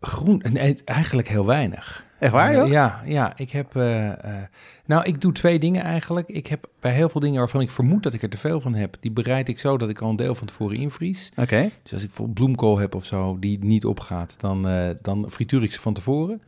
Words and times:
Groen, 0.00 0.42
nee, 0.52 0.76
eigenlijk 0.84 1.28
heel 1.28 1.46
weinig. 1.46 2.06
Echt 2.18 2.32
waar, 2.32 2.54
joh? 2.54 2.68
ja, 2.68 3.02
ja, 3.06 3.32
ik 3.36 3.50
heb... 3.50 3.76
eh, 3.76 4.08
eh, 4.08 4.42
nou, 4.84 5.04
ik 5.04 5.20
doe 5.20 5.32
twee 5.32 5.58
dingen 5.58 5.82
eigenlijk. 5.82 6.28
Ik 6.28 6.46
heb 6.46 6.68
bij 6.80 6.92
heel 6.92 7.08
veel 7.08 7.20
dingen 7.20 7.38
waarvan 7.38 7.60
ik 7.60 7.70
vermoed 7.70 8.02
dat 8.02 8.12
ik 8.12 8.22
er 8.22 8.28
te 8.28 8.36
veel 8.36 8.60
van 8.60 8.74
heb... 8.74 8.96
die 9.00 9.10
bereid 9.10 9.48
ik 9.48 9.58
zo 9.58 9.76
dat 9.76 9.88
ik 9.88 10.00
al 10.00 10.10
een 10.10 10.16
deel 10.16 10.34
van 10.34 10.46
tevoren 10.46 10.76
invries. 10.76 11.30
Oké. 11.36 11.70
Dus 11.82 11.92
als 11.92 12.02
ik 12.02 12.06
bijvoorbeeld 12.06 12.38
bloemkool 12.38 12.78
heb 12.78 12.94
of 12.94 13.04
zo 13.04 13.36
die 13.38 13.58
niet 13.64 13.84
opgaat... 13.84 14.40
dan, 14.40 14.68
eh, 14.68 14.88
dan 15.00 15.26
frituur 15.30 15.62
ik 15.62 15.72
ze 15.72 15.80
van 15.80 15.94
tevoren. 15.94 16.42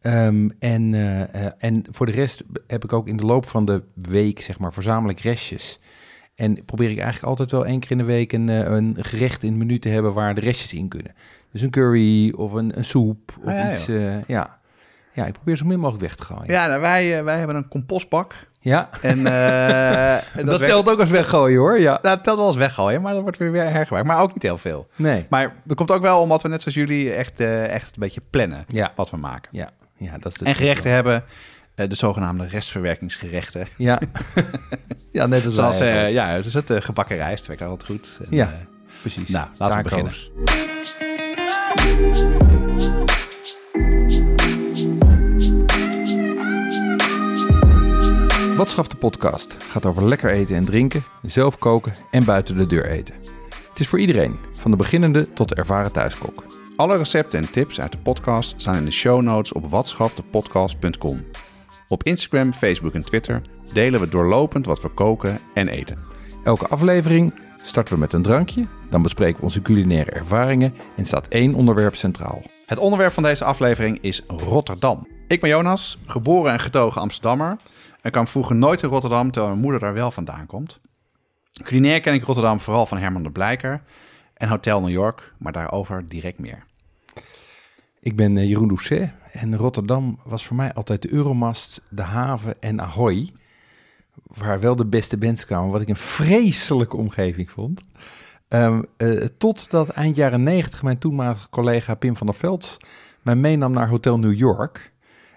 Ehm, 0.00 0.48
en, 0.58 0.94
en 1.58 1.84
voor 1.90 2.06
de 2.06 2.12
rest 2.12 2.44
heb 2.66 2.84
ik 2.84 2.92
ook 2.92 3.08
in 3.08 3.16
de 3.16 3.24
loop 3.24 3.46
van 3.46 3.64
de 3.64 3.82
week, 3.94 4.40
zeg 4.40 4.58
maar, 4.58 4.72
verzamel 4.72 5.10
ik 5.10 5.20
restjes. 5.20 5.78
En 6.38 6.64
probeer 6.64 6.90
ik 6.90 6.96
eigenlijk 6.98 7.26
altijd 7.26 7.50
wel 7.50 7.66
één 7.66 7.80
keer 7.80 7.90
in 7.90 7.98
de 7.98 8.04
week 8.04 8.32
een, 8.32 8.48
eh, 8.48 8.58
een 8.58 8.96
gerecht 9.00 9.42
in 9.42 9.48
het 9.48 9.58
menu 9.58 9.78
te 9.78 9.88
hebben 9.88 10.12
waar 10.12 10.34
de 10.34 10.40
restjes 10.40 10.72
in 10.74 10.88
kunnen. 10.88 11.14
Dus 11.52 11.62
een 11.62 11.70
curry 11.70 12.30
of 12.36 12.52
een, 12.52 12.76
een 12.78 12.84
soep 12.84 13.18
of 13.42 13.48
Ah, 13.48 13.54
ja, 13.54 13.70
iets. 13.72 13.88
eh, 13.88 14.24
ja. 14.26 14.58
ja, 15.12 15.26
ik 15.26 15.32
probeer 15.32 15.56
zo 15.56 15.64
min 15.64 15.78
mogelijk 15.80 16.02
weg 16.04 16.14
te 16.14 16.22
gooien. 16.22 16.46
Ja, 16.52 16.66
nou, 16.66 16.80
wij, 16.80 17.18
eh, 17.18 17.24
wij 17.24 17.38
hebben 17.38 17.56
een 17.56 17.68
compostbak. 17.68 18.34
Ja, 18.60 18.88
En, 19.02 19.26
en 20.38 20.46
dat, 20.46 20.60
telt 20.60 20.88
ook 20.90 21.00
als 21.00 21.10
weggooien 21.10 21.58
hoor. 21.58 21.80
Ja. 21.80 21.98
Nou, 22.02 22.14
dat 22.16 22.24
telt 22.24 22.36
wel 22.38 22.46
eens 22.46 22.56
weggooien, 22.56 23.02
maar 23.02 23.12
dat 23.12 23.22
wordt 23.22 23.38
weer 23.38 23.52
weer 23.52 23.70
hergebruikt. 23.70 24.06
Maar 24.08 24.20
ook 24.20 24.34
niet 24.34 24.42
heel 24.42 24.58
veel. 24.58 24.88
Nee. 24.96 25.26
Maar 25.28 25.54
dat 25.64 25.76
komt 25.76 25.90
ook 25.90 26.02
wel 26.02 26.20
omdat 26.20 26.42
we 26.42 26.48
net 26.48 26.62
zoals 26.62 26.76
jullie 26.76 27.12
echt, 27.12 27.40
echt 27.40 27.86
een 27.94 28.00
beetje 28.00 28.22
plannen 28.30 28.64
Ja. 28.66 28.92
wat 28.94 29.10
we 29.10 29.16
maken. 29.16 29.48
Ja, 29.52 29.70
ja, 29.96 30.18
dat 30.18 30.32
is 30.32 30.38
de 30.38 30.44
En 30.44 30.54
gerechten 30.54 30.90
hebben, 30.90 31.24
de 31.86 31.94
zogenaamde 31.94 32.46
restverwerkingsgerechten. 32.48 33.66
Ja. 33.76 34.00
ja, 35.12 35.26
net 35.26 35.44
als 35.44 35.54
Zoals, 35.54 35.80
eh, 35.80 35.86
eigenlijk. 35.86 36.14
ja, 36.14 36.40
dus 36.42 36.54
het 36.54 36.70
eh, 36.70 36.80
gebakken 36.80 37.16
rijst 37.16 37.46
werkt 37.46 37.62
altijd 37.62 37.84
goed. 37.90 38.18
En, 38.20 38.36
Ja. 38.36 38.44
eh, 38.46 38.52
precies. 39.00 39.28
nou, 39.28 39.48
laten 39.58 39.82
we 39.82 39.88
Taco's. 39.88 40.30
Wat 48.56 48.70
schaft 48.70 48.90
de 48.90 48.96
podcast 48.96 49.56
gaat 49.58 49.86
over 49.86 50.08
lekker 50.08 50.30
eten 50.30 50.56
en 50.56 50.64
drinken, 50.64 51.04
zelf 51.22 51.58
koken 51.58 51.92
en 52.10 52.24
buiten 52.24 52.56
de 52.56 52.66
deur 52.66 52.86
eten. 52.86 53.14
Het 53.68 53.78
is 53.80 53.88
voor 53.88 54.00
iedereen, 54.00 54.38
van 54.52 54.70
de 54.70 54.76
beginnende 54.76 55.32
tot 55.32 55.48
de 55.48 55.54
ervaren 55.54 55.92
thuiskok. 55.92 56.44
Alle 56.76 56.96
recepten 56.96 57.38
en 57.40 57.50
tips 57.50 57.80
uit 57.80 57.92
de 57.92 57.98
podcast 57.98 58.54
staan 58.56 58.76
in 58.76 58.84
de 58.84 58.90
show 58.90 59.22
notes 59.22 59.52
op 59.52 59.70
watschaftepodcast.com. 59.70 61.24
Op 61.88 62.02
Instagram, 62.02 62.52
Facebook 62.52 62.94
en 62.94 63.04
Twitter 63.04 63.42
delen 63.72 64.00
we 64.00 64.08
doorlopend 64.08 64.66
wat 64.66 64.82
we 64.82 64.88
koken 64.88 65.40
en 65.54 65.68
eten. 65.68 65.98
Elke 66.44 66.68
aflevering 66.68 67.34
starten 67.62 67.94
we 67.94 68.00
met 68.00 68.12
een 68.12 68.22
drankje, 68.22 68.66
dan 68.90 69.02
bespreken 69.02 69.36
we 69.36 69.42
onze 69.42 69.62
culinaire 69.62 70.10
ervaringen 70.10 70.74
en 70.96 71.04
staat 71.04 71.28
één 71.28 71.54
onderwerp 71.54 71.94
centraal. 71.94 72.42
Het 72.66 72.78
onderwerp 72.78 73.12
van 73.12 73.22
deze 73.22 73.44
aflevering 73.44 73.98
is 74.00 74.22
Rotterdam. 74.26 75.06
Ik 75.28 75.40
ben 75.40 75.50
Jonas, 75.50 75.98
geboren 76.06 76.52
en 76.52 76.60
getogen 76.60 77.00
Amsterdammer. 77.00 77.56
En 78.00 78.10
kwam 78.10 78.26
vroeger 78.26 78.56
nooit 78.56 78.82
in 78.82 78.88
Rotterdam, 78.88 79.30
terwijl 79.30 79.52
mijn 79.52 79.62
moeder 79.62 79.80
daar 79.80 79.94
wel 79.94 80.10
vandaan 80.10 80.46
komt. 80.46 80.80
Culinair 81.62 82.00
ken 82.00 82.14
ik 82.14 82.24
Rotterdam 82.24 82.60
vooral 82.60 82.86
van 82.86 82.98
Herman 82.98 83.22
de 83.22 83.30
Blijker 83.30 83.80
en 84.34 84.48
Hotel 84.48 84.80
New 84.80 84.90
York, 84.90 85.32
maar 85.38 85.52
daarover 85.52 86.06
direct 86.08 86.38
meer. 86.38 86.64
Ik 88.00 88.16
ben 88.16 88.36
eh, 88.36 88.48
Jeroen 88.48 88.68
Doucet 88.68 89.10
en 89.40 89.56
Rotterdam 89.56 90.18
was 90.24 90.46
voor 90.46 90.56
mij 90.56 90.72
altijd 90.74 91.02
de 91.02 91.12
Euromast, 91.12 91.80
de 91.90 92.02
haven 92.02 92.60
en 92.62 92.80
Ahoy. 92.80 93.32
Waar 94.22 94.60
wel 94.60 94.76
de 94.76 94.86
beste 94.86 95.16
bands 95.16 95.46
kwamen, 95.46 95.70
wat 95.70 95.80
ik 95.80 95.88
een 95.88 95.96
vreselijke 95.96 96.96
omgeving 96.96 97.50
vond. 97.50 97.82
Ehm 98.48 98.82
eh, 98.96 99.24
totdat 99.38 99.88
eind 99.88 100.16
jaren 100.16 100.42
negentig 100.42 100.82
mijn 100.82 100.98
toenmalige 100.98 101.48
collega 101.48 101.94
Pim 101.94 102.16
van 102.16 102.26
der 102.26 102.36
Veld 102.36 102.76
mij 103.22 103.36
meenam 103.36 103.72
naar 103.72 103.88
Hotel 103.88 104.18
New 104.18 104.34
York. 104.34 104.92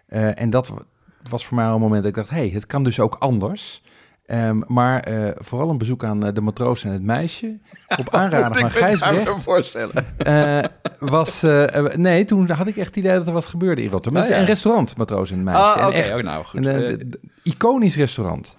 Eh, 0.05 0.39
en 0.41 0.49
dat 0.49 0.67
wa- 0.67 0.83
was 1.29 1.45
voor 1.45 1.55
mij 1.57 1.65
een 1.65 1.79
moment 1.79 2.01
dat 2.03 2.11
ik 2.11 2.17
dacht, 2.17 2.29
hey, 2.29 2.49
het 2.49 2.65
kan 2.65 2.83
dus 2.83 2.99
ook 2.99 3.15
anders. 3.15 3.81
Ehm, 4.25 4.61
maar 4.67 4.99
eh, 4.99 5.29
vooral 5.35 5.69
een 5.69 5.77
bezoek 5.77 6.03
aan 6.03 6.25
eh, 6.25 6.33
de 6.33 6.41
matroos 6.41 6.83
en 6.83 6.91
het 6.91 7.01
meisje. 7.03 7.59
Op 7.97 8.13
aanraden 8.15 8.55
van 8.61 8.71
Gijs 8.71 8.99
voorstellen. 9.43 10.05
Eh, 10.17 10.59
was, 10.99 11.43
eh, 11.43 11.75
eh, 11.75 11.95
nee, 11.95 12.25
toen 12.25 12.49
had 12.49 12.67
ik 12.67 12.77
echt 12.77 12.87
het 12.87 12.95
idee 12.95 13.13
dat 13.17 13.27
er 13.27 13.33
was 13.33 13.47
gebeurd 13.47 13.79
in 13.79 13.89
Rotterdam. 13.89 14.21
Het 14.21 14.29
Oh, 14.31 14.35
is 14.35 14.41
een 14.41 14.47
restaurant, 14.47 14.97
Matroos 14.97 15.29
en 15.29 15.35
het 15.35 15.45
Meisje. 15.45 15.61
Ah, 15.61 15.95
echt 15.95 16.11
oh, 16.17 16.23
nou 16.23 16.45
goed. 16.45 16.65
een 16.65 17.13
iconisch 17.43 17.95
restaurant. 17.95 18.57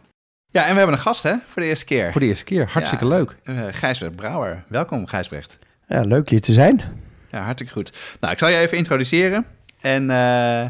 ja, 0.51 0.63
en 0.67 0.71
we 0.73 0.77
hebben 0.77 0.95
een 0.97 1.03
gast 1.03 1.23
hè, 1.23 1.35
voor 1.47 1.63
de 1.63 1.69
eerste 1.69 1.85
keer. 1.85 2.13
Voor 2.13 2.21
de 2.21 2.27
eerste 2.27 2.45
keer. 2.45 2.69
Hartstikke 2.73 3.05
Ja. 3.05 3.11
leuk. 3.11 3.37
Eh, 3.43 3.63
Gijsbrecht 3.71 4.17
Brouwer. 4.17 4.65
Welkom 4.69 5.07
Gijsbrecht. 5.07 5.59
Ja, 5.87 6.01
leuk 6.01 6.29
hier 6.29 6.41
te 6.41 6.53
zijn. 6.53 6.81
Ja, 7.31 7.41
hartstikke 7.43 7.73
goed. 7.73 7.93
Nou, 8.21 8.33
ik 8.33 8.39
zal 8.39 8.49
je 8.49 8.57
even 8.57 8.77
introduceren. 8.77 9.47
En, 9.81 10.11
eh, 10.11 10.65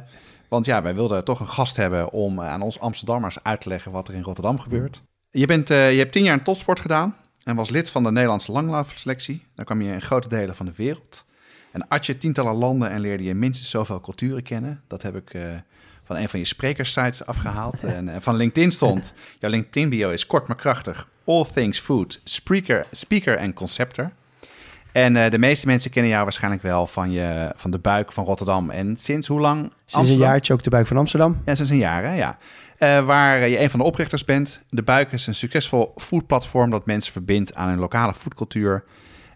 want 0.53 0.67
ja, 0.67 0.83
wij 0.83 0.95
wilden 0.95 1.25
toch 1.25 1.41
een 1.41 1.49
gast 1.49 1.77
hebben 1.77 2.13
om 2.13 2.39
eh, 2.39 2.49
aan 2.49 2.63
ons 2.63 2.81
Amsterdammers 2.81 3.43
uit 3.43 3.61
te 3.61 3.69
leggen 3.69 3.93
wat 3.93 4.09
er 4.09 4.15
in 4.15 4.23
Rotterdam 4.23 4.61
gebeurt. 4.61 5.03
Je, 5.31 5.47
bent, 5.47 5.71
eh, 5.71 5.93
je 5.93 5.99
hebt 5.99 6.13
tien 6.13 6.23
jaar 6.23 6.39
in 6.39 6.45
topsport 6.45 6.81
gedaan 6.81 7.17
en 7.45 7.57
was 7.57 7.71
lid 7.71 7.91
van 7.91 8.03
de 8.03 8.11
Nederlandse 8.11 8.53
langlaufselectie. 8.53 9.43
Dan 9.55 9.65
kwam 9.65 9.83
je 9.83 9.93
in 9.93 10.03
grote 10.03 10.29
delen 10.29 10.57
van 10.57 10.67
de 10.67 10.73
wereld. 10.77 11.25
En 11.71 11.89
at 11.89 12.07
je 12.07 12.19
tientallen 12.19 12.55
landen 12.55 12.91
en 12.91 13.01
leerde 13.01 13.25
je 13.25 13.35
minstens 13.35 13.71
zoveel 13.71 14.01
culturen 14.01 14.43
kennen. 14.43 14.83
Dat 14.87 15.03
heb 15.03 15.17
ik 15.17 15.35
eh, 15.35 15.43
van 16.05 16.17
een 16.17 16.29
van 16.29 16.39
je 16.39 16.45
sprekersites 16.45 17.27
afgehaald. 17.27 17.85
En 17.99 18.23
van 18.23 18.37
LinkedIn 18.37 18.73
stond, 18.73 19.13
jouw 19.39 19.51
LinkedIn 19.51 19.89
bio 19.89 20.11
is 20.11 20.27
kort 20.27 20.47
maar 20.47 20.57
krachtig. 20.57 21.09
All 21.25 21.45
things 21.45 21.79
food, 21.79 22.21
speaker, 22.25 22.87
speaker 22.91 23.37
en 23.37 23.53
concepter. 23.53 24.13
En 24.93 25.17
eh, 25.17 25.31
de 25.31 25.39
meeste 25.39 25.67
mensen 25.67 25.91
kennen 25.91 26.11
jou 26.11 26.23
waarschijnlijk 26.23 26.63
wel 26.63 26.87
van, 26.87 27.11
je, 27.11 27.53
van 27.57 27.71
de 27.71 27.79
buik 27.79 28.13
van 28.13 28.25
Rotterdam. 28.25 28.71
En 28.71 28.97
sinds 28.97 29.27
hoe 29.27 29.41
lang? 29.41 29.73
Sinds 29.85 30.09
een 30.09 30.19
jaartje 30.19 30.53
ook 30.53 30.63
de 30.63 30.71
buik 30.71 30.87
van 30.87 30.97
Amsterdam. 30.97 31.41
Ja, 31.45 31.55
sinds 31.55 31.71
een 31.71 31.79
jaar, 31.79 32.05
hè? 32.05 32.15
ja. 32.15 32.39
Eh, 32.79 33.05
waar 33.05 33.49
je 33.49 33.61
een 33.61 33.71
van 33.71 33.81
de 33.81 33.87
oprichters 33.87 34.25
bent. 34.25 34.61
De 34.69 34.83
Buik 34.83 35.13
is 35.13 35.27
een 35.27 35.35
succesvol 35.35 35.93
foodplatform 35.97 36.71
dat 36.71 36.87
mensen 36.87 37.13
verbindt 37.13 37.55
aan 37.55 37.69
hun 37.69 37.79
lokale 37.79 38.15
foodcultuur. 38.15 38.85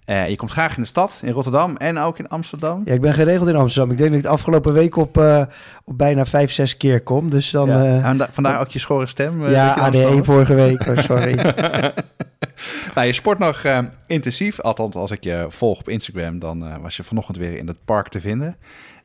Eh, 0.07 0.29
je 0.29 0.37
komt 0.37 0.51
graag 0.51 0.77
in 0.77 0.83
de 0.83 0.89
stad, 0.89 1.21
in 1.25 1.33
Rotterdam 1.33 1.77
en 1.77 1.99
ook 1.99 2.19
in 2.19 2.29
Amsterdam. 2.29 2.83
Ja, 2.85 2.93
ik 2.93 3.01
ben 3.01 3.13
geregeld 3.13 3.49
in 3.49 3.57
Amsterdam. 3.57 3.91
Ik 3.91 3.99
denk 3.99 4.11
dat 4.11 4.19
ik 4.19 4.25
de 4.25 4.31
afgelopen 4.31 4.73
week 4.73 4.97
op, 4.97 5.19
eh, 5.19 5.43
op 5.85 5.99
bijna 5.99 6.27
vijf, 6.27 6.53
zes 6.53 6.77
keer 6.77 7.01
kom. 7.01 7.31
Dus 7.31 7.51
dan... 7.51 7.69
Ja. 7.69 8.15
Da- 8.15 8.29
vandaar 8.31 8.61
ook 8.61 8.69
je 8.69 8.79
schorre 8.79 9.07
stem. 9.07 9.45
eh, 9.47 9.53
ja 9.53 9.75
dat 9.75 9.77
je 9.77 9.81
in 9.83 9.85
AD1 9.85 10.07
Amsterdam- 10.07 10.25
vorige 10.25 10.55
week. 10.55 10.87
Oh, 10.87 10.99
sorry. 10.99 11.35
Nou, 12.95 13.07
je 13.07 13.13
sport 13.13 13.39
nog 13.39 13.63
eh, 13.65 13.79
intensief. 14.07 14.61
Althans, 14.61 14.95
als 14.95 15.11
ik 15.11 15.25
je 15.25 15.47
volg 15.49 15.79
op 15.79 15.89
Instagram, 15.89 16.39
dan 16.39 16.67
eh, 16.67 16.75
was 16.83 16.97
je 16.97 17.03
vanochtend 17.03 17.37
weer 17.37 17.57
in 17.59 17.67
het 17.67 17.77
park 17.85 18.09
te 18.09 18.21
vinden. 18.21 18.57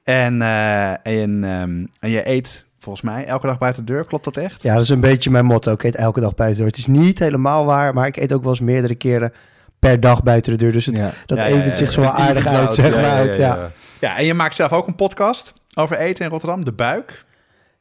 En, 0.04 0.42
eh, 0.42 0.92
en, 0.92 1.44
ehm, 1.44 1.86
en 2.00 2.10
je 2.10 2.28
eet 2.30 2.66
volgens 2.80 3.04
mij 3.04 3.26
elke 3.26 3.48
dag 3.48 3.58
buiten 3.58 3.86
de 3.86 3.94
deur. 3.94 4.06
Klopt 4.06 4.24
dat 4.24 4.38
echt? 4.38 4.62
ja, 4.64 4.74
dat 4.74 4.84
is 4.84 4.90
een 4.90 5.00
beetje 5.00 5.30
mijn 5.30 5.46
motto. 5.46 5.72
Ik 5.74 5.84
eet 5.84 5.96
elke 5.96 6.20
dag 6.20 6.36
buiten 6.36 6.58
de 6.58 6.64
deur. 6.72 6.78
Het 6.78 6.90
is 6.96 7.02
niet 7.02 7.20
helemaal 7.20 7.66
waar, 7.66 7.94
maar 7.94 8.08
ik 8.08 8.18
eet 8.18 8.34
ook 8.34 8.42
wel 8.42 8.52
eens 8.52 8.60
meerdere 8.62 8.96
keren 8.96 9.34
per 9.82 10.00
dag 10.00 10.24
buiten 10.24 10.52
de 10.52 10.58
deur. 10.58 10.72
Dus 10.72 10.86
het, 10.86 10.98
Ja. 10.98 11.12
dat 11.26 11.38
Ja, 11.38 11.46
ja, 11.46 11.56
event 11.56 11.70
ja, 11.70 11.76
zich 11.76 11.88
ja. 11.88 11.94
zo 11.94 12.02
wel 12.02 12.12
aardig 12.12 12.46
uit, 12.46 12.74
zeg 12.74 12.96
maar. 12.96 13.04
uit, 13.04 13.36
ja. 13.36 13.72
Ja, 14.00 14.18
en 14.18 14.26
je 14.26 14.34
maakt 14.34 14.56
zelf 14.56 14.72
ook 14.72 14.88
een 14.88 14.96
podcast 14.96 15.54
over 15.74 15.98
eten 15.98 16.26
in 16.26 16.32
Rotterdam, 16.32 16.66
De 16.66 16.72
Buik. 16.72 17.26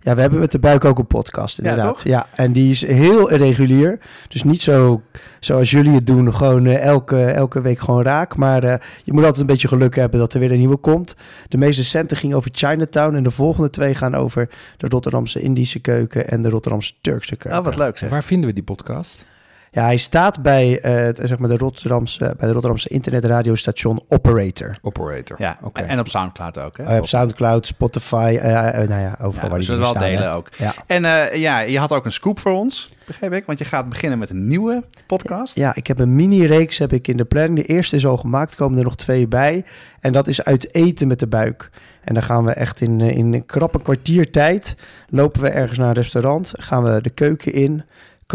Ja, 0.03 0.15
we 0.15 0.21
hebben 0.21 0.39
met 0.39 0.53
de 0.53 0.59
buik 0.59 0.85
ook 0.85 0.99
een 0.99 1.07
podcast, 1.07 1.59
inderdaad. 1.59 2.03
Ja, 2.05 2.27
en 2.35 2.53
die 2.53 2.71
is 2.71 2.87
heel 2.87 3.31
irregulier. 3.31 3.99
Dus 4.29 4.43
niet 4.43 4.63
zo 4.63 5.03
zoals 5.41 5.71
jullie 5.71 5.95
het 5.95 6.07
doen, 6.07 6.35
gewoon 6.35 6.67
eh, 6.67 6.83
elke, 6.83 7.25
elke 7.25 7.61
week 7.61 7.79
gewoon 7.79 8.03
raak. 8.03 8.37
Maar 8.37 8.63
eh, 8.65 8.75
je 9.05 9.13
moet 9.13 9.23
altijd 9.23 9.41
een 9.41 9.47
beetje 9.47 9.69
geluk 9.69 9.97
hebben 9.97 10.21
dat 10.21 10.35
er 10.35 10.41
weer 10.41 10.51
een 10.51 10.59
nieuwe 10.59 10.77
komt. 10.77 11.17
De 11.49 11.57
meest 11.57 11.79
recente 11.79 12.17
ging 12.17 12.35
over 12.35 12.51
Chinatown 12.55 13.15
en 13.15 13.23
de 13.23 13.31
volgende 13.31 13.71
twee 13.71 13.95
gaan 13.95 14.15
over 14.15 14.49
de 14.77 14.89
Rotterdamse 14.89 15.41
Indische 15.41 15.81
keuken 15.81 16.29
en 16.29 16.43
de 16.43 16.49
Rotterdamse 16.49 16.93
Turkse 17.01 17.37
keuken. 17.37 17.59
Oh, 17.59 17.65
wat 17.65 17.77
leuk 17.77 17.99
zeg. 17.99 18.11
Waar 18.11 18.25
vinden 18.25 18.49
we 18.49 18.55
die 18.55 18.65
podcast? 18.65 19.25
Ja, 19.73 19.85
hij 19.85 19.97
staat 19.97 20.43
bij, 20.43 20.81
eh, 20.81 21.27
zeg 21.27 21.39
maar 21.39 21.49
de 21.49 21.57
Rotterdamse, 21.57 22.19
bij 22.19 22.47
de 22.47 22.53
Rotterdamse 22.53 22.89
internetradiostation 22.89 24.01
Operator. 24.09 24.77
Operator. 24.83 25.37
Ja, 25.41 25.59
Oké. 25.63 25.81
en 25.81 25.99
op 25.99 26.09
Soundcloud 26.09 26.59
ook. 26.59 26.77
Hè? 26.77 26.85
Hij 26.85 26.99
op 26.99 27.07
Soundcloud, 27.07 27.67
Spotify, 27.67 28.39
eh, 28.41 28.83
eh, 28.83 28.89
nou 28.89 29.01
ja, 29.01 29.17
overal 29.21 29.33
Ja, 29.33 29.41
waar 29.41 29.51
we 29.51 29.57
die 29.57 29.65
zullen 29.65 29.81
wel 29.81 29.91
staan, 29.91 30.03
delen 30.03 30.23
hè. 30.23 30.35
ook. 30.35 30.49
Ja. 30.57 30.75
En 30.87 31.05
eh, 31.05 31.41
ja, 31.41 31.61
je 31.61 31.79
had 31.79 31.93
ook 31.93 32.05
een 32.05 32.13
scoop 32.13 32.41
voor 32.41 32.53
ons, 32.53 32.89
begreep 33.07 33.33
ik. 33.33 33.47
Want 33.47 33.59
je 33.59 33.65
gaat 33.65 33.89
beginnen 33.89 34.19
met 34.19 34.31
een 34.31 34.47
nieuwe 34.47 34.85
podcast. 35.07 35.55
Ja, 35.57 35.75
ik 35.75 35.87
heb 35.87 35.99
een 35.99 36.17
mini-reeks 36.17 36.79
heb 36.79 36.93
ik 36.93 37.09
in 37.09 37.17
de 37.17 37.25
planning. 37.25 37.59
De 37.59 37.73
eerste 37.75 37.97
is 37.97 38.07
al 38.07 38.17
gemaakt, 38.17 38.55
komen 38.55 38.79
er 38.79 38.85
nog 38.85 38.97
twee 38.97 39.29
bij. 39.29 39.65
En 40.01 40.13
dat 40.13 40.27
is 40.27 40.45
uit 40.45 40.75
eten 40.75 41.09
met 41.09 41.19
de 41.19 41.27
buik. 41.27 41.71
En 42.01 42.15
dan 42.15 42.23
gaan 42.23 42.45
we 42.45 42.53
echt 42.53 42.81
in, 42.81 43.01
eh, 43.01 43.17
in 43.17 43.35
een 43.35 43.47
krappe 43.47 43.83
kwartier 43.83 44.31
tijd... 44.31 44.77
lopen 45.09 45.41
we 45.41 45.49
ergens 45.49 45.79
naar 45.79 45.89
een 45.89 45.95
restaurant, 45.95 46.53
gaan 46.57 46.83
we 46.83 47.01
de 47.01 47.11
keuken 47.11 47.53
in... 47.53 47.85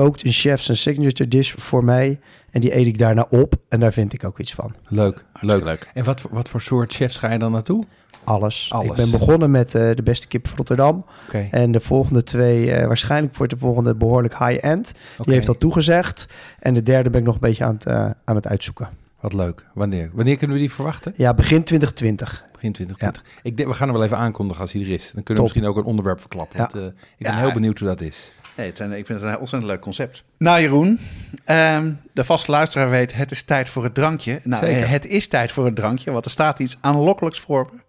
kookt 0.03 0.25
een 0.25 0.31
chef 0.31 0.61
zijn 0.61 0.77
signature 0.77 1.27
dish 1.29 1.53
voor 1.57 1.83
mij... 1.83 2.19
en 2.51 2.61
die 2.61 2.75
eet 2.75 2.85
ik 2.87 2.97
daarna 2.97 3.25
op 3.29 3.53
en 3.69 3.79
daar 3.79 3.93
vind 3.93 4.13
ik 4.13 4.23
ook 4.23 4.39
iets 4.39 4.53
van. 4.53 4.73
Leuk, 4.87 5.25
leuk. 5.41 5.63
leuk. 5.63 5.89
En 5.93 6.03
wat, 6.03 6.21
voor- 6.21 6.33
wat 6.33 6.49
voor 6.49 6.61
soort 6.61 6.93
chefs 6.93 7.17
ga 7.17 7.31
je 7.31 7.39
dan 7.39 7.51
naartoe? 7.51 7.83
Alles. 8.23 8.69
Alles. 8.71 8.87
Ik 8.87 8.95
ben 8.95 9.11
begonnen 9.11 9.51
met 9.51 9.75
eh, 9.75 9.89
de 9.95 10.03
beste 10.03 10.27
kip 10.27 10.47
van 10.47 10.57
Rotterdam. 10.57 11.05
Oké. 11.27 11.47
En 11.51 11.71
de 11.71 11.79
volgende 11.79 12.23
twee, 12.23 12.71
eh, 12.71 12.87
waarschijnlijk 12.87 13.35
wordt 13.35 13.51
de 13.53 13.59
volgende 13.59 13.95
behoorlijk 13.95 14.37
high-end. 14.37 14.93
Die 15.21 15.33
heeft 15.33 15.47
al 15.47 15.57
toegezegd. 15.57 16.27
En 16.59 16.73
de 16.73 16.81
derde 16.81 17.09
ben 17.09 17.19
ik 17.19 17.25
nog 17.25 17.35
een 17.35 17.41
beetje 17.41 17.63
aan 17.63 17.73
het, 17.73 17.85
eh, 17.85 18.09
aan 18.25 18.35
het 18.35 18.47
uitzoeken. 18.47 18.89
Wat 19.19 19.33
leuk. 19.33 19.65
Wanneer? 19.73 20.09
Wanneer 20.13 20.37
kunnen 20.37 20.55
we 20.55 20.61
die 20.61 20.71
verwachten? 20.73 21.13
Ja, 21.17 21.33
begin 21.33 21.63
2020. 21.63 22.45
Begin 22.53 22.71
2020. 22.71 23.39
Ik 23.43 23.57
denk, 23.57 23.69
we 23.69 23.75
gaan 23.75 23.87
hem 23.87 23.97
wel 23.97 24.05
even 24.05 24.17
aankondigen 24.17 24.61
als 24.61 24.71
hij 24.71 24.81
er 24.81 24.89
is. 24.91 25.03
Dan 25.13 25.23
kunnen 25.23 25.35
we 25.35 25.41
misschien 25.49 25.65
ook 25.65 25.77
een 25.77 25.83
onderwerp 25.89 26.19
verklappen. 26.19 26.57
Ja. 26.59 26.69
Want, 26.73 26.85
ik 26.93 26.93
ben 27.17 27.31
Ja. 27.31 27.37
heel 27.39 27.53
benieuwd 27.53 27.79
hoe 27.79 27.87
dat 27.87 28.01
is. 28.01 28.31
Nee, 28.55 28.67
het 28.67 28.77
zijn, 28.77 28.91
ik 28.91 29.05
vind 29.05 29.21
het 29.21 29.29
een 29.29 29.39
ontzettend 29.39 29.71
leuk 29.71 29.81
concept. 29.81 30.23
Nou, 30.37 30.61
Jeroen, 30.61 30.99
ehm, 31.45 31.93
de 32.13 32.23
vaste 32.23 32.51
luisteraar 32.51 32.89
weet, 32.89 33.13
het 33.13 33.31
is 33.31 33.43
tijd 33.43 33.69
voor 33.69 33.83
het 33.83 33.93
drankje. 33.93 34.39
Nou, 34.43 34.65
Zeker. 34.65 34.83
eh, 34.83 34.89
het 34.89 35.05
is 35.05 35.27
tijd 35.27 35.51
voor 35.51 35.65
het 35.65 35.75
drankje, 35.75 36.11
want 36.11 36.25
er 36.25 36.31
staat 36.31 36.59
iets 36.59 36.77
aanlokkelijks 36.81 37.39
voor 37.39 37.69
me. 37.73 37.79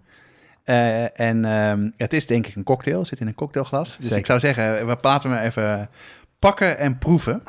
Eh, 0.65 1.21
en 1.21 1.45
ehm, 1.45 1.91
het 1.97 2.13
is 2.13 2.27
denk 2.27 2.47
ik 2.47 2.55
een 2.55 2.65
cocktail, 2.65 2.99
het 2.99 3.07
zit 3.07 3.21
in 3.21 3.27
een 3.27 3.35
cocktailglas. 3.35 3.97
Dus 3.97 4.05
Zeker. 4.05 4.19
ik 4.19 4.27
zou 4.27 4.39
zeggen, 4.39 4.87
we 4.87 4.97
laten 5.01 5.31
hem 5.31 5.45
even 5.45 5.89
pakken 6.39 6.79
en 6.79 6.99
proeven. 6.99 7.43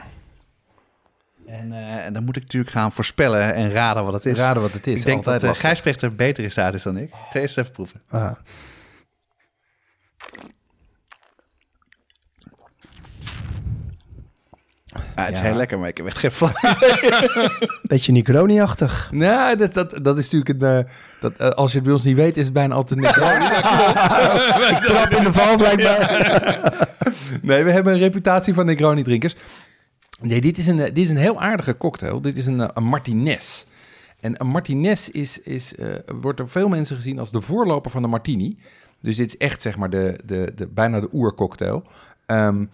En, 1.48 1.74
eh, 1.74 2.06
en 2.06 2.14
dan 2.14 2.24
moet 2.24 2.36
ik 2.36 2.42
natuurlijk 2.42 2.72
gaan 2.72 2.92
voorspellen 2.92 3.54
en 3.54 3.72
raden 3.72 4.04
wat 4.04 4.14
het 4.14 4.26
is. 4.26 4.38
Raden 4.38 4.62
wat 4.62 4.74
het 4.74 4.88
is. 4.88 5.00
ik 5.00 5.06
denk 5.06 5.18
altijd 5.18 5.36
dat 5.36 5.44
uh, 5.44 5.50
lastig. 5.50 5.68
Gijs 5.68 5.82
Precht 5.82 6.02
er 6.02 6.16
beter 6.16 6.44
in 6.44 6.52
staat 6.52 6.74
is 6.74 6.84
dan 6.84 6.98
ik. 6.98 7.12
Ga 7.30 7.40
eerst 7.40 7.58
even 7.58 7.72
proeven. 7.72 8.02
Ah. 8.08 8.32
Ah, 15.16 15.26
het 15.26 15.36
is 15.36 15.40
heel 15.40 15.56
lekker, 15.56 15.80
maar 15.80 15.88
ik 15.88 15.98
heb 15.98 16.06
echt 16.06 16.18
geen 16.18 16.32
flauw. 16.32 16.52
Beetje 17.82 18.12
Negroni-achtig. 18.12 19.10
Nou, 19.12 19.56
dat, 19.56 19.74
dat, 19.74 20.00
dat 20.02 20.18
is 20.18 20.30
natuurlijk 20.30 20.62
een... 20.62 20.86
eh, 20.86 20.92
dat, 21.20 21.34
eh, 21.38 21.50
als 21.50 21.72
je 21.72 21.76
het 21.78 21.86
bij 21.86 21.96
ons 21.96 22.04
niet 22.04 22.16
weet, 22.16 22.38
is 22.38 22.46
het 22.46 22.54
bijna 22.54 22.76
altijd 22.76 23.00
niks. 23.00 23.18
Ik 24.78 24.78
trap 24.86 25.12
in 25.12 25.24
de 25.24 25.34
val 25.34 25.58
blijkbaar. 25.58 26.88
Nee, 27.42 27.64
we 27.64 27.72
hebben 27.72 27.94
een 27.94 28.00
reputatie 28.00 28.54
van 28.54 28.66
Negroni-drinkers. 28.66 29.36
Nee, 30.22 30.42
dit 30.42 30.58
is, 30.58 30.68
een, 30.68 30.80
eh, 30.80 30.86
dit 30.86 30.98
is 30.98 31.10
een 31.10 31.18
heel 31.18 31.42
aardige 31.42 31.78
cocktail. 31.78 32.22
Dit 32.22 32.38
is 32.38 32.46
een, 32.46 32.62
eh, 32.62 32.70
een 32.74 32.84
Martinez. 32.84 33.66
En 34.20 34.42
een 34.42 34.48
Martinez 34.48 35.08
is, 35.08 35.42
is, 35.42 35.76
eh, 35.76 35.88
wordt 36.22 36.38
door 36.38 36.50
veel 36.50 36.68
mensen 36.68 36.96
gezien 36.96 37.20
als 37.20 37.32
de 37.32 37.42
voorloper 37.42 37.92
van 37.92 38.02
de 38.02 38.08
Martini. 38.08 38.58
Dus 39.00 39.16
dit 39.16 39.28
is 39.28 39.38
echt 39.38 39.62
zeg 39.62 39.78
maar 39.78 39.90
de, 39.90 40.20
de, 40.26 40.52
de, 40.56 40.68
bijna 40.68 41.00
de 41.00 41.10
oercocktail. 41.12 41.84
Ehm 42.26 42.66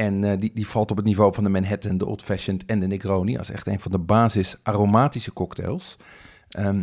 en 0.00 0.24
eh, 0.24 0.40
die, 0.40 0.50
die 0.54 0.66
valt 0.66 0.90
op 0.90 0.96
het 0.96 1.06
niveau 1.06 1.34
van 1.34 1.44
de 1.44 1.50
Manhattan, 1.50 1.98
de 1.98 2.06
Old 2.06 2.22
Fashioned 2.22 2.64
en 2.64 2.80
de 2.80 2.86
Negroni. 2.86 3.38
Als 3.38 3.50
echt 3.50 3.66
een 3.66 3.80
van 3.80 3.90
de 3.90 3.98
basis 3.98 4.56
aromatische 4.62 5.32
cocktails. 5.32 5.96
Ehm 6.48 6.80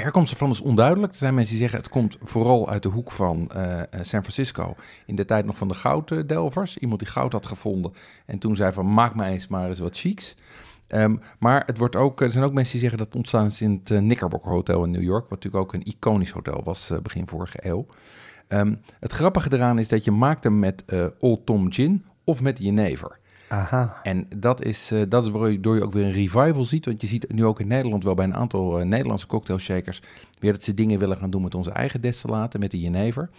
herkomst 0.00 0.32
ervan 0.32 0.50
is 0.50 0.60
onduidelijk. 0.60 1.12
Er 1.12 1.18
zijn 1.18 1.34
mensen 1.34 1.52
die 1.52 1.62
zeggen 1.62 1.80
het 1.80 1.88
komt 1.88 2.16
vooral 2.22 2.68
uit 2.68 2.82
de 2.82 2.88
hoek 2.88 3.10
van 3.10 3.50
eh, 3.50 3.80
eh, 3.80 3.86
San 3.90 4.20
Francisco. 4.20 4.74
In 5.06 5.14
de 5.14 5.24
tijd 5.24 5.44
nog 5.46 5.56
van 5.56 5.68
de 5.68 5.74
gouddelvers. 5.74 6.78
Iemand 6.78 7.00
die 7.00 7.08
goud 7.08 7.32
had 7.32 7.46
gevonden. 7.46 7.92
En 8.26 8.38
toen 8.38 8.56
zei 8.56 8.72
van 8.72 8.92
maak 8.92 9.14
mij 9.14 9.32
eens 9.32 9.48
maar 9.48 9.68
eens 9.68 9.78
wat 9.78 9.98
chics. 9.98 10.36
Ehm, 10.86 11.16
maar 11.38 11.62
het 11.66 11.78
wordt 11.78 11.96
ook, 11.96 12.20
er 12.20 12.30
zijn 12.30 12.44
ook 12.44 12.52
mensen 12.52 12.72
die 12.72 12.80
zeggen 12.80 12.98
dat 12.98 13.06
het 13.06 13.16
ontstaan 13.16 13.46
is 13.46 13.62
in 13.62 13.80
het 13.80 13.90
eh, 13.90 13.98
Knickerbocker 13.98 14.50
Hotel 14.50 14.84
in 14.84 14.90
New 14.90 15.02
York. 15.02 15.28
Wat 15.28 15.30
natuurlijk 15.30 15.64
ook 15.64 15.72
een 15.72 15.86
iconisch 15.86 16.30
hotel 16.30 16.62
was 16.64 16.92
begin 17.02 17.26
vorige 17.26 17.58
eeuw. 17.60 17.86
Ehm, 18.48 18.74
het 19.00 19.12
grappige 19.12 19.52
eraan 19.52 19.78
is 19.78 19.88
dat 19.88 20.04
je 20.04 20.10
maakt 20.10 20.44
hem 20.44 20.58
met 20.58 20.84
Old 21.18 21.46
Tom 21.46 21.72
Gin 21.72 22.04
of 22.24 22.42
met 22.42 22.58
Jenever. 22.58 23.18
Aha. 23.48 24.00
En 24.02 24.26
dat 24.36 24.64
is, 24.64 24.90
eh, 24.92 25.02
dat 25.08 25.24
is 25.24 25.30
waardoor 25.30 25.74
je 25.74 25.82
ook 25.82 25.92
weer 25.92 26.04
een 26.04 26.12
revival 26.12 26.64
ziet. 26.64 26.84
Want 26.84 27.00
je 27.00 27.06
ziet 27.06 27.32
nu 27.32 27.44
ook 27.44 27.60
in 27.60 27.66
Nederland 27.66 28.04
wel 28.04 28.14
bij 28.14 28.24
een 28.24 28.34
aantal 28.34 28.78
eh, 28.80 28.86
Nederlandse 28.86 29.26
cocktailshakers... 29.26 30.02
weer 30.38 30.52
dat 30.52 30.62
ze 30.62 30.74
dingen 30.74 30.98
willen 30.98 31.16
gaan 31.16 31.30
doen 31.30 31.42
met 31.42 31.54
onze 31.54 31.70
eigen 31.70 32.00
destillaten, 32.00 32.60
met 32.60 32.70
de 32.70 32.80
Jenever. 32.80 33.30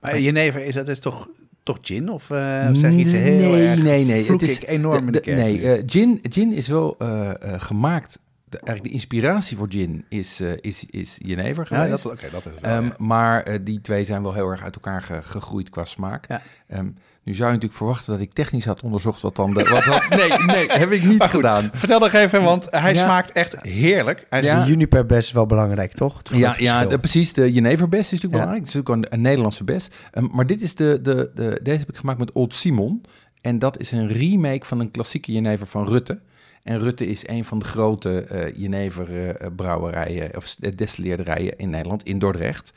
Maar 0.00 0.20
Jenever, 0.20 0.64
is 0.64 0.74
dat 0.74 0.88
is 0.88 1.00
toch, 1.00 1.28
toch 1.62 1.78
gin? 1.82 2.08
Of, 2.10 2.30
eh, 2.30 2.68
of 2.70 2.76
zeg 2.78 2.92
iets 2.92 3.12
heel 3.12 3.50
nee, 3.50 3.66
erg? 3.66 3.82
nee, 3.82 4.04
nee. 4.04 4.30
Het 4.30 4.42
is- 4.42 4.56
ik 4.58 4.68
enorm 4.68 5.06
in 5.06 5.12
de, 5.12 5.22
Nee, 5.24 5.82
gin, 5.86 6.18
gin 6.22 6.52
is 6.52 6.68
wel 6.68 6.96
gemaakt... 7.42 8.20
De, 8.44 8.56
eigenlijk 8.58 8.88
de 8.88 8.94
inspiratie 8.94 9.56
voor 9.56 9.66
gin 9.70 10.04
is, 10.08 10.40
is, 10.40 10.84
is 10.90 11.18
Jenever 11.22 11.66
ja, 11.70 11.82
geweest. 11.84 12.02
dat, 12.02 12.12
oké, 12.12 12.30
dat 12.30 12.46
is 12.46 12.60
wel, 12.60 12.70
Ehm, 12.70 12.84
ja. 12.84 12.94
Maar 12.98 13.64
die 13.64 13.80
twee 13.80 14.04
zijn 14.04 14.22
wel 14.22 14.32
heel 14.34 14.48
erg 14.48 14.62
uit 14.62 14.74
elkaar 14.74 15.02
ge- 15.02 15.22
gegroeid 15.22 15.70
qua 15.70 15.84
smaak. 15.84 16.28
Ja. 16.28 16.42
Ehm, 16.66 16.88
nu 17.22 17.34
zou 17.34 17.48
je 17.48 17.54
natuurlijk 17.54 17.78
verwachten 17.80 18.12
dat 18.12 18.20
ik 18.20 18.32
technisch 18.32 18.64
had 18.64 18.82
onderzocht 18.82 19.20
wat 19.22 19.36
dan... 19.36 19.54
De, 19.54 19.64
wat 19.64 19.84
dan 19.84 20.00
nee, 20.18 20.38
nee, 20.38 20.66
heb 20.68 20.90
ik 20.90 21.02
niet 21.04 21.22
gedaan. 21.22 21.68
Vertel 21.72 21.98
nog 21.98 22.12
even, 22.12 22.42
want 22.42 22.66
hij 22.70 22.94
Ja. 22.94 23.04
smaakt 23.04 23.32
echt 23.32 23.56
heerlijk. 23.62 24.26
Hij 24.30 24.40
is 24.40 24.46
Ja. 24.46 24.62
De 24.64 24.68
juniper 24.70 25.06
best 25.06 25.28
is 25.28 25.32
wel 25.32 25.46
belangrijk, 25.46 25.92
toch? 25.92 26.20
Ja, 26.32 26.54
ja 26.58 26.86
de- 26.86 26.98
precies. 26.98 27.32
De 27.32 27.52
Jeneverbest 27.52 28.12
is 28.12 28.20
natuurlijk 28.20 28.34
Ja. 28.42 28.46
belangrijk. 28.48 28.64
Het 28.64 28.74
is 28.74 28.80
ook 28.80 28.88
een, 28.88 29.06
een 29.14 29.20
Nederlandse 29.20 29.64
best. 29.64 29.94
Ehm, 30.12 30.26
maar 30.32 30.46
dit 30.46 30.60
is 30.60 30.74
de, 30.74 30.98
de, 31.02 31.30
de, 31.34 31.60
deze 31.62 31.78
heb 31.78 31.88
ik 31.88 31.96
gemaakt 31.96 32.18
met 32.18 32.32
Old 32.32 32.54
Simon. 32.54 33.04
En 33.40 33.58
dat 33.58 33.78
is 33.78 33.90
een 33.92 34.08
remake 34.08 34.64
van 34.66 34.80
een 34.80 34.90
klassieke 34.90 35.32
Jenever 35.32 35.66
van 35.66 35.88
Rutte. 35.88 36.18
En 36.62 36.78
Rutte 36.78 37.06
is 37.06 37.28
een 37.28 37.44
van 37.44 37.58
de 37.58 37.64
grote 37.64 38.20
eh 38.22 38.56
Jenever 38.56 39.34
eh, 39.36 39.46
brouwerijen 39.56 40.36
of 40.36 40.56
eh, 40.60 40.70
destilleerderijen 40.76 41.58
in 41.58 41.70
Nederland, 41.70 42.02
in 42.04 42.18
Dordrecht. 42.18 42.72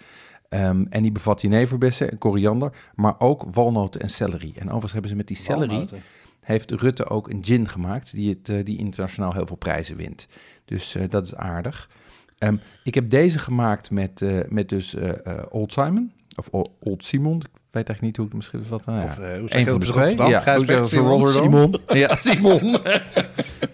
Ehm, 0.54 0.84
en 0.90 1.02
die 1.02 1.12
bevat 1.12 1.42
jeneverbessen 1.42 2.12
en 2.12 2.18
koriander, 2.18 2.72
maar 2.96 3.16
ook 3.20 3.44
walnoten 3.54 4.02
en 4.02 4.10
celery. 4.10 4.52
En 4.56 4.66
overigens 4.66 4.92
hebben 4.92 5.10
ze 5.10 5.16
met 5.16 5.28
die 5.28 5.38
celery, 5.38 5.68
Walnoten. 5.68 6.02
heeft 6.40 6.72
Rutte 6.72 7.10
ook 7.10 7.30
een 7.30 7.46
gin 7.46 7.68
gemaakt 7.68 8.12
die, 8.14 8.30
het, 8.30 8.50
eh, 8.50 8.66
die 8.66 8.78
internationaal 8.78 9.34
heel 9.34 9.46
veel 9.48 9.56
prijzen 9.56 9.96
wint. 9.96 10.28
Dus 10.66 10.96
eh, 10.96 11.04
dat 11.10 11.26
is 11.26 11.36
aardig. 11.36 11.90
Ehm, 12.38 12.56
ik 12.84 12.96
heb 12.96 13.10
deze 13.10 13.40
gemaakt 13.40 13.92
met, 13.92 14.22
eh, 14.22 14.38
met 14.50 14.70
dus 14.70 14.96
eh, 14.96 15.10
eh, 15.26 15.44
Old 15.50 15.72
Simon, 15.72 16.12
of 16.36 16.48
O- 16.52 16.74
Old 16.80 17.04
Simon. 17.04 17.38
Ik 17.38 17.82
weet 17.82 17.90
eigenlijk 17.90 18.02
niet 18.02 18.18
hoe 18.18 18.26
ik 18.26 18.32
het 18.32 18.42
misschien 18.42 18.70
wat. 18.70 18.86
Nou, 18.86 19.00
ja. 19.00 19.06
Of, 19.06 19.16
hoe 19.16 19.50
zeg 19.50 19.54
Een 19.54 19.60
je 19.60 19.66
van 19.66 19.80
dat 19.80 19.82
de 19.82 19.92
twee. 19.94 20.06
Rotterdam? 20.06 20.30
Ja, 20.30 20.60
ze 20.60 20.96
Simon? 20.96 21.20
Rotterdam? 21.22 21.80
Ja, 21.98 22.16
Simon. 22.16 22.78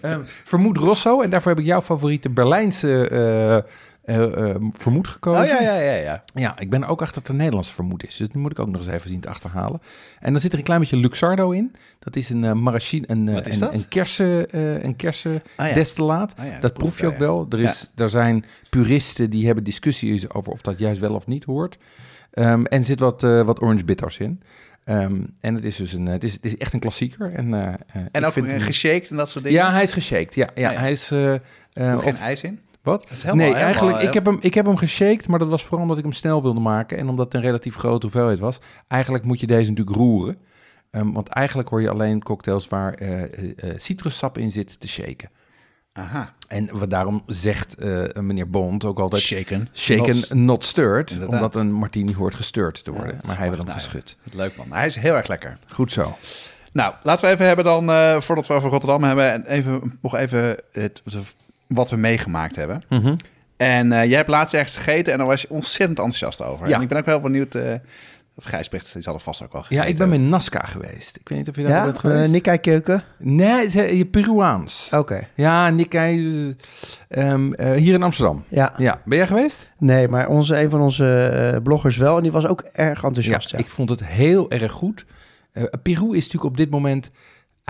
Ehm, 0.00 0.20
vermoed 0.24 0.76
Rosso. 0.76 1.20
En 1.20 1.30
daarvoor 1.30 1.50
heb 1.50 1.60
ik 1.60 1.66
jouw 1.66 1.82
favoriete 1.82 2.30
Berlijnse 2.30 3.64
vermoed 4.72 5.08
gekozen. 5.08 5.42
Oh 5.42 5.48
ja, 5.48 5.60
ja, 5.60 5.76
ja, 5.76 5.92
ja. 5.94 6.22
Ja, 6.34 6.58
ik 6.58 6.70
ben 6.70 6.82
er 6.82 6.88
ook 6.88 7.00
achter 7.00 7.14
dat 7.14 7.22
het 7.22 7.30
een 7.32 7.36
Nederlands 7.36 7.72
vermoed 7.72 8.02
is. 8.06 8.16
Dus 8.16 8.26
dat 8.26 8.36
moet 8.36 8.50
ik 8.50 8.58
ook 8.58 8.68
nog 8.68 8.80
eens 8.80 8.90
even 8.94 9.10
zien 9.10 9.20
te 9.20 9.28
achterhalen. 9.28 9.80
En 10.20 10.32
dan 10.32 10.40
zit 10.40 10.52
er 10.52 10.58
een 10.58 10.64
klein 10.64 10.80
beetje 10.80 10.96
Luxardo 10.96 11.50
in. 11.50 11.72
Dat 11.98 12.16
is 12.16 12.30
een 12.30 12.42
uh, 12.42 12.52
maraschine, 12.52 13.04
een, 13.10 13.28
eh, 13.28 13.34
een, 13.60 13.74
een 13.74 13.88
kersen, 13.88 14.50
eh, 14.50 14.82
een 14.82 14.96
kersen 14.96 15.42
Ah, 15.56 15.68
ja. 15.68 15.74
destillaat. 15.74 16.34
Ah, 16.38 16.46
ja, 16.46 16.58
dat 16.60 16.72
proef 16.72 17.00
je 17.00 17.06
ook 17.06 17.18
wel. 17.18 17.46
Er, 17.50 17.60
is, 17.60 17.92
er 17.96 18.10
zijn 18.10 18.44
puristen 18.70 19.30
die 19.30 19.46
hebben 19.46 19.64
discussies 19.64 20.30
over 20.30 20.52
of 20.52 20.60
dat 20.60 20.78
juist 20.78 21.00
wel 21.00 21.14
of 21.14 21.26
niet 21.26 21.44
hoort. 21.44 21.78
Ehm, 22.30 22.64
en 22.64 22.78
er 22.78 22.84
zit 22.84 23.00
wat, 23.00 23.22
eh, 23.22 23.42
wat 23.42 23.62
orange 23.62 23.84
bitters 23.84 24.18
in. 24.18 24.42
Ehm, 24.84 25.20
en 25.40 25.54
het 25.54 25.64
is 25.64 25.76
dus 25.76 25.92
een, 25.92 26.06
het 26.06 26.24
is, 26.24 26.32
het 26.32 26.44
is 26.44 26.56
echt 26.56 26.72
een 26.72 26.80
klassieker. 26.80 27.32
En, 27.34 27.54
eh, 27.54 27.66
eh, 27.68 27.74
En 28.12 28.24
ook 28.24 28.32
vind 28.32 28.46
eh, 28.46 28.52
hem- 28.52 29.02
en 29.10 29.16
dat 29.16 29.28
soort 29.30 29.44
dingen? 29.44 29.58
Ja, 29.60 29.72
hij 29.72 29.82
is 29.82 29.92
geshaked. 29.92 30.34
Ja, 30.34 30.48
ja, 30.54 30.66
Ah, 30.68 30.74
ja. 30.74 30.80
hij 30.80 30.90
is. 30.92 31.10
eh, 31.10 31.34
eh, 31.34 31.40
Doe 31.92 32.02
geen 32.02 32.16
ijs 32.16 32.42
in? 32.42 32.60
Wat? 32.90 33.08
Helemaal- 33.08 33.34
nee, 33.34 33.44
helemaal- 33.46 33.64
eigenlijk, 33.64 33.98
ik 34.02 34.14
heb, 34.14 34.26
hem, 34.26 34.38
ik 34.40 34.54
heb 34.54 34.66
hem 34.66 34.76
geshaked, 34.76 35.28
maar 35.28 35.38
dat 35.38 35.48
was 35.48 35.62
vooral 35.62 35.82
omdat 35.82 35.96
ik 35.98 36.02
hem 36.04 36.12
snel 36.12 36.42
wilde 36.42 36.60
maken. 36.60 36.98
En 36.98 37.08
omdat 37.08 37.24
het 37.24 37.34
een 37.34 37.40
relatief 37.40 37.76
grote 37.76 38.06
hoeveelheid 38.06 38.38
was. 38.38 38.58
Eigenlijk 38.88 39.24
moet 39.24 39.40
je 39.40 39.46
deze 39.46 39.70
natuurlijk 39.70 39.96
roeren. 39.96 40.36
Ehm, 40.90 41.12
want 41.12 41.28
eigenlijk 41.28 41.68
hoor 41.68 41.82
je 41.82 41.90
alleen 41.90 42.22
cocktails 42.22 42.68
waar 42.68 42.94
eh, 42.94 43.22
eh, 43.22 43.28
eh, 43.56 43.74
citrussap 43.78 44.38
in 44.38 44.50
zit 44.50 44.80
te 44.80 44.88
shaken. 44.88 45.30
Aha. 45.92 46.34
En 46.48 46.68
wat 46.78 46.90
daarom 46.90 47.22
zegt 47.26 47.74
eh, 47.74 48.04
meneer 48.22 48.50
Bond 48.50 48.84
ook 48.84 48.98
altijd... 48.98 49.22
Shaken. 49.22 49.68
Shaken, 49.72 50.06
Not- 50.14 50.34
not, 50.34 50.64
stirred. 50.64 51.10
Inderdaad. 51.10 51.34
Omdat 51.36 51.54
een 51.54 51.72
martini 51.72 52.14
hoort 52.14 52.34
gestuurd 52.34 52.84
te 52.84 52.92
worden. 52.92 53.18
maar 53.26 53.38
hij 53.38 53.48
wil 53.48 53.58
hem 53.58 53.66
Nou 53.66 53.78
geschud. 53.78 54.16
Leuk 54.32 54.56
man. 54.56 54.72
Hij 54.72 54.86
is 54.86 54.96
heel 54.96 55.14
erg 55.14 55.26
lekker. 55.26 55.58
Goed 55.68 55.92
zo. 55.92 56.16
Nou, 56.72 56.94
laten 57.02 57.24
we 57.24 57.30
even 57.32 57.46
hebben 57.46 57.64
dan, 57.64 57.84
voordat 58.22 58.46
we 58.46 58.54
over 58.54 58.70
Rotterdam 58.70 59.02
hebben, 59.04 59.32
en 59.32 59.46
even, 59.46 59.98
nog 60.02 60.16
even 60.16 60.56
het, 60.72 61.02
wat 61.74 61.90
we 61.90 61.96
meegemaakt 61.96 62.56
hebben. 62.56 62.82
En 63.56 63.92
eh, 63.92 64.04
jij 64.04 64.16
hebt 64.16 64.28
laatst 64.28 64.54
ergens 64.54 64.76
gegeten 64.76 65.12
en 65.12 65.18
daar 65.18 65.26
was 65.26 65.42
je 65.42 65.50
ontzettend 65.50 65.98
enthousiast 65.98 66.42
over. 66.42 66.68
Ja. 66.68 66.74
En 66.76 66.82
ik 66.82 66.88
ben 66.88 66.98
ook 66.98 67.04
wel 67.04 67.20
benieuwd, 67.20 67.54
eh, 67.54 67.72
Of 68.34 68.44
Gijsbrecht, 68.44 68.92
die 68.92 69.02
zal 69.02 69.14
er 69.14 69.20
vast 69.20 69.42
ook 69.42 69.52
wel 69.52 69.64
Ja, 69.68 69.84
ik 69.84 69.96
ben 69.98 70.08
bij 70.08 70.18
Nazca 70.18 70.60
geweest. 70.60 71.16
Ik 71.16 71.28
weet 71.28 71.38
niet 71.38 71.48
of 71.48 71.56
je 71.56 71.62
daar 71.62 71.72
Ja, 71.72 71.84
bent 71.84 71.98
geweest. 71.98 72.26
uh, 72.26 72.32
Nikkei 72.32 72.58
keuken? 72.58 73.02
Nee, 73.18 73.96
je 73.96 74.06
Peruaans. 74.06 74.90
Oké, 74.94 75.26
Ja, 75.34 75.70
Nikkei. 75.70 76.54
eh, 77.08 77.30
ehm, 77.32 77.52
eh, 77.52 77.72
hier 77.76 77.94
in 77.94 78.02
Amsterdam. 78.02 78.44
ja. 78.48 78.74
Ja, 78.76 79.00
ben 79.04 79.18
jij 79.18 79.26
geweest? 79.26 79.68
Nee, 79.78 80.08
maar 80.08 80.28
onze, 80.28 80.60
een 80.62 80.70
van 80.70 80.80
onze 80.80 81.26
eh, 81.54 81.62
bloggers 81.62 81.96
wel. 81.96 82.16
En 82.16 82.22
die 82.22 82.32
was 82.32 82.46
ook 82.46 82.60
erg 82.72 83.02
enthousiast. 83.04 83.50
Ja, 83.50 83.58
ik 83.58 83.68
vond 83.70 83.88
het 83.90 84.04
heel 84.04 84.50
erg 84.50 84.72
goed. 84.72 85.04
Eh, 85.52 85.64
Peru 85.82 86.06
is 86.08 86.24
natuurlijk 86.24 86.44
op 86.44 86.56
dit 86.56 86.70
moment 86.70 87.10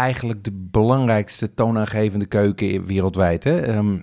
eigenlijk 0.00 0.44
de 0.44 0.52
belangrijkste 0.52 1.54
toonaangevende 1.54 2.26
keuken 2.26 2.84
wereldwijd. 2.84 3.44
Hè? 3.44 3.60
Ehm, 3.60 3.98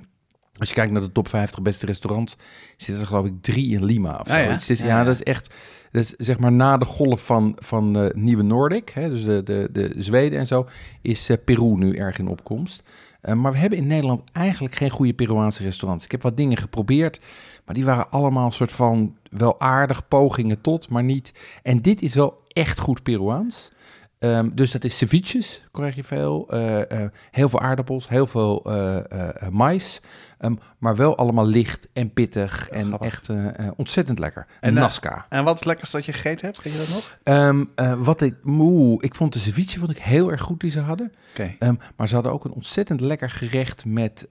als 0.60 0.70
je 0.70 0.76
kijkt 0.76 0.92
naar 0.92 1.02
de 1.02 1.12
top 1.12 1.28
50 1.28 1.62
beste 1.62 1.86
restaurants, 1.86 2.38
zitten 2.78 3.02
er 3.02 3.08
geloof 3.08 3.26
ik 3.26 3.42
drie 3.42 3.74
in 3.74 3.86
Lima 3.86 4.18
of 4.20 4.30
Ah, 4.30 4.44
ja? 4.44 4.60
Dus 4.68 4.80
ja, 4.80 4.86
Ja, 4.86 5.04
dat 5.04 5.14
is 5.14 5.24
echt, 5.24 5.54
dat 5.92 6.04
is 6.04 6.14
zeg 6.18 6.40
maar 6.40 6.52
na 6.52 6.78
de 6.78 6.86
golf 6.86 7.26
van, 7.26 7.58
van 7.60 7.98
eh, 7.98 8.14
Nieuwe 8.14 8.44
Noordic, 8.44 8.90
hè, 8.90 9.10
dus 9.10 9.24
de, 9.24 9.44
de, 9.44 9.70
de 9.72 9.94
Zweden 9.98 10.40
en 10.40 10.48
zo, 10.48 10.68
is 11.02 11.30
eh, 11.30 11.38
Peru 11.46 11.76
nu 11.76 11.96
erg 11.96 12.18
in 12.18 12.28
opkomst. 12.28 12.84
Eh, 13.22 13.34
maar 13.34 13.52
we 13.52 13.58
hebben 13.58 13.80
in 13.80 13.88
Nederland 13.88 14.22
eigenlijk 14.32 14.76
geen 14.76 14.90
goede 14.90 15.14
Peruaanse 15.14 15.64
restaurants. 15.64 16.06
Ik 16.06 16.12
heb 16.12 16.22
wat 16.22 16.38
dingen 16.38 16.58
geprobeerd, 16.58 17.20
maar 17.66 17.76
die 17.76 17.86
waren 17.86 18.12
allemaal 18.12 18.46
een 18.46 18.52
soort 18.52 18.72
van 18.72 19.16
wel 19.30 19.60
aardig 19.60 20.08
pogingen 20.08 20.62
tot, 20.62 20.90
maar 20.90 21.04
niet. 21.04 21.34
En 21.64 21.82
dit 21.82 22.02
is 22.02 22.14
wel 22.14 22.42
echt 22.48 22.80
goed 22.80 23.04
Peruaans. 23.04 23.72
Ehm, 24.20 24.50
dus 24.54 24.72
dat 24.72 24.84
is 24.84 24.98
ceviches, 24.98 25.62
krijg 25.72 25.96
je 25.96 26.04
veel. 26.04 26.48
eh, 26.50 26.92
eh, 26.92 27.12
heel 27.32 27.50
veel 27.50 27.60
aardappels, 27.60 28.10
heel 28.10 28.28
veel 28.28 28.64
eh, 28.64 29.48
mais. 29.50 30.00
Ehm, 30.38 30.56
maar 30.78 30.96
wel 30.96 31.18
allemaal 31.18 31.48
licht 31.48 31.88
en 31.94 32.14
pittig 32.14 32.70
en 32.70 32.86
Grappig. 32.88 33.08
echt 33.08 33.30
eh, 33.30 33.48
eh, 33.48 33.72
ontzettend 33.76 34.20
lekker. 34.20 34.46
En, 34.50 34.70
En 34.70 34.76
eh, 34.76 34.82
Nazca. 34.82 35.26
En 35.30 35.44
wat 35.44 35.54
is 35.54 35.60
het 35.60 35.68
lekkerste 35.68 35.96
dat 35.98 36.06
je 36.06 36.14
gegeten 36.14 36.46
hebt? 36.46 36.64
Weet 36.64 36.74
je 36.74 36.80
dat 36.80 36.90
nog? 36.90 37.18
Ehm, 37.24 37.64
eh, 37.76 37.94
wat 37.94 38.22
ik, 38.22 38.36
moe, 38.44 39.02
ik 39.04 39.16
vond 39.16 39.34
de 39.34 39.40
ceviche 39.40 39.80
vond 39.80 39.92
ik 39.92 39.98
heel 39.98 40.32
erg 40.32 40.42
goed 40.42 40.60
die 40.60 40.70
ze 40.72 40.80
hadden. 40.80 41.12
Oké. 41.32 41.56
Ehm, 41.60 41.76
maar 41.96 42.08
ze 42.08 42.14
hadden 42.14 42.32
ook 42.34 42.46
een 42.46 42.52
ontzettend 42.54 43.02
lekker 43.02 43.30
gerecht 43.30 43.86
met, 43.86 44.30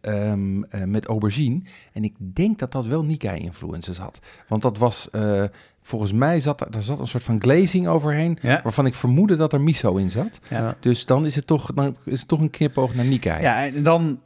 met 0.87 1.07
aubergine. 1.07 1.61
En 1.93 2.05
ik 2.05 2.15
denk 2.19 2.59
dat 2.59 2.73
dat 2.73 2.87
wel 2.87 3.05
Nikkei-influences 3.05 3.99
had. 3.99 4.19
Want 4.49 4.63
dat 4.63 4.79
was, 4.79 5.09
volgens 5.83 6.13
mij 6.13 6.41
zat 6.41 6.61
er, 6.61 6.71
daar 6.71 6.83
zat 6.83 6.99
een 6.99 7.09
soort 7.09 7.25
van 7.25 7.41
glazing 7.43 7.87
overheen. 7.89 8.39
Ja. 8.43 8.61
Waarvan 8.63 8.87
ik 8.87 8.95
vermoedde 8.95 9.37
dat 9.37 9.53
er 9.53 9.61
miso 9.61 9.97
in 9.97 10.11
zat. 10.11 10.41
Ja. 10.49 10.77
Dus 10.81 11.07
dan 11.07 11.27
is 11.27 11.35
het 11.35 11.47
toch, 11.47 11.73
dan 11.75 11.97
is 12.05 12.19
het 12.19 12.29
toch 12.29 12.41
een 12.41 12.51
knipoog 12.51 12.95
naar 12.95 13.05
Nikkei. 13.05 13.43
Ja, 13.43 13.67
en 13.67 13.83
dan 13.83 14.21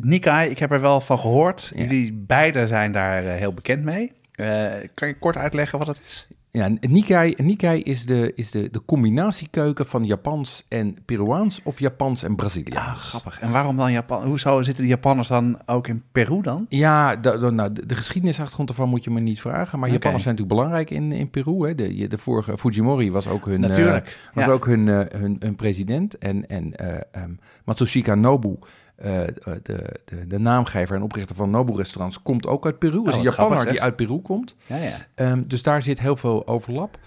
Nikkei, 0.00 0.50
ik 0.50 0.58
heb 0.58 0.72
er 0.72 0.80
wel 0.80 1.00
van 1.00 1.18
gehoord. 1.18 1.72
Jullie 1.74 2.12
beiden 2.12 2.68
zijn 2.68 2.92
daar 2.92 3.24
eh, 3.26 3.34
heel 3.36 3.52
bekend 3.54 3.84
mee. 3.84 4.12
Eh, 4.32 4.64
kan 4.94 5.08
je 5.08 5.18
kort 5.18 5.36
uitleggen 5.36 5.78
wat 5.78 5.86
het 5.88 6.00
is? 6.06 6.26
Ja, 6.50 6.68
Nikkei, 6.80 7.34
Nikkei 7.36 7.82
is, 7.82 8.06
de, 8.06 8.32
is 8.34 8.50
de, 8.50 8.68
de 8.70 8.84
combinatiekeuken 8.84 9.86
van 9.86 10.04
Japans 10.04 10.64
en 10.68 10.96
Peruaans 11.04 11.60
of 11.64 11.78
Japans 11.78 12.22
en 12.22 12.36
Braziliaans. 12.36 13.02
Ja, 13.04 13.08
grappig. 13.18 13.40
En 13.40 13.50
waarom 13.50 13.76
dan 13.76 13.92
Japan? 13.92 14.24
Hoezo 14.26 14.62
zitten 14.62 14.82
de 14.84 14.90
Japanners 14.90 15.28
dan 15.28 15.60
ook 15.66 15.88
in 15.88 16.02
Peru 16.12 16.42
dan? 16.42 16.66
Ja, 16.68 17.16
de, 17.16 17.38
de- 17.38 17.50
nou, 17.50 17.72
de, 17.72 17.86
de 17.86 17.94
geschiedenisachtergrond 17.94 18.68
ervan 18.68 18.88
moet 18.88 19.04
je 19.04 19.10
me 19.10 19.20
niet 19.20 19.40
vragen. 19.40 19.78
Maar 19.78 19.88
Oké. 19.88 19.96
Japanners 19.96 20.22
zijn 20.22 20.34
natuurlijk 20.34 20.60
belangrijk 20.60 20.90
in, 20.90 21.12
in 21.12 21.30
Peru. 21.30 21.66
Hè. 21.68 21.74
De, 21.74 22.08
de 22.08 22.18
vorige 22.18 22.58
Fujimori 22.58 23.10
was 23.10 23.26
ook 23.28 23.46
hun, 23.46 23.64
eh, 23.64 24.00
was 24.34 24.44
Ja. 24.44 24.50
ook 24.50 24.66
hun, 24.66 24.86
hun, 24.86 25.36
hun 25.38 25.56
president. 25.56 26.18
En, 26.18 26.48
en 26.48 26.74
ehm, 27.12 27.30
Matsushika 27.64 28.14
Nobu, 28.14 28.58
eh, 28.96 29.20
de, 29.62 30.00
de, 30.04 30.26
de 30.26 30.38
naamgever 30.38 30.96
en 30.96 31.02
oprichter 31.02 31.36
van 31.36 31.50
Nobu 31.50 31.76
Restaurants, 31.76 32.22
komt 32.22 32.46
ook 32.46 32.64
uit 32.64 32.78
Peru. 32.78 33.04
Dat 33.04 33.14
is 33.14 33.24
een 33.24 33.32
grappig, 33.32 33.66
die 33.66 33.82
uit 33.82 33.96
Peru 33.96 34.18
komt. 34.20 34.56
Ja, 34.66 34.76
ja. 34.76 35.06
Ehm, 35.14 35.42
dus 35.46 35.62
daar 35.62 35.82
zit 35.82 36.00
heel 36.00 36.16
veel 36.16 36.46
overlap. 36.46 36.98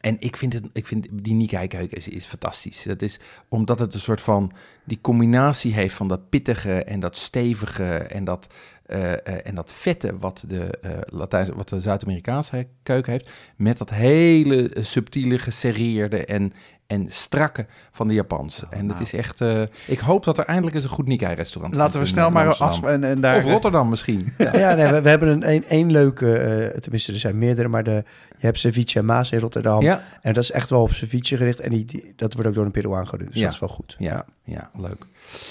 En 0.00 0.16
ik 0.18 0.36
vind, 0.36 0.52
het, 0.52 0.64
ik 0.72 0.86
vind 0.86 1.06
die 1.12 1.34
Nikkei-keuken 1.34 1.96
is, 1.96 2.08
is 2.08 2.26
fantastisch. 2.26 2.82
Dat 2.82 3.02
is 3.02 3.20
omdat 3.48 3.78
het 3.78 3.94
een 3.94 4.00
soort 4.00 4.20
van 4.20 4.52
die 4.84 4.98
combinatie 5.00 5.72
heeft 5.72 5.94
van 5.94 6.08
dat 6.08 6.28
pittige 6.28 6.84
en 6.84 7.00
dat 7.00 7.16
stevige 7.16 7.96
en 7.96 8.24
dat, 8.24 8.54
eh, 8.86 9.12
eh, 9.12 9.46
en 9.46 9.54
dat 9.54 9.72
vette 9.72 10.18
wat 10.18 10.44
de, 10.48 10.78
eh 10.82 10.90
Latijnse, 11.04 11.54
wat 11.54 11.68
de 11.68 11.80
Zuid-Amerikaanse 11.80 12.66
keuken 12.82 13.12
heeft, 13.12 13.30
met 13.56 13.78
dat 13.78 13.90
hele 13.90 14.68
eh, 14.68 14.84
subtiele, 14.84 15.38
geserreerde 15.38 16.24
en, 16.24 16.52
en 16.90 17.06
strakke 17.08 17.66
van 17.92 18.08
de 18.08 18.14
Japanse. 18.14 18.66
en 18.70 18.78
het 18.78 18.86
nou. 18.86 19.00
is 19.00 19.12
echt. 19.12 19.40
eh, 19.40 19.62
ik 19.86 19.98
hoop 19.98 20.24
dat 20.24 20.38
er 20.38 20.44
eindelijk 20.44 20.74
eens 20.74 20.84
een 20.84 20.90
goed 20.90 21.06
Nikkei-restaurant 21.06 21.74
Laten 21.74 22.00
we 22.00 22.06
snel 22.06 22.26
eh, 22.26 22.32
maar 22.32 22.54
afspreken. 22.54 23.02
En, 23.02 23.10
en 23.10 23.20
daar, 23.20 23.36
Of 23.36 23.44
Rotterdam 23.44 23.88
misschien. 23.88 24.32
Ja, 24.38 24.74
nee, 24.74 24.86
we, 24.86 25.02
we 25.02 25.08
hebben 25.08 25.28
een, 25.28 25.50
een, 25.50 25.64
één 25.64 25.90
leuke, 25.90 26.32
eh, 26.32 26.78
tenminste 26.80 27.12
er 27.12 27.18
zijn 27.18 27.38
meerdere, 27.38 27.68
maar 27.68 27.84
de, 27.84 28.04
je 28.40 28.46
hebt 28.46 28.58
ceviche 28.58 28.98
en 28.98 29.04
Maas 29.04 29.30
in 29.32 29.38
Rotterdam. 29.38 29.82
Ja, 29.82 30.02
En 30.22 30.32
dat 30.32 30.42
is 30.42 30.50
echt 30.50 30.70
wel 30.70 30.82
op 30.82 30.92
ceviche 30.92 31.36
gericht 31.36 31.60
en 31.60 31.70
die, 31.70 31.84
die- 31.84 32.12
dat 32.16 32.32
wordt 32.32 32.48
ook 32.48 32.54
door 32.54 32.64
een 32.64 32.70
Peruaan 32.70 33.08
gedaan, 33.08 33.26
dus 33.26 33.36
Ja. 33.36 33.44
dat 33.44 33.52
is 33.52 33.58
wel 33.60 33.68
goed. 33.68 33.96
ja, 33.98 34.24
ja, 34.44 34.70
leuk. 34.78 35.04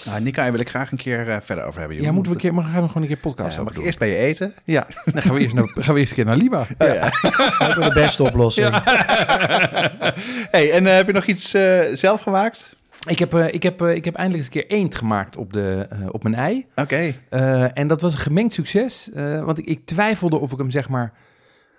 Nou, 0.06 0.22
Nikkei 0.22 0.52
wil 0.52 0.60
ik 0.60 0.70
graag 0.70 0.92
een 0.92 0.98
keer 0.98 1.30
eh, 1.30 1.38
verder 1.42 1.64
over 1.66 1.80
hebben. 1.80 2.02
Ja, 2.02 2.12
moeten 2.12 2.32
we, 2.32 2.38
een 2.38 2.44
keer, 2.44 2.54
maar 2.54 2.64
gaan 2.64 2.82
we 2.82 2.88
gewoon 2.88 3.02
een 3.02 3.08
keer 3.08 3.18
podcast 3.18 3.56
Ja, 3.56 3.62
over 3.62 3.64
mag 3.64 3.72
ik 3.72 3.76
doen? 3.78 3.86
eerst 3.86 4.00
bij 4.00 4.10
je 4.10 4.16
eten? 4.16 4.54
Ja, 4.64 4.88
dan 5.06 5.22
gaan 5.22 5.34
we 5.34 5.40
eerst, 5.42 5.56
naar, 5.56 5.68
gaan 5.76 5.94
we 5.94 6.00
eerst 6.00 6.10
een 6.12 6.16
keer 6.18 6.26
naar 6.26 6.36
Lima. 6.38 6.60
Oh, 6.60 6.88
ja. 6.88 7.10
Dat 7.60 7.70
is 7.70 7.76
wel 7.76 7.88
de 7.90 7.94
beste 7.94 8.24
oplossing. 8.24 8.68
hey, 10.52 10.72
en 10.72 10.88
eh, 10.88 10.94
heb 10.96 11.06
je 11.08 11.14
nog 11.14 11.26
iets 11.26 11.54
eh, 11.54 11.80
zelf 11.94 12.22
gemaakt? 12.22 12.76
Ik, 13.08 13.20
heb, 13.20 13.34
eh, 13.34 13.54
ik, 13.54 13.64
heb, 13.64 13.82
ik 13.82 14.06
heb 14.06 14.16
eindelijk 14.16 14.46
eens 14.46 14.56
een 14.56 14.62
keer 14.68 14.78
eend 14.78 14.96
gemaakt 14.96 15.38
op, 15.38 15.54
de, 15.54 15.88
eh, 15.90 15.98
op 16.12 16.24
mijn 16.24 16.36
ei. 16.36 16.66
Oké. 16.76 17.14
Eh, 17.30 17.78
en 17.78 17.88
dat 17.88 18.02
was 18.02 18.14
een 18.14 18.20
gemengd 18.20 18.54
succes. 18.54 19.10
eh, 19.14 19.44
want 19.44 19.58
ik, 19.58 19.66
ik 19.66 19.86
twijfelde 19.86 20.38
of 20.38 20.52
ik 20.52 20.58
hem 20.58 20.70
zeg 20.70 20.90
maar 20.90 21.14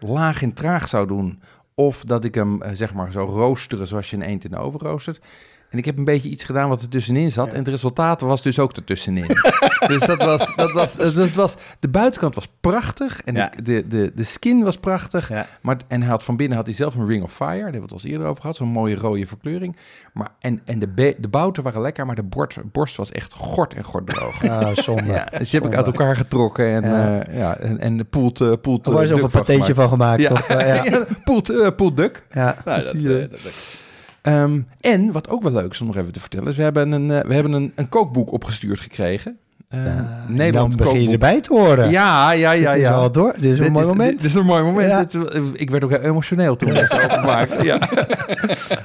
laag 0.00 0.42
en 0.42 0.52
traag 0.52 0.88
zou 0.88 1.06
doen. 1.06 1.42
Of 1.74 2.04
dat 2.04 2.24
ik 2.24 2.34
hem 2.34 2.62
eh, 2.62 2.70
zeg 2.74 2.94
maar 2.94 3.12
zo 3.12 3.24
roosteren 3.24 3.86
zoals 3.86 4.10
je 4.10 4.16
een 4.16 4.22
eend 4.22 4.44
in 4.44 4.50
de 4.50 4.56
oven 4.56 4.80
roostert. 4.80 5.20
En 5.70 5.78
ik 5.78 5.84
heb 5.84 5.98
een 5.98 6.04
beetje 6.04 6.28
iets 6.28 6.44
gedaan 6.44 6.68
wat 6.68 6.82
er 6.82 6.88
tussenin 6.88 7.30
zat. 7.30 7.48
En 7.52 7.58
het 7.58 7.68
resultaat 7.68 8.20
was 8.20 8.42
dus 8.42 8.58
ook 8.58 8.72
ertussenin. 8.72 9.26
dus 9.88 10.06
dat 10.06 10.22
was, 10.22 10.54
dat 10.56 10.72
was, 10.72 10.96
dat 10.96 11.14
was, 11.14 11.30
was... 11.30 11.56
De 11.80 11.88
buitenkant 11.88 12.34
was 12.34 12.48
prachtig. 12.60 13.20
En 13.24 13.34
Ja. 13.34 13.50
de, 13.56 13.62
de, 13.62 13.84
de, 13.88 14.12
de 14.14 14.24
skin 14.24 14.62
was 14.64 14.76
prachtig. 14.76 15.28
Ja. 15.28 15.46
Maar, 15.62 15.76
en 15.88 16.00
hij 16.00 16.10
had 16.10 16.24
van 16.24 16.36
binnen 16.36 16.56
had 16.56 16.66
hij 16.66 16.74
zelf 16.74 16.94
een 16.94 17.06
Ring 17.06 17.22
of 17.22 17.32
Fire. 17.34 17.50
Daar 17.54 17.62
hebben 17.72 17.88
we 17.88 17.94
het 17.94 18.04
al 18.04 18.10
eerder 18.10 18.26
over 18.26 18.40
gehad. 18.40 18.56
Zo'n 18.56 18.68
mooie 18.68 18.94
rode 18.96 19.26
verkleuring. 19.26 19.76
Maar, 20.12 20.28
en 20.40 20.60
en 20.64 20.78
de, 20.78 20.88
be- 20.88 21.16
de 21.18 21.28
bouten 21.28 21.62
waren 21.62 21.80
lekker, 21.80 22.06
maar 22.06 22.14
de 22.14 22.22
bord, 22.22 22.56
borst 22.72 22.96
was 22.96 23.12
echt 23.12 23.32
gort 23.32 23.74
en 23.74 23.84
gort 23.84 24.06
droog. 24.06 24.44
Ah, 24.48 24.76
zonde. 24.76 24.98
Ja, 25.12 25.24
dus 25.38 25.50
die 25.50 25.60
heb 25.60 25.70
ik 25.70 25.76
uit 25.76 25.86
elkaar 25.86 26.16
getrokken 26.16 26.66
en, 26.84 26.90
Ja. 26.90 27.24
ja. 27.32 27.56
en, 27.56 27.78
en 27.78 27.96
de 27.96 28.04
poelt, 28.04 28.40
uh, 28.40 28.52
poelt 28.62 28.86
Er 28.86 28.92
was 28.92 29.10
eh, 29.10 29.24
ook 29.24 29.32
een 29.32 29.44
duck 29.58 29.74
van 29.74 29.88
gemaakt. 29.88 30.30
Of, 30.30 30.48
eh, 30.48 30.84
ja. 30.84 31.04
poelt, 31.24 31.76
poelt 31.76 31.96
duck. 31.96 32.26
ja. 32.30 32.56
Nou, 32.64 32.80
Dus 32.80 33.02
dat, 33.02 33.12
eh, 33.12 33.30
dat- 33.30 33.78
Ehm, 34.22 34.60
en 34.80 35.12
wat 35.12 35.28
ook 35.28 35.42
wel 35.42 35.52
leuk 35.52 35.70
is 35.72 35.80
om 35.80 35.86
nog 35.86 35.96
even 35.96 36.12
te 36.12 36.20
vertellen, 36.20 36.48
is 36.48 36.56
we 36.56 36.62
hebben 36.62 36.92
een, 36.92 37.10
eh, 37.10 37.26
we 37.28 37.34
hebben 37.34 37.52
een, 37.52 37.72
een 37.74 37.88
kookboek 37.88 38.32
opgestuurd 38.32 38.80
gekregen. 38.80 39.38
Uh, 39.74 39.84
Ja, 39.84 40.24
Nederlands 40.28 40.76
dan 40.76 40.86
begin 40.86 41.00
je 41.02 41.06
kookboek. 41.08 41.12
erbij 41.28 41.40
te 41.40 41.52
horen. 41.54 41.90
Ja, 41.90 42.32
ja, 42.32 42.52
ja. 42.52 42.70
Dit 42.70 42.78
is 42.78 42.84
ja. 42.86 42.98
wel 42.98 43.12
door. 43.12 43.32
Dit 43.32 43.44
is 43.44 43.58
een 43.58 43.72
mooi 43.72 43.84
is- 43.84 43.90
moment. 43.90 44.10
Dit, 44.10 44.24
is 44.24 44.34
een 44.34 44.44
mooi 44.46 44.62
moment. 44.62 45.12
Ja. 45.12 45.20
Dit- 45.20 45.42
ik 45.60 45.70
werd 45.70 45.84
ook 45.84 45.90
heel 45.90 46.00
emotioneel 46.00 46.56
toen 46.56 46.68
ik 46.68 46.76
het 46.88 46.92
openmaakte. 47.04 47.64
Ja. 47.64 47.78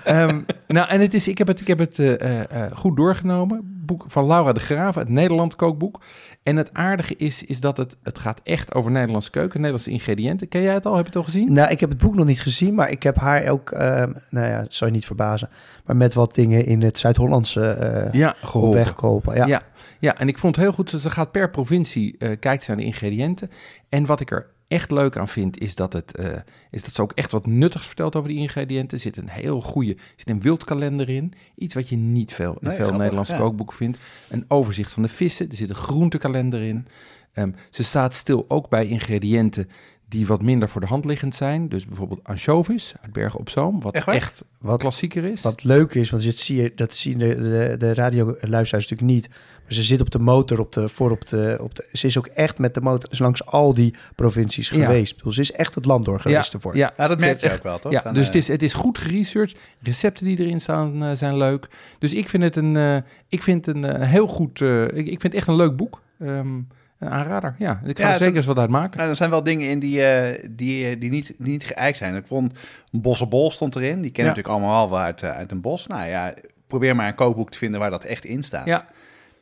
Ehm, 0.03 0.39
nou, 0.67 0.89
en 0.89 0.99
het 1.01 1.13
is, 1.13 1.27
ik 1.27 1.37
heb 1.37 1.47
het, 1.47 1.59
ik 1.61 1.67
heb 1.67 1.79
het 1.79 1.99
eh, 1.99 2.39
eh, 2.41 2.71
goed 2.73 2.97
doorgenomen. 2.97 3.59
Boek 3.85 4.03
van 4.07 4.27
Laura 4.27 4.53
de 4.53 4.59
Graaf, 4.59 4.95
het 4.95 5.09
Nederland 5.09 5.55
kookboek. 5.55 6.01
En 6.45 6.55
het 6.55 6.69
aardige 6.73 7.15
is, 7.15 7.43
is 7.43 7.59
dat 7.59 7.77
het, 7.77 7.97
het 8.03 8.19
gaat 8.19 8.41
echt 8.43 8.73
over 8.75 8.91
Nederlandse 8.91 9.29
keuken, 9.29 9.55
Nederlandse 9.55 9.89
ingrediënten. 9.91 10.47
Ken 10.47 10.61
jij 10.61 10.73
het 10.73 10.85
al? 10.85 10.91
Heb 10.95 11.01
je 11.01 11.07
het 11.07 11.15
al 11.17 11.23
gezien? 11.23 11.53
Nou, 11.53 11.71
ik 11.71 11.79
heb 11.79 11.89
het 11.89 11.97
boek 11.97 12.15
nog 12.15 12.25
niet 12.25 12.41
gezien, 12.41 12.75
maar 12.75 12.89
ik 12.91 13.03
heb 13.03 13.15
haar 13.15 13.47
ook, 13.49 13.71
ehm, 13.71 14.13
nou 14.29 14.47
ja, 14.47 14.65
zou 14.69 14.89
je 14.89 14.95
niet 14.95 15.05
verbazen, 15.05 15.49
maar 15.85 15.95
met 15.95 16.13
wat 16.13 16.35
dingen 16.35 16.65
in 16.65 16.81
het 16.81 16.97
Zuid-Hollandse 16.97 17.67
eh 17.69 18.13
Ja, 18.13 18.29
op 18.41 18.47
geholpen. 18.49 18.77
weg 18.79 18.93
geholpen. 18.97 19.35
Ja. 19.35 19.45
Ja. 19.45 19.61
Ja, 19.99 20.17
en 20.17 20.27
ik 20.27 20.37
vond 20.37 20.55
het 20.55 20.65
heel 20.65 20.73
goed. 20.73 20.89
Ze 20.89 21.09
gaat 21.09 21.31
per 21.31 21.49
provincie 21.49 22.15
eh 22.17 22.39
kijkt 22.39 22.63
ze 22.63 22.69
naar 22.71 22.79
de 22.79 22.85
ingrediënten. 22.85 23.49
En 23.89 24.05
wat 24.05 24.19
ik 24.19 24.31
er 24.31 24.47
echt 24.67 24.91
leuk 24.91 25.17
aan 25.17 25.27
vind, 25.27 25.59
is 25.59 25.75
dat, 25.75 25.93
het, 25.93 26.15
eh, 26.15 26.33
is 26.71 26.83
dat 26.83 26.93
ze 26.93 27.01
ook 27.01 27.11
echt 27.11 27.31
wat 27.31 27.45
nuttigs 27.45 27.85
vertelt 27.85 28.15
over 28.15 28.29
die 28.29 28.39
ingrediënten. 28.39 28.97
Er 28.97 29.03
zit 29.03 29.17
een 29.17 29.29
heel 29.29 29.61
goede, 29.61 29.93
er 29.93 29.99
zit 30.15 30.29
een 30.29 30.41
wildkalender 30.41 31.09
in. 31.09 31.33
Iets 31.55 31.73
wat 31.73 31.89
je 31.89 31.95
niet 31.95 32.33
veel, 32.33 32.51
in 32.51 32.57
Nee, 32.59 32.69
veel 32.69 32.75
grappig, 32.75 32.97
Nederlandse 32.97 33.33
ja. 33.33 33.39
kookboeken 33.39 33.75
vindt. 33.75 33.97
Een 34.29 34.45
overzicht 34.47 34.93
van 34.93 35.03
de 35.03 35.09
vissen. 35.09 35.49
Er 35.49 35.55
zit 35.55 35.69
een 35.69 35.75
groentekalender 35.75 36.61
in. 36.61 36.87
Ehm, 37.33 37.51
ze 37.69 37.83
staat 37.83 38.13
stil 38.13 38.45
ook 38.47 38.69
bij 38.69 38.87
ingrediënten 38.87 39.69
die 40.07 40.27
wat 40.27 40.41
minder 40.41 40.69
voor 40.69 40.81
de 40.81 40.87
hand 40.87 41.05
liggend 41.05 41.35
zijn. 41.35 41.69
Dus 41.69 41.85
bijvoorbeeld 41.85 42.23
anchovies 42.23 42.93
uit 43.01 43.13
Bergen 43.13 43.39
op 43.39 43.49
Zoom, 43.49 43.81
wat 43.81 43.93
Echt? 43.93 44.43
Wat, 44.59 44.79
klassieker 44.79 45.23
is. 45.23 45.41
wat 45.41 45.63
leuk 45.63 45.93
is, 45.93 46.09
want 46.09 46.23
dit 46.23 46.39
zie 46.39 46.61
je, 46.61 46.71
dat 46.75 46.93
zien 46.93 47.17
de, 47.17 47.35
de, 47.35 47.75
de 47.77 47.93
radioluisteraars 47.93 48.89
natuurlijk 48.89 49.01
niet, 49.01 49.29
maar 49.65 49.73
ze 49.73 49.83
zit 49.83 50.01
op 50.01 50.09
de 50.11 50.19
motor, 50.19 50.59
op 50.59 50.71
de, 50.71 50.89
voor 50.89 51.11
op 51.11 51.27
de, 51.27 51.57
op 51.61 51.75
de, 51.75 51.87
ze 51.93 52.07
is 52.07 52.17
ook 52.17 52.27
echt 52.27 52.57
met 52.59 52.73
de 52.73 52.81
motor 52.81 53.11
is 53.11 53.19
langs 53.19 53.45
al 53.45 53.73
die 53.73 53.93
provincies 54.15 54.69
Ja. 54.69 54.85
geweest. 54.85 55.15
Bedoel, 55.15 55.31
ze 55.31 55.41
is 55.41 55.51
echt 55.51 55.75
het 55.75 55.85
land 55.85 56.05
door 56.05 56.19
geweest 56.19 56.53
ervoor. 56.53 56.77
Ja, 56.77 56.93
Ja, 56.97 57.07
dat 57.07 57.19
merk 57.19 57.41
je 57.41 57.53
ook 57.53 57.63
wel, 57.63 57.79
toch? 57.79 57.91
Ja, 57.91 58.01
Dan, 58.01 58.13
dus 58.13 58.21
eh, 58.21 58.27
het 58.27 58.35
is, 58.41 58.47
het 58.47 58.63
is 58.63 58.73
goed 58.73 58.97
geresearched. 58.97 59.57
Recepten 59.81 60.25
die 60.25 60.39
erin 60.39 60.61
staan 60.61 61.03
eh, 61.03 61.11
zijn 61.15 61.37
leuk. 61.37 61.67
Dus 61.99 62.13
ik 62.13 62.29
vind 62.29 62.43
het 62.43 62.55
een, 62.55 62.75
eh, 62.77 62.97
ik 63.29 63.43
vind 63.43 63.67
een 63.67 63.85
eh, 63.85 64.09
heel 64.09 64.27
goed, 64.27 64.61
eh, 64.61 64.83
ik, 64.83 64.93
ik 65.07 65.21
vind 65.21 65.23
het 65.23 65.33
echt 65.33 65.47
een 65.47 65.55
leuk 65.55 65.75
boek. 65.75 66.01
Ehm, 66.19 66.55
een 66.99 67.09
aanrader. 67.09 67.55
Ja, 67.59 67.81
ik 67.85 67.99
ga 67.99 68.07
Ja, 68.07 68.13
er 68.13 68.19
zeker 68.19 68.35
eens 68.35 68.45
wat 68.45 68.57
uit 68.59 68.69
maken. 68.69 68.97
Nou, 68.97 69.09
er 69.09 69.15
zijn 69.15 69.29
wel 69.29 69.43
dingen 69.43 69.69
in 69.69 69.79
die, 69.79 70.03
eh, 70.03 70.43
die, 70.51 70.87
eh, 70.89 70.99
die, 70.99 71.09
niet, 71.09 71.33
die 71.37 71.51
niet 71.51 71.63
geëikt 71.65 71.97
zijn. 71.97 72.15
Ik 72.15 72.25
vond 72.27 72.53
een 72.91 73.01
bossenbol 73.01 73.51
stond 73.51 73.75
erin. 73.75 74.01
Die 74.01 74.11
kennen 74.11 74.33
Ja. 74.33 74.39
natuurlijk 74.39 74.47
allemaal 74.65 74.89
wel 74.89 74.99
uit, 74.99 75.21
eh, 75.21 75.29
uit 75.29 75.51
een 75.51 75.61
bos. 75.61 75.87
Nou 75.87 76.07
ja, 76.09 76.33
probeer 76.67 76.95
maar 76.95 77.07
een 77.07 77.15
kookboek 77.15 77.51
te 77.51 77.57
vinden 77.57 77.79
waar 77.79 77.89
dat 77.89 78.03
echt 78.03 78.25
in 78.25 78.43
staat. 78.43 78.65
Ja. 78.65 78.85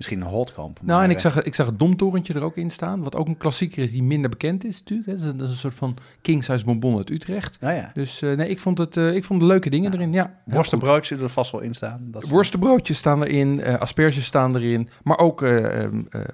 Misschien 0.04 0.22
een 0.22 0.38
hotkamp. 0.38 0.80
Nou, 0.82 1.02
en 1.02 1.06
maar, 1.08 1.16
ik 1.16 1.22
zag, 1.22 1.44
ik 1.44 1.56
zag 1.56 1.66
het 1.66 1.80
Domtorentje 1.80 2.34
er 2.34 2.44
ook 2.44 2.58
in 2.58 2.70
staan. 2.70 3.04
Wat 3.04 3.16
ook 3.16 3.28
een 3.28 3.38
klassieker 3.38 3.84
is 3.84 3.92
die 3.92 4.04
minder 4.04 4.30
bekend 4.30 4.66
is 4.66 4.80
natuurlijk. 4.80 5.08
hè. 5.08 5.14
Dat 5.14 5.24
is 5.24 5.30
een, 5.30 5.38
dat 5.38 5.48
is 5.48 5.54
een 5.54 5.60
soort 5.60 5.74
van 5.74 5.98
king 6.22 6.44
size 6.44 6.66
bonbon 6.66 6.98
uit 6.98 7.10
Utrecht. 7.10 7.58
Nou 7.62 7.74
ja, 7.74 7.92
Dus 7.94 8.22
eh, 8.22 8.36
nee, 8.38 8.50
ik 8.50 8.60
vond, 8.60 8.78
het, 8.78 8.98
eh, 8.98 9.16
ik 9.16 9.24
vond 9.24 9.40
de 9.40 9.46
leuke 9.46 9.70
dingen 9.70 9.94
erin. 9.94 10.14
Ja, 10.14 10.34
heel 10.46 10.56
worstenbroodje 10.56 11.06
zullen 11.06 11.24
er 11.24 11.30
vast 11.30 11.52
wel 11.52 11.62
in 11.62 11.74
staan. 11.74 12.08
Dat. 12.12 12.28
Worstenbroodjes 12.28 12.98
staan 12.98 13.24
erin, 13.24 13.62
eh, 13.62 13.80
asperges 13.80 14.26
staan 14.26 14.56
erin. 14.56 14.90
Maar 15.04 15.18
ook 15.18 15.42
eh, 15.42 15.88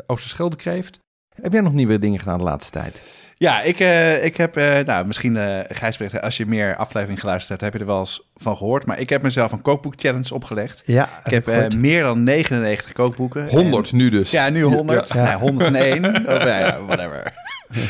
Oosterscheldekreeft. 0.08 1.00
Heb 1.42 1.52
jij 1.54 1.62
nog 1.62 1.74
nieuwe 1.74 2.00
dingen 2.00 2.20
gedaan 2.20 2.38
de 2.38 2.44
laatste 2.44 2.72
tijd? 2.72 3.02
Ja, 3.40 3.62
ik, 3.62 3.80
eh, 3.80 4.26
ik 4.26 4.38
heb, 4.38 4.58
eh, 4.58 4.80
nou 4.86 5.06
misschien 5.06 5.36
uh, 5.36 5.60
Gijs 5.68 5.98
Brecht, 5.98 6.22
als 6.22 6.38
je 6.38 6.46
meer 6.46 6.76
aflevering 6.76 7.20
geluisterd 7.20 7.50
hebt, 7.50 7.62
heb 7.62 7.74
je 7.74 7.80
er 7.88 7.94
wel 7.94 8.00
eens 8.00 8.30
van 8.36 8.58
gehoord. 8.58 8.86
Maar 8.86 9.00
ik 9.00 9.10
heb 9.10 9.22
mezelf 9.22 9.52
een 9.52 9.62
kookboek 9.62 9.94
challenge 9.98 10.34
opgelegd. 10.34 10.84
Ja, 10.86 11.10
Ik 11.24 11.32
heb 11.32 11.48
eh, 11.48 11.68
meer 11.78 12.04
dan 12.04 12.24
99 12.24 12.92
kookboeken. 12.94 13.42
En- 13.50 13.58
100 13.58 13.92
nu 13.92 14.10
dus. 14.10 14.32
Ja, 14.32 14.50
nu 14.50 14.62
100. 14.62 15.14
Ja. 15.14 15.24
Nee, 15.24 15.36
101. 15.36 16.06
of 16.36 16.44
ja, 16.44 16.82
whatever. 16.86 17.34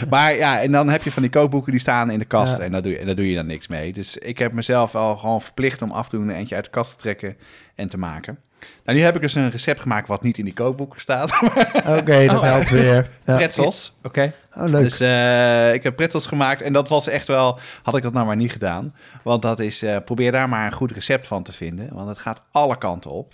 Maar 0.10 0.36
ja, 0.36 0.62
en 0.62 0.72
dan 0.72 0.89
heb 0.89 1.03
je 1.03 1.12
van 1.12 1.22
die 1.22 1.32
kookboeken 1.32 1.72
die 1.72 1.82
staan 1.82 2.10
in 2.12 2.20
de 2.20 2.25
kast 2.25 2.58
Ja. 2.58 2.63
en, 2.63 2.72
daar 2.72 2.82
doe 2.82 2.91
je, 2.91 2.98
en 2.98 3.06
daar 3.06 3.15
doe 3.15 3.29
je 3.29 3.36
dan 3.36 3.46
niks 3.46 3.68
mee. 3.68 3.94
Dus 3.94 4.18
ik 4.18 4.38
heb 4.38 4.51
mezelf 4.51 4.96
al 4.96 5.18
gewoon 5.18 5.41
verplicht 5.41 5.82
om 5.82 5.91
af 5.91 6.03
en 6.03 6.10
toe 6.10 6.22
een 6.22 6.29
eentje 6.29 6.56
uit 6.56 6.63
de 6.65 6.72
kast 6.72 6.91
te 6.91 6.98
trekken 6.98 7.38
en 7.75 7.89
te 7.89 7.98
maken. 7.98 8.39
Nou, 8.84 8.98
nu 8.98 9.03
heb 9.03 9.15
ik 9.15 9.22
dus 9.22 9.36
een 9.36 9.51
recept 9.51 9.79
gemaakt 9.79 10.08
wat 10.08 10.24
niet 10.24 10.38
in 10.38 10.46
die 10.46 10.53
kookboeken 10.53 11.00
staat. 11.01 11.39
Oké, 12.00 12.25
dat 12.25 12.36
Oh, 12.38 12.41
helpt 12.41 12.70
weer. 12.70 13.10
Ja. 13.25 13.36
Pretzels. 13.36 13.98
Oké. 14.03 14.34
Oh, 14.60 14.68
leuk. 14.68 14.84
Dus 14.84 15.00
eh, 15.00 15.74
ik 15.74 15.84
heb 15.84 15.96
pretzels 15.96 16.25
gemaakt 16.25 16.62
en 16.62 16.74
dat 16.74 16.89
was 16.89 17.08
echt 17.08 17.28
wel, 17.28 17.60
had 17.84 17.98
ik 17.98 18.04
dat 18.04 18.13
nou 18.13 18.25
maar 18.25 18.36
niet 18.36 18.51
gedaan. 18.51 18.94
Want 19.24 19.42
dat 19.42 19.60
is, 19.60 19.82
eh, 19.84 19.98
probeer 20.06 20.32
daar 20.32 20.50
maar 20.50 20.66
een 20.66 20.72
goed 20.72 20.92
recept 20.92 21.28
van 21.28 21.44
te 21.44 21.51
vinden, 21.51 21.89
want 21.94 22.10
het 22.10 22.20
gaat 22.20 22.44
alle 22.51 22.78
kanten 22.78 23.12
op. 23.12 23.34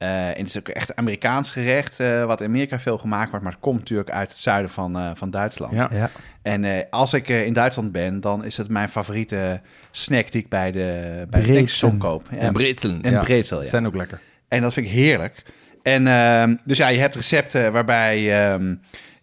Eh, 0.00 0.26
en 0.28 0.36
het 0.36 0.46
is 0.46 0.58
ook 0.58 0.68
echt 0.68 0.96
Amerikaans 0.96 1.52
gerecht, 1.52 2.00
eh, 2.00 2.24
wat 2.24 2.40
in 2.40 2.46
Amerika 2.46 2.80
veel 2.80 2.98
gemaakt 2.98 3.28
wordt, 3.28 3.44
maar 3.44 3.52
het 3.52 3.62
komt 3.62 3.78
natuurlijk 3.78 4.10
uit 4.10 4.28
het 4.30 4.38
zuiden 4.38 4.70
van, 4.70 4.98
eh, 4.98 5.10
van 5.14 5.30
Duitsland. 5.30 5.72
Ja. 5.72 5.88
ja. 5.92 6.10
En 6.42 6.64
eh, 6.64 6.82
als 6.90 7.12
ik 7.12 7.28
in 7.28 7.52
Duitsland 7.52 7.92
ben, 7.92 8.20
dan 8.20 8.44
is 8.44 8.56
het 8.56 8.68
mijn 8.68 8.88
favoriete 8.88 9.60
snack 9.90 10.30
die 10.32 10.40
ik 10.42 10.48
bij 10.48 10.72
de, 10.72 11.26
bij 11.30 11.42
de 11.42 11.96
koop. 11.98 12.26
Ja, 12.30 12.36
En 12.38 12.52
Britselen. 12.52 13.02
en 13.02 13.20
brezel, 13.20 13.62
ja. 13.62 13.68
Zijn 13.68 13.86
ook 13.86 13.94
lekker. 13.94 14.20
En 14.48 14.62
dat 14.62 14.72
vind 14.72 14.86
ik 14.86 14.92
heerlijk. 14.92 15.42
En 15.82 16.06
ehm, 16.06 16.56
dus 16.64 16.76
ja, 16.78 16.88
je 16.88 16.98
hebt 16.98 17.14
recepten 17.14 17.72
waarbij. 17.72 18.58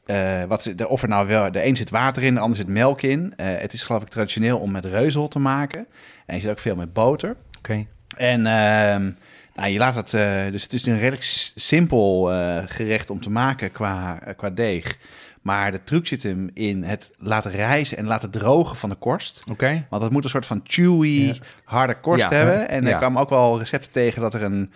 Eh, 0.07 0.43
wat, 0.43 0.71
de, 0.75 0.87
of 0.87 1.01
er 1.01 1.07
nou 1.07 1.27
wel. 1.27 1.51
De 1.51 1.65
een 1.65 1.75
zit 1.75 1.89
water 1.89 2.23
in, 2.23 2.33
de 2.33 2.39
ander 2.39 2.57
zit 2.57 2.67
melk 2.67 3.01
in. 3.01 3.33
Eh, 3.37 3.45
het 3.57 3.73
is 3.73 3.83
geloof 3.83 4.01
ik 4.01 4.07
traditioneel 4.07 4.59
om 4.59 4.71
met 4.71 4.85
reuzel 4.85 5.27
te 5.27 5.39
maken. 5.39 5.85
En 6.25 6.35
je 6.35 6.41
zit 6.41 6.51
ook 6.51 6.59
veel 6.59 6.75
met 6.75 6.93
boter. 6.93 7.35
Oké. 7.57 7.85
En 8.17 8.45
ehm, 8.47 9.11
nou, 9.55 9.69
je 9.69 9.77
laat 9.77 9.95
het. 9.95 10.13
eh, 10.13 10.51
dus 10.51 10.63
het 10.63 10.73
is 10.73 10.85
een 10.85 10.99
redelijk 10.99 11.23
simpel 11.55 12.23
gerecht 12.65 13.09
om 13.09 13.21
te 13.21 13.29
maken 13.29 13.71
qua, 13.71 14.19
qua 14.37 14.49
deeg. 14.49 14.97
Maar 15.41 15.71
de 15.71 15.83
truc 15.83 16.07
zit 16.07 16.23
hem 16.23 16.49
in 16.53 16.83
het 16.83 17.11
laten 17.17 17.51
rijzen 17.51 17.97
en 17.97 18.05
laten 18.05 18.29
drogen 18.31 18.75
van 18.75 18.89
de 18.89 18.95
korst. 18.95 19.41
Oké. 19.51 19.85
Want 19.89 20.03
het 20.03 20.11
moet 20.11 20.23
een 20.23 20.29
soort 20.29 20.45
van 20.45 20.61
chewy, 20.63 21.07
Ja. 21.07 21.33
harde 21.63 21.99
korst 21.99 22.29
Ja. 22.29 22.35
hebben. 22.35 22.69
En 22.69 22.83
Ja. 22.83 22.89
ik 22.91 22.97
kwam 22.97 23.17
ook 23.17 23.29
wel 23.29 23.59
recepten 23.59 23.91
tegen 23.91 24.21
dat 24.21 24.33
er 24.33 24.43
een 24.43 24.71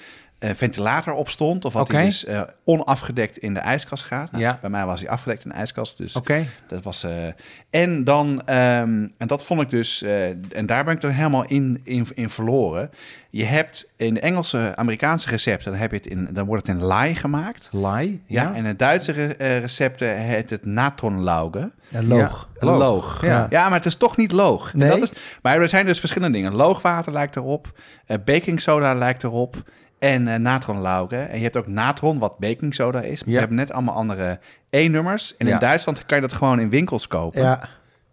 ventilator 0.56 1.14
op 1.14 1.30
stond. 1.30 1.66
Of 1.66 1.74
dat 1.74 1.82
Oké. 1.82 1.96
hij 1.96 2.06
dus 2.06 2.26
eh, 2.26 2.42
onafgedekt 2.64 3.38
in 3.38 3.54
de 3.54 3.60
ijskast 3.60 4.04
gaat. 4.04 4.32
Nou, 4.32 4.44
Ja. 4.44 4.58
Bij 4.62 4.70
mij 4.70 4.86
was 4.86 5.02
hij 5.02 5.10
afgedekt 5.10 5.44
in 5.44 5.50
de 5.50 5.56
ijskast. 5.56 5.98
Dus 5.98 6.16
Oké. 6.16 6.48
dat 6.68 6.84
was... 6.84 7.04
eh, 7.04 7.28
en 7.70 8.04
dan... 8.04 8.42
ehm, 8.46 9.08
en 9.18 9.28
dat 9.28 9.46
vond 9.46 9.62
ik 9.62 9.70
dus... 9.70 10.02
eh, 10.02 10.28
en 10.58 10.66
daar 10.66 10.84
ben 10.84 10.96
ik 10.96 11.04
er 11.04 11.14
helemaal 11.14 11.46
in, 11.46 11.82
in, 11.84 12.08
in 12.14 12.30
verloren. 12.30 12.90
Je 13.30 13.44
hebt 13.46 13.90
in 13.98 14.14
de 14.14 14.20
Engelse, 14.20 14.74
Amerikaanse 14.76 15.30
recepten... 15.30 15.72
Dan, 15.72 15.80
heb 15.82 15.92
je 15.92 15.98
het 15.98 16.08
in, 16.08 16.28
dan 16.32 16.46
wordt 16.46 16.68
het 16.68 16.76
in 16.76 16.88
lye 16.88 17.16
gemaakt. 17.16 17.70
Lai. 17.72 18.22
Ja. 18.26 18.42
Ja. 18.42 18.54
En 18.56 18.66
in 18.66 18.78
Duitse 18.78 19.12
re- 19.12 19.26
eh, 19.28 19.60
recepten 19.60 20.18
heet 20.18 20.50
het 20.50 20.66
natronlauge. 20.66 21.72
Ja, 21.88 22.04
loog. 22.04 22.50
Loog. 22.60 23.26
Ja. 23.26 23.48
Ja. 23.50 23.64
maar 23.70 23.78
het 23.78 23.86
is 23.86 23.96
toch 23.96 24.18
niet 24.18 24.32
loog. 24.32 24.74
En 24.74 24.80
Nee? 24.80 24.90
Dat 24.90 25.02
is, 25.02 25.12
maar 25.42 25.62
er 25.62 25.68
zijn 25.68 25.86
dus 25.86 26.00
verschillende 26.00 26.38
dingen. 26.38 26.56
Loogwater 26.56 27.12
lijkt 27.14 27.36
erop, 27.36 27.80
eh 28.06 28.18
baking 28.26 28.62
soda 28.62 28.94
lijkt 28.94 29.24
erop 29.24 29.56
en 30.02 30.28
eh 30.28 30.36
natronlauge. 30.40 31.16
En 31.16 31.38
je 31.38 31.44
hebt 31.44 31.58
ook 31.58 31.68
natron, 31.68 32.20
wat 32.20 32.40
baking 32.40 32.76
soda 32.76 33.02
is. 33.02 33.24
Maar. 33.24 33.34
Je 33.34 33.40
hebt 33.40 33.52
net 33.52 33.72
allemaal 33.72 33.96
andere 33.96 34.40
E-nummers. 34.70 35.38
En 35.38 35.48
in 35.48 35.60
Duitsland 35.60 36.06
kan 36.06 36.18
je 36.18 36.28
dat 36.28 36.34
gewoon 36.34 36.60
in 36.60 36.70
winkels 36.70 37.08
kopen, 37.08 37.42
Ja, 37.42 37.70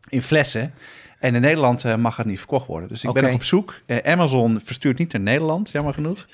in 0.08 0.22
flessen. 0.22 0.74
En 1.18 1.34
in 1.34 1.40
Nederland 1.40 1.84
eh, 1.84 1.94
mag 1.94 2.16
het 2.16 2.26
niet 2.26 2.38
verkocht 2.38 2.66
worden. 2.66 2.88
Dus 2.88 3.04
ik 3.04 3.12
ben 3.12 3.32
op 3.32 3.44
zoek. 3.44 3.74
Eh, 3.86 4.12
Amazon 4.12 4.60
verstuurt 4.64 4.98
niet 4.98 5.12
naar 5.12 5.22
Nederland, 5.22 5.70
jammer 5.70 5.94
genoeg. 5.94 6.26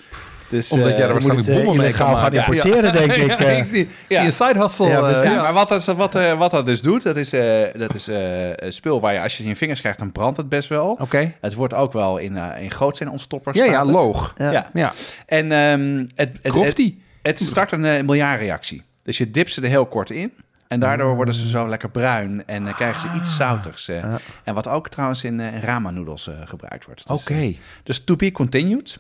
Dus, 0.54 0.70
Omdat 0.70 0.90
eh, 0.90 0.96
jij 0.99 1.06
er 1.08 1.14
je 1.14 1.21
moet 1.21 1.23
waarschijnlijk 1.34 1.47
het 1.49 1.56
eh, 1.58 1.64
bommen 1.64 1.84
mee 1.84 1.93
kan 1.93 2.06
illegaal 2.06 2.23
gaan 2.23 2.32
maken. 2.32 2.54
importeren, 2.54 2.93
denk 2.93 3.12
ik. 3.12 3.38
Ja, 3.40 3.47
eh. 3.47 3.58
ik 3.58 3.67
zie, 3.67 3.88
Ja. 4.08 4.17
zie 4.19 4.26
een 4.26 4.32
side 4.32 4.60
hustle. 4.60 4.86
Ja, 4.88 5.08
eh. 5.08 5.25
Ja, 5.25 5.34
maar 5.34 5.52
wat 5.52 5.69
dat, 5.69 5.84
wat, 5.84 6.14
eh, 6.14 6.38
wat 6.38 6.50
dat 6.50 6.67
dus 6.67 6.82
doet, 6.82 7.02
dat 7.02 7.17
is, 7.17 7.32
eh, 7.32 7.62
dat 7.78 7.95
is 7.95 8.08
eh, 8.08 8.50
een 8.56 8.73
spul 8.73 9.00
waar 9.00 9.12
je 9.12 9.21
als 9.21 9.36
je 9.36 9.43
in 9.43 9.49
je 9.49 9.56
vingers 9.56 9.80
krijgt, 9.80 9.99
dan 9.99 10.12
brandt 10.12 10.36
het 10.36 10.49
best 10.49 10.69
wel. 10.69 10.97
Oké. 11.00 11.32
Het 11.40 11.54
wordt 11.54 11.75
ook 11.75 11.93
wel 11.93 12.19
in, 12.19 12.36
eh 12.36 12.62
in 12.62 12.71
grootsteen-ontstoppers. 12.71 13.56
Ja, 13.56 13.62
staat 13.64 13.75
ja, 13.75 13.82
het. 13.84 13.90
loog. 13.95 14.34
Ja. 14.36 14.50
Ja. 14.50 14.71
Ja. 14.75 14.93
En 15.26 15.52
ehm, 15.52 15.99
het, 16.14 16.30
het, 16.43 16.54
het, 16.54 16.95
het 17.23 17.40
start 17.40 17.73
een 17.73 17.84
uh, 17.84 18.00
miljarreactie. 18.00 18.82
Dus 19.02 19.19
je 19.19 19.30
dipt 19.30 19.52
ze 19.52 19.60
er 19.62 19.69
heel 19.69 19.86
kort 19.86 20.10
in. 20.10 20.32
En 20.69 20.80
daardoor 20.80 21.14
worden 21.17 21.34
ze 21.34 21.49
zo 21.49 21.69
lekker 21.69 21.90
bruin 21.90 22.43
en 22.47 22.64
dan 22.64 22.75
krijgen 22.75 23.00
ze 23.00 23.06
iets 23.17 23.36
zoutigs. 23.36 23.88
eh. 23.88 23.97
Ja. 24.00 24.19
En 24.45 24.54
wat 24.54 24.69
ook 24.69 24.88
trouwens 24.88 25.25
in, 25.25 25.40
eh, 25.40 25.54
in 25.54 25.60
ramen-noedels 25.60 26.28
eh, 26.28 26.34
gebruikt 26.45 26.84
wordt. 26.84 27.06
Dus, 27.08 27.21
Oké. 27.21 27.34
eh, 27.34 27.56
dus 27.82 28.04
to 28.04 28.17
be 28.17 28.32
continued. 28.32 28.99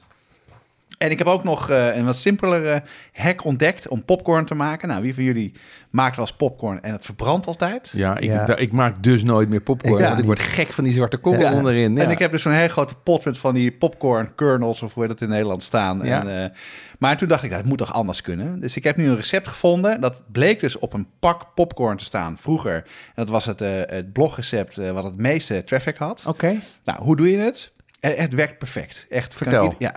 En 0.98 1.10
ik 1.10 1.18
heb 1.18 1.26
ook 1.26 1.44
nog 1.44 1.70
eh, 1.70 1.96
een 1.96 2.04
wat 2.04 2.16
simpelere 2.16 2.82
hack 3.12 3.44
ontdekt 3.44 3.88
om 3.88 4.04
popcorn 4.04 4.44
te 4.44 4.54
maken. 4.54 4.88
Nou, 4.88 5.02
wie 5.02 5.14
van 5.14 5.22
jullie 5.22 5.52
maakt 5.90 6.16
wel 6.16 6.24
eens 6.26 6.36
popcorn 6.36 6.82
en 6.82 6.92
het 6.92 7.04
verbrandt 7.04 7.46
altijd? 7.46 7.92
Ja, 7.96 8.16
ik, 8.16 8.22
Ja. 8.24 8.56
ik 8.56 8.72
maak 8.72 9.02
dus 9.02 9.22
nooit 9.24 9.48
meer 9.48 9.60
popcorn. 9.60 10.02
Ja. 10.02 10.08
want 10.08 10.18
ik 10.18 10.24
word 10.24 10.38
gek 10.38 10.72
van 10.72 10.84
die 10.84 10.92
zwarte 10.92 11.16
korrel 11.16 11.40
Ja. 11.40 11.52
onderin. 11.54 11.94
Ja. 11.96 12.02
En 12.02 12.10
ik 12.10 12.18
heb 12.18 12.32
dus 12.32 12.42
zo'n 12.42 12.52
hele 12.52 12.68
grote 12.68 12.94
pot 12.94 13.24
met 13.24 13.38
van 13.38 13.54
die 13.54 13.72
popcorn 13.72 14.34
kernels, 14.34 14.82
of 14.82 14.94
hoe 14.94 15.02
heet 15.02 15.12
dat 15.12 15.20
in 15.20 15.28
Nederland 15.28 15.62
staan. 15.62 16.00
Ja. 16.04 16.20
En, 16.26 16.42
eh, 16.44 16.50
maar 16.98 17.16
toen 17.16 17.28
dacht 17.28 17.42
ik, 17.42 17.50
dat 17.50 17.58
het 17.58 17.68
moet 17.68 17.78
toch 17.78 17.92
anders 17.92 18.20
kunnen? 18.22 18.60
Dus 18.60 18.76
ik 18.76 18.84
heb 18.84 18.96
nu 18.96 19.08
een 19.08 19.16
recept 19.16 19.48
gevonden. 19.48 20.00
Dat 20.00 20.20
bleek 20.32 20.60
dus 20.60 20.78
op 20.78 20.92
een 20.92 21.06
pak 21.20 21.54
popcorn 21.54 21.96
te 21.96 22.04
staan 22.04 22.38
vroeger. 22.38 22.74
En 22.74 22.82
dat 23.14 23.28
was 23.28 23.44
het, 23.44 23.60
eh, 23.60 23.70
het 23.86 24.12
blogrecept 24.12 24.78
eh, 24.78 24.90
wat 24.90 25.04
het 25.04 25.16
meeste 25.16 25.64
traffic 25.64 25.96
had. 25.96 26.24
Oké. 26.26 26.56
Nou, 26.84 27.02
hoe 27.02 27.16
doe 27.16 27.30
je 27.30 27.36
het? 27.38 27.72
Het 28.00 28.34
werkt 28.34 28.58
perfect. 28.58 29.06
Echt. 29.10 29.34
Vertel. 29.34 29.64
ik- 29.64 29.74
Ja. 29.78 29.94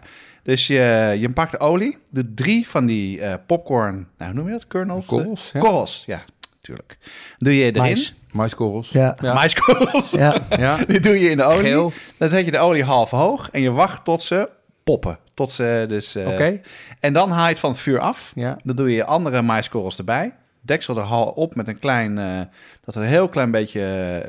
Dus 0.48 0.68
je, 0.68 1.16
je 1.20 1.30
pakt 1.30 1.52
de 1.52 1.60
olie, 1.60 1.98
de 2.10 2.34
drie 2.34 2.68
van 2.68 2.86
die 2.86 3.22
eh, 3.22 3.34
popcorn, 3.48 4.08
nou, 4.18 4.32
hoe 4.32 4.34
noem 4.40 4.46
je 4.48 4.54
dat? 4.54 4.68
Kernels? 4.68 5.06
Korrels, 5.06 5.50
ja. 5.54 5.60
Korrels, 5.60 6.04
ja, 6.06 6.22
natuurlijk. 6.56 6.98
Doe 7.38 7.56
je 7.56 7.64
erin. 7.64 7.82
Mais. 7.82 8.14
Maiskorrels. 8.32 8.90
Ja. 8.90 9.18
Ja. 9.22 9.34
Maiskorrels. 9.34 10.12
Ja, 10.12 10.36
Ja. 10.58 10.78
Die 10.88 11.00
doe 11.00 11.20
je 11.20 11.30
in 11.30 11.38
de 11.38 11.44
olie. 11.44 11.60
Geel. 11.62 11.92
Dan 12.18 12.30
zet 12.30 12.46
je 12.46 12.52
de 12.52 12.58
olie 12.60 12.84
half 12.84 13.10
hoog 13.12 13.50
en 13.52 13.62
je 13.62 13.72
wacht 13.72 14.04
tot 14.04 14.22
ze 14.22 14.50
poppen. 14.84 15.20
Tot 15.34 15.52
ze 15.52 15.86
dus... 15.88 16.16
eh, 16.16 16.28
Oké. 16.28 16.62
En 17.00 17.14
dan 17.14 17.30
haal 17.32 17.44
je 17.44 17.50
het 17.50 17.60
van 17.60 17.70
het 17.70 17.80
vuur 17.80 18.00
af. 18.00 18.32
Ja. 18.36 18.58
Dan 18.64 18.76
doe 18.76 18.92
je 18.94 19.06
andere 19.06 19.42
maiskorrels 19.42 19.98
erbij. 19.98 20.34
Deksel 20.62 20.98
er 20.98 21.04
hal 21.04 21.26
op 21.26 21.56
met 21.56 21.68
een 21.68 21.80
klein... 21.80 22.18
eh, 22.18 22.40
dat 22.86 22.96
er 22.96 23.02
een 23.02 23.08
heel 23.08 23.30
klein 23.30 23.52
beetje 23.52 23.82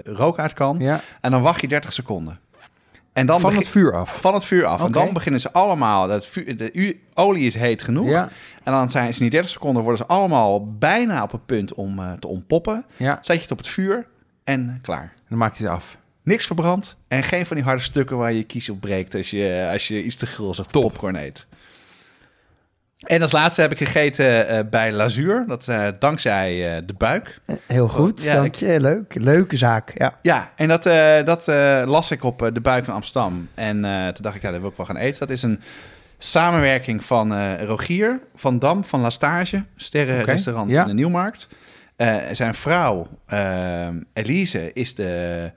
eh, 0.05 0.13
rook 0.15 0.39
uit 0.39 0.53
kan. 0.53 0.77
Ja. 0.79 1.01
En 1.21 1.31
dan 1.31 1.43
wacht 1.43 1.61
je 1.61 1.69
30 1.69 1.93
seconden. 1.93 2.39
En 3.19 3.27
dan 3.27 3.41
Van 3.41 3.55
het 3.57 3.69
vuur 3.69 3.95
af. 3.95 4.21
van 4.21 4.35
het 4.35 4.45
vuur 4.45 4.65
af. 4.67 4.85
En 4.85 4.93
dan 4.93 5.13
beginnen 5.13 5.41
ze 5.41 5.53
allemaal... 5.53 6.09
Dat 6.09 6.27
vuur, 6.27 6.57
de 6.57 6.97
olie 7.15 7.47
is 7.47 7.55
heet 7.55 7.83
genoeg. 7.83 8.09
Ja. 8.09 8.29
En 8.63 8.73
dan 8.73 8.91
zijn 8.91 9.07
ze 9.13 9.19
in 9.19 9.23
die 9.23 9.31
30 9.31 9.51
seconden... 9.51 9.83
worden 9.83 10.01
ze 10.07 10.13
allemaal 10.13 10.73
bijna 10.73 11.23
op 11.23 11.33
het 11.33 11.47
punt 11.47 11.75
om 11.75 11.99
eh, 11.99 12.13
te 12.13 12.29
ontpoppen. 12.29 12.85
Ja. 12.97 13.19
Zet 13.23 13.37
je 13.37 13.43
het 13.43 13.51
op 13.51 13.59
het 13.59 13.69
vuur 13.69 14.07
en 14.45 14.79
klaar. 14.83 15.13
Dan 15.29 15.39
maak 15.39 15.57
je 15.57 15.65
ze 15.65 15.71
af. 15.71 15.99
Niks 16.23 16.47
verbrand 16.47 16.97
en 17.09 17.23
geen 17.23 17.47
van 17.47 17.57
die 17.57 17.65
harde 17.65 17.83
stukken 17.83 18.17
waar 18.17 18.33
je 18.33 18.43
kies 18.45 18.69
op 18.69 18.81
breekt 18.81 19.15
als 19.15 19.31
je, 19.31 19.69
als 19.73 19.89
je 19.89 20.03
iets 20.03 20.17
te 20.17 20.35
Top. 20.71 20.83
popcorn 20.83 21.17
eet. 21.17 21.47
En 23.07 23.23
als 23.23 23.33
laatste 23.33 23.61
heb 23.61 23.71
ik 23.73 23.79
gegeten 23.79 24.49
eh, 24.49 24.59
bij 24.71 24.93
Lazuur. 24.93 25.45
Dat 25.49 25.69
eh, 25.69 25.89
dankzij 25.99 26.77
eh, 26.77 26.83
de 26.87 26.93
buik. 26.93 27.41
heel 27.67 27.89
goed. 27.89 28.25
Ja, 28.25 28.35
dank 28.35 28.55
je. 28.55 28.81
Leuk. 28.81 29.15
Leuke 29.15 29.57
zaak. 29.57 29.93
Ja. 29.99 30.19
Ja, 30.23 30.51
en 30.57 30.69
dat, 30.69 30.87
eh, 30.87 31.25
dat 31.25 31.49
eh, 31.49 31.83
las 31.87 32.11
ik 32.11 32.25
op 32.25 32.43
eh, 32.43 32.53
de 32.53 32.61
buik 32.61 32.85
van 32.85 32.95
Amsterdam. 32.95 33.49
En 33.55 33.85
eh, 33.85 34.03
toen 34.07 34.23
dacht 34.23 34.37
ik, 34.37 34.43
ja, 34.43 34.51
dat 34.51 34.61
wil 34.61 34.71
ik 34.71 34.77
wel 34.77 34.87
gaan 34.87 34.97
eten. 34.97 35.19
Dat 35.19 35.31
is 35.31 35.43
een 35.43 35.61
samenwerking 36.19 37.05
van 37.05 37.35
eh, 37.35 37.63
Rogier 37.63 38.21
van 38.35 38.59
Dam 38.59 38.85
van 38.85 39.01
La 39.01 39.11
Stage, 39.11 39.65
sterrenrestaurant 39.77 40.71
ja. 40.71 40.81
in 40.83 40.89
de 40.89 40.95
Nieuwmarkt. 40.95 41.49
Eh, 41.97 42.17
zijn 42.33 42.55
vrouw, 42.55 43.09
Elise, 44.13 44.73
is 44.73 44.95
de 44.95 45.53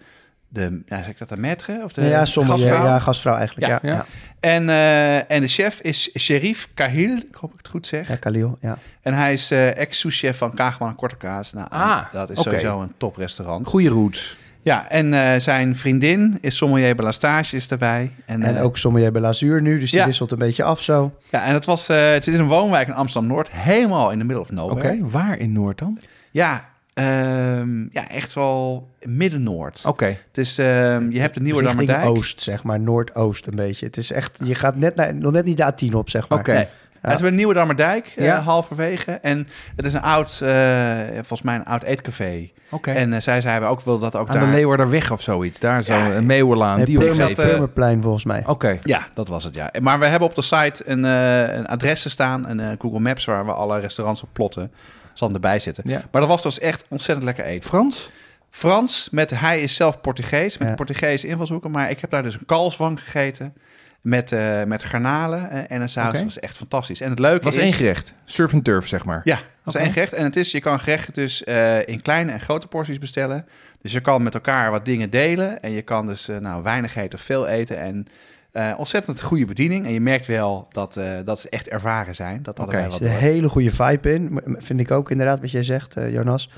de, 0.53 0.81
ja, 0.85 0.97
zeg 0.97 1.07
ik 1.07 1.17
dat, 1.17 1.29
de 1.29 1.37
maître? 1.37 1.83
Of 1.83 1.93
de 1.93 2.01
ja, 2.01 2.25
sommige, 2.25 2.57
gastvrouw? 2.57 2.85
ja, 2.85 2.99
gastvrouw 2.99 3.35
eigenlijk. 3.35 3.67
Ja. 3.83 3.89
Ja. 3.91 4.05
En, 4.39 4.69
eh, 4.69 5.31
en 5.31 5.41
de 5.41 5.47
chef 5.47 5.79
is 5.81 6.11
Sherif 6.19 6.67
Kahil, 6.73 7.15
ik 7.17 7.35
hoop 7.35 7.51
ik 7.51 7.57
het 7.57 7.67
goed 7.67 7.87
zeg. 7.87 8.07
ja 8.07 8.15
Khalil, 8.15 8.57
ja. 8.61 8.77
En 9.01 9.13
hij 9.13 9.33
is 9.33 9.51
eh, 9.51 9.77
ex-souschef 9.77 10.37
van 10.37 10.53
Kaagman 10.53 10.89
en 10.89 10.95
Korte 10.95 11.15
Kaas. 11.15 11.53
Nou, 11.53 11.67
Ah, 11.69 12.01
dat 12.11 12.29
is 12.29 12.39
oké. 12.39 12.49
sowieso 12.49 12.81
een 12.81 12.93
toprestaurant. 12.97 13.67
Goeie 13.67 13.89
roots. 13.89 14.37
Ja, 14.63 14.89
en 14.89 15.13
eh, 15.13 15.39
zijn 15.39 15.75
vriendin 15.75 16.37
is 16.41 16.55
sommelier 16.57 16.95
Belastage 16.95 17.55
is 17.55 17.67
erbij. 17.69 18.11
En, 18.25 18.43
En 18.43 18.57
ook 18.57 18.77
sommelier 18.77 19.11
bij 19.11 19.21
Lazuur 19.21 19.61
nu, 19.61 19.79
dus 19.79 19.91
die 19.91 20.03
wisselt 20.03 20.31
een 20.31 20.37
beetje 20.37 20.63
af 20.63 20.81
zo. 20.81 21.13
Ja, 21.31 21.43
en 21.45 21.53
het, 21.53 21.65
was, 21.65 21.89
eh, 21.89 22.11
het 22.11 22.27
is 22.27 22.37
een 22.37 22.47
woonwijk 22.47 22.87
in 22.87 22.93
Amsterdam-Noord, 22.93 23.51
helemaal 23.51 24.11
in 24.11 24.17
de 24.17 24.23
middle 24.23 24.41
of 24.43 24.49
Oké, 24.49 24.55
nowhere. 24.55 24.99
waar 25.09 25.37
in 25.37 25.51
Noord 25.51 25.77
dan? 25.79 25.99
Ja, 26.31 26.65
ehm, 27.01 27.87
ja, 27.91 28.09
echt 28.09 28.33
wel 28.33 28.87
midden-Noord. 29.01 29.83
Oké, 29.85 30.05
Het 30.05 30.37
is, 30.37 30.57
ehm, 30.57 31.09
je 31.11 31.19
hebt 31.19 31.33
de 31.33 31.41
Nieuwe 31.41 31.61
Richting 31.61 31.87
Dammerdijk. 31.87 32.17
oost, 32.17 32.41
zeg 32.41 32.63
maar, 32.63 32.79
noordoost 32.79 33.47
een 33.47 33.55
beetje. 33.55 33.85
Het 33.85 33.97
is 33.97 34.11
echt, 34.11 34.39
je 34.43 34.55
gaat 34.55 34.75
net 34.75 34.95
naar, 34.95 35.15
nog 35.15 35.31
net 35.31 35.45
niet 35.45 35.57
de 35.57 35.71
A10 35.89 35.93
op, 35.95 36.09
zeg 36.09 36.29
maar. 36.29 36.39
Oké. 36.39 36.53
Nee. 36.53 36.67
Het 37.01 37.13
is 37.13 37.19
bij 37.21 37.29
de 37.29 37.35
Nieuwe 37.35 37.53
Dammerdijk, 37.53 38.13
eh, 38.15 38.25
Ja. 38.25 38.39
halverwege. 38.39 39.11
En 39.11 39.47
het 39.75 39.85
is 39.85 39.93
een 39.93 40.01
oud, 40.01 40.39
eh, 40.43 40.99
volgens 41.13 41.41
mij 41.41 41.55
een 41.55 41.65
oud 41.65 41.83
eetcafé. 41.83 42.49
oké. 42.71 42.91
En 42.91 43.13
eh, 43.13 43.19
zij 43.21 43.41
zei, 43.41 43.59
we 43.59 43.65
ook 43.65 43.81
wil 43.81 43.99
dat 43.99 44.15
ook 44.15 44.27
Aan 44.27 44.33
daar... 44.35 44.45
de 44.45 44.51
Leeuwarderweg 44.51 45.11
of 45.11 45.21
zoiets. 45.21 45.59
Daar 45.59 45.83
zo 45.83 45.93
Ja, 45.95 46.11
een 46.15 46.25
Meeuwerlaan, 46.25 46.77
Het 46.77 46.87
die 46.87 47.33
Purmerplein 47.33 48.01
volgens 48.01 48.23
mij. 48.25 48.43
Oké, 48.45 48.77
Ja, 48.81 49.07
dat 49.13 49.27
was 49.27 49.43
het, 49.43 49.53
ja. 49.55 49.71
Maar 49.81 49.99
we 49.99 50.05
hebben 50.05 50.27
op 50.27 50.35
de 50.35 50.41
site 50.41 50.83
een, 50.85 51.05
eh 51.05 51.55
een 51.55 51.65
adres 51.67 52.09
staan, 52.09 52.49
een 52.49 52.59
eh, 52.59 52.67
Google 52.79 52.99
Maps, 52.99 53.25
waar 53.25 53.45
we 53.45 53.51
alle 53.51 53.79
restaurants 53.79 54.23
op 54.23 54.29
plotten. 54.33 54.71
Zal 55.13 55.27
er 55.27 55.33
erbij 55.33 55.59
zitten. 55.59 55.83
ja. 55.87 56.03
Maar 56.11 56.21
dat 56.21 56.29
was 56.29 56.43
dus 56.43 56.59
echt 56.59 56.83
ontzettend 56.89 57.25
lekker 57.25 57.45
eten. 57.45 57.69
Frans? 57.69 58.09
Frans, 58.49 59.07
met, 59.11 59.29
hij 59.29 59.61
is 59.61 59.75
zelf 59.75 60.01
Portugees, 60.01 60.57
met 60.57 60.67
Ja. 60.67 60.75
Portugese 60.75 61.27
invalshoeken. 61.27 61.71
Maar 61.71 61.89
ik 61.89 61.99
heb 61.99 62.09
daar 62.09 62.23
dus 62.23 62.33
een 62.33 62.45
kalfswang 62.45 62.99
gegeten 62.99 63.53
met, 64.01 64.31
eh, 64.31 64.63
met 64.63 64.83
garnalen 64.83 65.49
eh, 65.49 65.59
en 65.67 65.81
een 65.81 65.89
saus. 65.89 66.13
Dat 66.13 66.23
was 66.23 66.39
echt 66.39 66.57
fantastisch. 66.57 67.01
En 67.01 67.09
het 67.09 67.19
leuke 67.19 67.43
Was 67.43 67.55
is... 67.55 67.61
één 67.61 67.73
gerecht. 67.73 68.13
Surf 68.25 68.53
and 68.53 68.63
turf, 68.63 68.87
zeg 68.87 69.05
maar. 69.05 69.21
Ja, 69.23 69.39
dat 69.63 69.75
Oké. 69.75 69.83
één 69.83 69.93
gerecht. 69.93 70.13
En 70.13 70.23
het 70.23 70.35
is, 70.35 70.51
je 70.51 70.59
kan 70.59 70.79
gerechten 70.79 71.13
dus 71.13 71.43
eh, 71.43 71.87
in 71.87 72.01
kleine 72.01 72.31
en 72.31 72.39
grote 72.39 72.67
porties 72.67 72.97
bestellen. 72.99 73.45
Dus 73.81 73.91
je 73.91 73.99
kan 74.01 74.23
met 74.23 74.33
elkaar 74.33 74.71
wat 74.71 74.85
dingen 74.85 75.09
delen. 75.09 75.61
En 75.61 75.71
je 75.71 75.81
kan 75.81 76.05
dus 76.05 76.27
nou, 76.39 76.63
weinig 76.63 76.95
eten 76.95 77.19
of 77.19 77.25
veel 77.25 77.47
eten. 77.47 77.79
En 77.79 78.07
eh, 78.51 78.73
ontzettend 78.77 79.21
goede 79.21 79.45
bediening. 79.45 79.85
En 79.85 79.93
je 79.93 80.01
merkt 80.01 80.25
wel 80.25 80.67
dat, 80.71 80.97
eh, 80.97 81.13
dat 81.25 81.39
ze 81.39 81.49
echt 81.49 81.67
ervaren 81.67 82.15
zijn. 82.15 82.43
Dat 82.43 82.59
Oké, 82.59 82.71
wij 82.71 82.81
Er 82.83 82.89
wat 82.89 82.97
zit 82.97 83.07
een 83.07 83.13
hele 83.13 83.49
goede 83.49 83.71
vibe 83.71 84.13
in, 84.13 84.41
vind 84.57 84.79
ik 84.79 84.91
ook 84.91 85.11
inderdaad 85.11 85.39
wat 85.39 85.51
jij 85.51 85.63
zegt, 85.63 85.95
eh, 85.95 86.13
Jonas. 86.13 86.49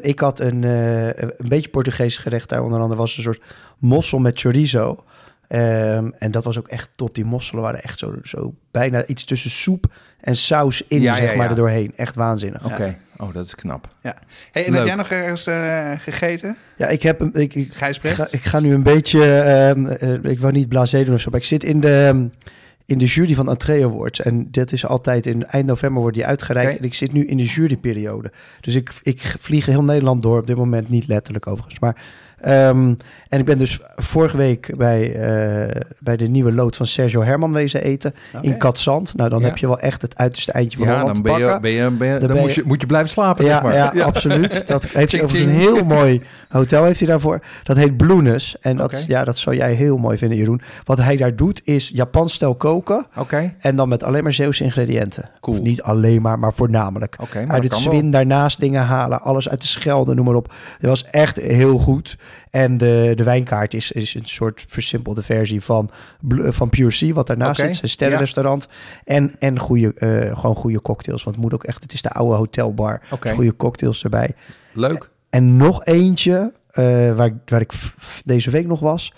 Ik 0.00 0.20
had 0.20 0.40
een, 0.40 0.62
een 0.62 1.48
beetje 1.48 1.70
Portugees 1.70 2.18
gerecht 2.18 2.48
daar, 2.48 2.62
onder 2.62 2.80
andere 2.80 3.00
was 3.00 3.16
een 3.16 3.22
soort 3.22 3.42
mossel 3.78 4.18
met 4.18 4.40
chorizo. 4.40 5.04
Ehm, 5.52 6.10
en 6.18 6.30
dat 6.30 6.44
was 6.44 6.58
ook 6.58 6.68
echt 6.68 6.90
top. 6.96 7.14
Die 7.14 7.24
mosselen 7.24 7.62
waren 7.62 7.82
echt 7.82 7.98
zo, 7.98 8.14
zo 8.22 8.54
bijna 8.70 9.06
iets 9.06 9.24
tussen 9.24 9.50
soep 9.50 9.92
en 10.20 10.36
saus 10.36 10.84
in, 10.88 11.00
Ja, 11.00 11.14
zeg 11.14 11.30
ja, 11.30 11.36
maar, 11.36 11.44
ja. 11.44 11.50
er 11.50 11.56
doorheen. 11.56 11.92
Echt 11.96 12.16
waanzinnig. 12.16 12.64
Oké, 12.64 12.98
oh, 13.16 13.34
dat 13.34 13.44
is 13.44 13.54
knap. 13.54 13.88
Hey, 14.00 14.12
en 14.52 14.62
Leuk. 14.64 14.74
heb 14.74 14.86
jij 14.86 14.94
nog 14.94 15.10
ergens 15.10 15.46
eh, 15.46 15.90
gegeten? 15.98 16.56
Ja, 16.76 16.86
ik 16.86 17.02
heb 17.02 17.20
een, 17.20 17.34
ik, 17.34 17.54
ik, 17.54 17.74
Gijsbrecht? 17.74 18.16
ga, 18.16 18.26
ik 18.30 18.42
ga 18.42 18.60
nu 18.60 18.74
een 18.74 18.82
beetje, 18.82 19.24
ehm, 19.24 19.86
eh, 19.86 20.30
ik 20.30 20.40
wou 20.40 20.52
niet 20.52 20.68
blasé 20.68 21.04
doen 21.04 21.14
of 21.14 21.20
zo, 21.20 21.30
maar 21.30 21.40
ik 21.40 21.46
zit 21.46 21.64
in 21.64 21.80
de, 21.80 22.06
ehm, 22.06 22.26
in 22.86 22.98
de 22.98 23.04
jury 23.04 23.34
van 23.34 23.48
Entree 23.48 23.84
Awards. 23.84 24.20
En 24.20 24.50
dit 24.50 24.72
is 24.72 24.86
altijd 24.86 25.26
in 25.26 25.46
eind 25.46 25.66
november 25.66 26.00
wordt 26.00 26.16
die 26.16 26.26
uitgereikt. 26.26 26.78
En 26.78 26.84
ik 26.84 26.94
zit 26.94 27.12
nu 27.12 27.26
in 27.26 27.36
de 27.36 27.44
juryperiode. 27.44 28.32
Dus 28.60 28.74
ik, 28.74 28.92
ik 29.02 29.34
vlieg 29.38 29.66
heel 29.66 29.84
Nederland 29.84 30.22
door, 30.22 30.38
op 30.38 30.46
dit 30.46 30.56
moment 30.56 30.88
niet 30.88 31.06
letterlijk 31.06 31.46
overigens. 31.46 31.78
Maar, 31.78 31.96
ehm, 32.42 32.94
en 33.28 33.38
ik 33.38 33.44
ben 33.44 33.58
dus 33.58 33.80
vorige 33.96 34.36
week 34.36 34.74
bij, 34.76 35.14
eh, 35.14 35.80
bij 36.00 36.16
de 36.16 36.26
nieuwe 36.28 36.52
lood 36.52 36.76
van 36.76 36.86
Sergio 36.86 37.22
Herman 37.22 37.52
wezen 37.52 37.82
eten 37.82 38.14
in 38.40 38.56
Katzand. 38.56 39.14
Nou, 39.16 39.28
dan 39.30 39.40
Ja. 39.40 39.46
heb 39.46 39.56
je 39.56 39.66
wel 39.66 39.78
echt 39.78 40.02
het 40.02 40.16
uiterste 40.16 40.52
eindje 40.52 40.78
van 40.78 40.86
Ja, 40.86 40.92
Holland 40.98 41.14
dan 41.14 41.24
te 41.24 41.30
ben 41.30 41.38
je, 41.38 41.44
pakken. 41.44 41.60
ben 41.62 41.70
je, 41.70 41.90
ben 41.90 42.08
je, 42.08 42.18
dan 42.18 42.28
ben 42.28 42.36
moet, 42.36 42.54
je- 42.54 42.62
moet 42.66 42.80
je 42.80 42.86
blijven 42.86 43.10
slapen, 43.10 43.44
Ja, 43.44 43.50
zeg 43.52 43.62
maar. 43.62 43.96
ja, 43.96 44.04
absoluut. 44.04 44.66
Dat 44.66 44.84
heeft 44.84 45.12
hij 45.12 45.22
overigens 45.22 45.52
een 45.54 45.58
heel 45.60 45.84
mooi 45.84 46.22
hotel 46.48 46.84
heeft 46.84 46.98
hij 46.98 47.08
daarvoor. 47.08 47.40
Dat 47.62 47.76
heet 47.76 47.96
Bloenus. 47.96 48.56
En 48.60 48.76
dat, 48.76 49.04
ja, 49.08 49.24
dat 49.24 49.38
zou 49.38 49.56
jij 49.56 49.72
heel 49.72 49.96
mooi 49.96 50.18
vinden, 50.18 50.38
Jeroen. 50.38 50.60
Wat 50.84 50.98
hij 50.98 51.16
daar 51.16 51.36
doet 51.36 51.60
is 51.64 51.90
Japans 51.94 52.32
stijl 52.34 52.54
koken. 52.54 53.06
Oké, 53.16 53.52
En 53.58 53.76
dan 53.76 53.88
met 53.88 54.02
alleen 54.02 54.22
maar 54.22 54.32
Zeeuwse 54.32 54.64
ingrediënten. 54.64 55.30
Cool. 55.40 55.56
Of 55.56 55.62
niet 55.62 55.82
alleen 55.82 56.22
maar, 56.22 56.38
maar 56.38 56.52
voornamelijk. 56.54 57.16
maar 57.18 57.46
uit 57.48 57.62
het 57.62 57.72
wel. 57.72 57.80
Zwin 57.80 58.10
daarnaast 58.10 58.60
dingen 58.60 58.82
halen. 58.82 59.20
Alles 59.22 59.48
uit 59.48 59.60
de 59.60 59.66
Schelde, 59.66 60.14
noem 60.14 60.24
maar 60.24 60.34
op. 60.34 60.52
Dat 60.80 60.88
was 60.90 61.04
echt 61.04 61.40
heel 61.40 61.78
goed. 61.78 62.16
En 62.50 62.76
de, 62.78 63.12
de 63.16 63.24
wijnkaart 63.24 63.74
is, 63.74 63.92
is 63.92 64.14
een 64.14 64.26
soort 64.26 64.64
versimpelde 64.68 65.22
versie 65.22 65.60
van, 65.62 65.88
Bl- 66.20 66.50
van 66.50 66.68
Pure 66.70 66.90
Sea. 66.90 67.12
Wat 67.12 67.26
daarnaast 67.26 67.60
zit. 67.74 67.82
Een 67.82 67.88
sterrenrestaurant. 67.88 68.68
En, 69.04 69.34
en 69.38 69.58
goede, 69.58 69.94
eh, 69.94 70.38
gewoon 70.38 70.56
goede 70.56 70.82
cocktails. 70.82 71.22
Want 71.24 71.36
het 71.36 71.44
moet 71.44 71.54
ook 71.54 71.64
echt... 71.64 71.82
Het 71.82 71.92
is 71.92 72.02
de 72.02 72.10
oude 72.10 72.34
hotelbar. 72.36 73.02
Dus 73.28 73.32
goede 73.34 73.56
cocktails 73.56 74.04
erbij. 74.04 74.34
leuk. 74.72 75.10
En 75.30 75.56
nog 75.56 75.84
eentje, 75.84 76.52
eh, 76.70 76.84
waar, 77.12 77.26
ik- 77.26 77.34
waar 77.46 77.60
ik 77.60 77.72
deze 78.24 78.50
week 78.50 78.66
nog 78.66 78.80
was. 78.80 79.12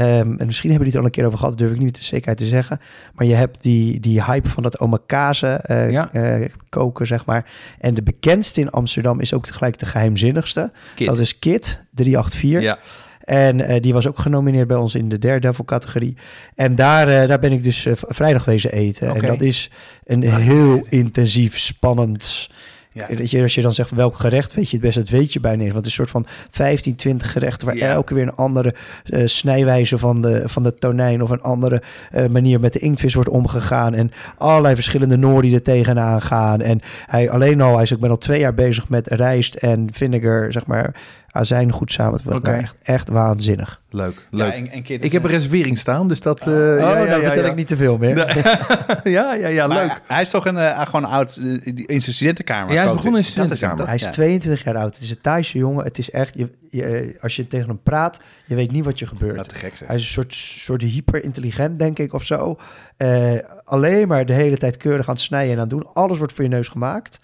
Ehm, 0.00 0.34
en 0.36 0.46
misschien 0.46 0.70
hebben 0.70 0.88
we 0.88 0.92
het 0.92 1.00
al 1.02 1.04
een 1.06 1.14
keer 1.14 1.26
over 1.26 1.38
gehad, 1.38 1.58
durf 1.58 1.70
ik 1.70 1.76
niet 1.76 1.86
met 1.86 1.96
de 1.96 2.02
zekerheid 2.04 2.38
te 2.38 2.46
zeggen. 2.46 2.80
Maar 3.14 3.26
je 3.26 3.34
hebt 3.34 3.62
die, 3.62 4.00
die 4.00 4.24
hype 4.24 4.48
van 4.48 4.62
dat 4.62 4.78
omakase 4.78 5.46
eh 5.48 5.90
Ja. 5.90 6.12
eh, 6.12 6.48
koken, 6.68 7.06
zeg 7.06 7.26
maar. 7.26 7.50
En 7.78 7.94
de 7.94 8.02
bekendste 8.02 8.60
in 8.60 8.70
Amsterdam 8.70 9.20
is 9.20 9.34
ook 9.34 9.44
tegelijk 9.46 9.78
de 9.78 9.86
geheimzinnigste. 9.86 10.72
Dat 11.06 11.18
is 11.18 11.38
Kit 11.38 11.80
384. 11.94 12.62
Ja, 12.62 12.78
En 13.20 13.60
eh, 13.60 13.80
die 13.80 13.92
was 13.92 14.06
ook 14.06 14.18
genomineerd 14.18 14.68
bij 14.68 14.76
ons 14.76 14.94
in 14.94 15.08
de 15.08 15.18
Daredevil 15.18 15.64
categorie. 15.64 16.16
En 16.54 16.74
daar, 16.74 17.28
daar 17.28 17.38
ben 17.38 17.52
ik 17.52 17.62
dus 17.62 17.80
v- 17.94 18.02
vrijdag 18.06 18.44
wezen 18.44 18.72
eten. 18.72 19.08
En 19.08 19.20
dat 19.26 19.40
is 19.40 19.70
een 20.04 20.22
heel 20.22 20.84
intensief, 20.88 21.58
spannend... 21.58 22.48
Ja. 22.92 23.06
Dat 23.06 23.30
je, 23.30 23.42
als 23.42 23.54
je 23.54 23.62
dan 23.62 23.72
zegt 23.72 23.90
welk 23.90 24.16
gerecht, 24.16 24.54
weet 24.54 24.70
je 24.70 24.76
het 24.76 24.84
best, 24.84 24.96
dat 24.96 25.08
weet 25.08 25.32
je 25.32 25.40
bijna 25.40 25.62
niet. 25.62 25.72
Want 25.72 25.84
het 25.84 25.92
is 25.92 25.98
een 25.98 26.06
soort 26.06 26.24
van 26.26 26.32
15, 26.50 26.94
20 26.96 27.32
gerechten 27.32 27.66
waar 27.66 27.76
Ja. 27.76 27.88
elke 27.88 28.14
weer 28.14 28.22
een 28.22 28.34
andere 28.34 28.74
eh, 29.04 29.26
snijwijze 29.26 29.98
van 29.98 30.22
de, 30.22 30.42
van 30.46 30.62
de 30.62 30.74
tonijn 30.74 31.22
of 31.22 31.30
een 31.30 31.42
andere 31.42 31.82
eh, 32.10 32.26
manier 32.26 32.60
met 32.60 32.72
de 32.72 32.78
inktvis 32.78 33.14
wordt 33.14 33.28
omgegaan. 33.30 33.94
En 33.94 34.10
allerlei 34.38 34.74
verschillende 34.74 35.16
nori 35.16 35.54
er 35.54 35.62
tegenaan 35.62 36.22
gaan. 36.22 36.60
En 36.60 36.80
hij 37.06 37.30
alleen 37.30 37.60
al, 37.60 37.74
hij 37.74 37.82
is, 37.82 37.90
ik 37.90 38.00
ben 38.00 38.10
al 38.10 38.18
twee 38.18 38.40
jaar 38.40 38.54
bezig 38.54 38.88
met 38.88 39.06
rijst 39.06 39.54
en 39.54 39.88
vinegar, 39.92 40.52
zeg 40.52 40.66
maar, 40.66 40.94
azijn 41.30 41.72
goed 41.72 41.92
samen 41.92 42.16
te 42.18 42.22
brengen. 42.24 42.42
Oké. 42.48 42.56
Echt, 42.56 42.76
echt 42.82 43.08
waanzinnig. 43.08 43.80
leuk. 43.90 44.26
leuk. 44.30 44.46
Ja, 44.46 44.52
en, 44.54 44.70
en 44.70 44.84
ik 45.02 45.12
heb 45.12 45.24
een 45.24 45.30
reservering 45.30 45.78
staan, 45.78 46.08
dus 46.08 46.20
dat... 46.20 46.40
eh, 46.40 46.46
Oh, 46.46 46.52
ja, 46.54 46.74
oh, 46.74 46.78
ja, 46.78 46.94
nou 46.94 47.08
ja, 47.08 47.20
vertel 47.20 47.42
ja. 47.44 47.48
ik 47.50 47.56
niet 47.56 47.66
te 47.66 47.76
veel 47.76 47.98
meer. 47.98 48.16
ja, 49.16 49.34
ja, 49.34 49.48
ja, 49.48 49.66
Maar 49.66 49.76
leuk. 49.86 50.00
Hij 50.06 50.22
is 50.22 50.30
toch 50.30 50.46
een, 50.46 50.56
eh, 50.58 50.80
gewoon 50.84 51.04
oud 51.04 51.36
eh, 51.36 51.44
die- 51.74 51.86
in 51.86 52.00
zijn 52.02 52.14
studentenkamer. 52.14 52.68
Ja, 52.72 52.74
hij 52.76 52.84
is 52.84 52.90
begonnen 52.92 53.20
in 53.20 53.26
zijn 53.26 53.36
studentenkamer. 53.48 53.86
Hij 53.86 53.94
is 53.94 54.04
Ja. 54.04 54.10
22 54.10 54.64
jaar 54.64 54.76
oud. 54.76 54.94
Het 54.94 55.02
is 55.04 55.10
een 55.10 55.20
Thaise 55.20 55.58
jongen. 55.58 55.84
Het 55.84 55.98
is 55.98 56.10
echt, 56.10 56.38
je, 56.38 56.48
je, 56.70 56.84
eh, 56.84 57.22
als 57.22 57.36
je 57.36 57.46
tegen 57.46 57.68
hem 57.68 57.82
praat, 57.82 58.20
je 58.46 58.54
weet 58.54 58.72
niet 58.72 58.84
wat 58.84 58.98
je 58.98 59.06
gebeurt. 59.06 59.36
Dat 59.36 59.48
te 59.48 59.54
gek. 59.54 59.72
Hij 59.84 59.96
is 59.96 60.02
een 60.02 60.08
soort, 60.08 60.34
soort 60.34 60.82
hyper-intelligent, 60.82 61.78
denk 61.78 61.98
ik, 61.98 62.12
of 62.12 62.24
zo. 62.24 62.56
Eh, 62.96 63.32
alleen 63.64 64.08
maar 64.08 64.26
de 64.26 64.32
hele 64.32 64.58
tijd 64.58 64.76
keurig 64.76 65.08
aan 65.08 65.14
het 65.14 65.22
snijden 65.22 65.50
en 65.50 65.56
aan 65.60 65.68
het 65.68 65.70
doen. 65.70 65.86
Alles 65.94 66.18
wordt 66.18 66.32
voor 66.32 66.44
je 66.44 66.50
neus 66.50 66.68
gemaakt. 66.68 67.20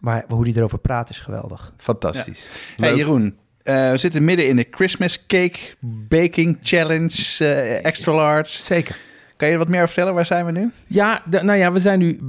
Maar 0.00 0.24
hoe 0.28 0.44
hij 0.44 0.52
erover 0.56 0.78
praat 0.78 1.10
is 1.10 1.20
geweldig. 1.20 1.72
Fantastisch. 1.76 2.48
Hey 2.76 2.88
Leuk. 2.88 2.98
Jeroen, 2.98 3.36
eh, 3.62 3.90
we 3.90 3.98
zitten 3.98 4.24
midden 4.24 4.48
in 4.48 4.56
de 4.56 4.66
Christmas 4.70 5.26
Cake 5.26 5.58
Baking 6.08 6.58
Challenge 6.62 7.36
eh, 7.38 7.84
Extra 7.84 8.12
Large. 8.14 8.62
Zeker. 8.62 8.96
Kan 9.36 9.48
je 9.48 9.54
er 9.54 9.60
wat 9.60 9.68
meer 9.70 9.80
over 9.82 9.92
vertellen? 9.92 10.14
Waar 10.14 10.26
zijn 10.26 10.46
we 10.46 10.52
nu? 10.52 10.70
Ja, 10.86 11.22
de- 11.30 11.42
nou 11.42 11.58
ja, 11.58 11.72
we 11.72 11.78
zijn 11.78 11.98
nu. 11.98 12.20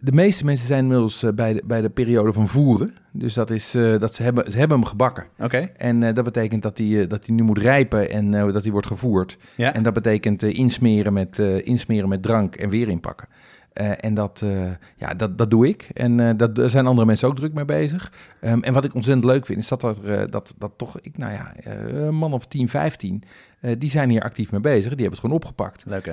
De 0.00 0.12
meeste 0.12 0.44
mensen 0.44 0.66
zijn 0.66 0.80
inmiddels 0.82 1.22
eh, 1.22 1.30
bij 1.32 1.52
de, 1.52 1.62
bij 1.64 1.80
de 1.80 1.90
periode 1.90 2.32
van 2.32 2.48
voeren. 2.48 2.94
Dus 3.12 3.34
dat 3.34 3.50
is 3.50 3.70
dat 3.98 4.14
ze 4.14 4.22
hebben, 4.22 4.50
ze 4.50 4.58
hebben 4.58 4.78
hem 4.78 4.86
gebakken. 4.86 5.24
Oké. 5.38 5.70
En 5.76 6.14
dat 6.14 6.24
betekent 6.24 6.62
dat 6.62 6.78
hij 6.78 7.06
dat 7.06 7.24
die 7.24 7.34
nu 7.34 7.42
moet 7.42 7.58
rijpen 7.58 8.10
en 8.10 8.30
dat 8.30 8.62
hij 8.62 8.72
wordt 8.72 8.86
gevoerd. 8.86 9.38
Ja. 9.54 9.74
En 9.74 9.82
dat 9.82 9.92
betekent 9.92 10.42
insmeren, 10.42 11.12
met, 11.12 11.38
insmeren 11.64 12.08
met 12.08 12.22
drank 12.22 12.54
en 12.56 12.68
weer 12.68 12.88
inpakken. 12.88 13.28
Eh, 13.72 14.04
en 14.04 14.14
dat, 14.14 14.40
eh, 14.44 14.70
ja, 14.96 15.14
dat, 15.14 15.38
dat 15.38 15.50
doe 15.50 15.68
ik. 15.68 15.88
En 15.94 16.20
eh, 16.20 16.30
dat, 16.36 16.54
daar 16.54 16.70
zijn 16.70 16.86
andere 16.86 17.06
mensen 17.06 17.28
ook 17.28 17.36
druk 17.36 17.52
mee 17.54 17.64
bezig. 17.64 18.12
Ehm, 18.40 18.60
en 18.62 18.72
wat 18.72 18.84
ik 18.84 18.94
ontzettend 18.94 19.24
leuk 19.26 19.46
vind, 19.46 19.58
is 19.58 19.68
dat 19.68 19.82
er, 19.82 20.30
dat, 20.30 20.54
dat 20.58 20.72
toch, 20.76 21.00
ik, 21.00 21.18
nou 21.18 21.32
ja, 21.32 21.52
een 21.64 22.14
man 22.14 22.32
of 22.32 22.46
10, 22.46 22.68
15, 22.68 23.22
eh, 23.60 23.74
die 23.78 23.90
zijn 23.90 24.10
hier 24.10 24.22
actief 24.22 24.50
mee 24.52 24.60
bezig. 24.60 24.80
Die 24.82 24.90
hebben 24.90 25.10
het 25.10 25.18
gewoon 25.20 25.36
opgepakt. 25.36 25.84
Leuk 25.86 26.06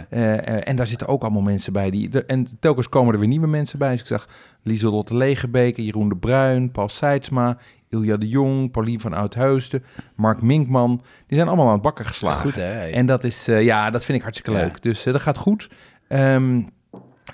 en 0.63 0.75
daar 0.75 0.87
zitten 0.87 1.07
ook 1.07 1.21
allemaal 1.21 1.41
mensen 1.41 1.73
bij. 1.73 1.89
Die, 1.89 2.09
de- 2.09 2.25
en 2.25 2.47
telkens 2.59 2.89
komen 2.89 3.13
er 3.13 3.19
weer 3.19 3.27
nieuwe 3.29 3.47
mensen 3.47 3.79
bij. 3.79 3.91
Dus 3.91 3.99
ik 3.99 4.05
zag 4.05 4.27
Lieselotte 4.63 5.15
Legerbeke, 5.15 5.85
Jeroen 5.85 6.09
de 6.09 6.15
Bruin, 6.17 6.71
Paul 6.71 6.89
Seidsma, 6.89 7.57
Ilja 7.89 8.17
de 8.17 8.27
Jong, 8.27 8.71
Paulien 8.71 8.99
van 8.99 9.13
Oudheusden, 9.13 9.83
Mark 10.15 10.41
Minkman. 10.41 11.01
Die 11.27 11.35
zijn 11.37 11.47
allemaal 11.47 11.67
aan 11.67 11.73
het 11.73 11.81
bakken 11.81 12.05
geslagen. 12.05 12.41
Goed 12.41 12.55
hè? 12.55 12.87
En 12.89 13.05
dat 13.05 13.23
is, 13.23 13.45
ja, 13.45 13.89
dat 13.89 14.05
vind 14.05 14.17
ik 14.17 14.23
hartstikke 14.23 14.59
Ja. 14.59 14.65
leuk. 14.65 14.81
Dus 14.81 15.03
dat 15.03 15.21
gaat 15.21 15.37
goed. 15.37 15.69
Ehm, 16.07 16.61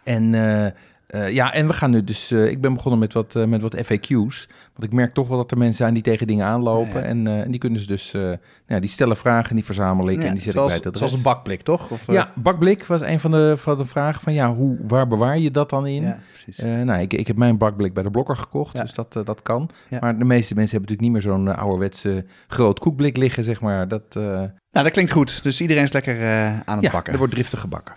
en 0.04 0.36
eh, 0.36 0.72
Eh, 1.08 1.32
ja, 1.32 1.54
en 1.54 1.68
we 1.68 1.74
gaan 1.74 1.92
nu 1.92 2.04
dus. 2.04 2.32
eh, 2.32 2.50
ik 2.50 2.62
ben 2.62 2.74
begonnen 2.74 3.00
met 3.00 3.14
wat, 3.14 3.34
met 3.34 3.62
wat 3.62 3.76
FAQ's. 3.76 4.48
Want 4.74 4.84
ik 4.84 4.92
merk 4.92 5.14
toch 5.14 5.28
wel 5.28 5.38
dat 5.38 5.52
er 5.52 5.58
mensen 5.58 5.76
zijn 5.76 5.94
die 5.94 6.04
tegen 6.04 6.28
dingen 6.28 6.46
aanlopen. 6.46 6.94
Ja, 6.94 7.00
ja. 7.00 7.06
En, 7.06 7.28
en 7.28 7.52
die 7.52 7.60
kunnen 7.60 7.80
ze 7.80 7.88
dus. 7.88 8.12
nou 8.12 8.38
ja, 8.68 8.80
die 8.80 8.90
stellen 8.90 9.18
vragen, 9.18 9.56
die 9.56 9.66
verzamel 9.66 10.10
ik 10.10 10.18
Ja, 10.22 10.26
en 10.26 10.34
die 10.34 10.42
zet 10.42 10.54
zoals, 10.54 10.76
ik 10.76 10.82
bij 10.82 10.90
het 10.90 11.00
zoals 11.00 11.14
een 11.14 11.22
bakblik, 11.22 11.62
toch? 11.62 11.92
Of, 11.92 12.12
Ja, 12.12 12.32
bakblik 12.36 12.86
was 12.86 13.02
een 13.02 13.20
van 13.20 13.32
de, 13.32 13.54
van 13.58 13.78
de 13.78 13.86
vragen 13.86 14.22
van 14.22 14.34
ja, 14.34 14.54
hoe, 14.54 14.78
waar 14.82 15.08
bewaar 15.08 15.38
je 15.38 15.52
dat 15.52 15.70
dan 15.70 15.88
in? 15.88 16.02
ja, 16.02 16.20
precies. 16.28 16.58
Nou, 16.58 17.02
ik, 17.02 17.14
ik 17.14 17.28
heb 17.28 17.36
mijn 17.36 17.58
bakblik 17.58 17.94
bij 17.94 18.04
de 18.04 18.12
blokker 18.12 18.38
gekocht, 18.38 18.78
dus 18.82 18.94
dat, 18.94 19.14
dat 19.24 19.42
kan. 19.42 19.70
Maar 20.00 20.18
de 20.18 20.26
meeste 20.26 20.54
mensen 20.56 20.78
hebben 20.78 20.96
natuurlijk 20.96 21.02
niet 21.02 21.12
meer 21.12 21.22
zo'n 21.22 21.58
ouderwetse 21.58 22.26
groot 22.48 22.80
koekblik 22.80 23.18
liggen, 23.18 23.44
zeg 23.44 23.62
maar. 23.62 23.88
Dat, 23.88 24.14
Nou, 24.16 24.50
dat 24.72 24.92
klinkt 24.92 25.12
goed. 25.12 25.44
Dus 25.44 25.62
iedereen 25.62 25.84
is 25.84 25.94
lekker 25.94 26.28
aan 26.66 26.76
het 26.76 26.86
ja, 26.86 26.92
bakken. 26.92 27.12
er 27.14 27.20
wordt 27.20 27.34
driftig 27.34 27.60
gebakken. 27.60 27.96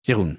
Jeroen, 0.00 0.38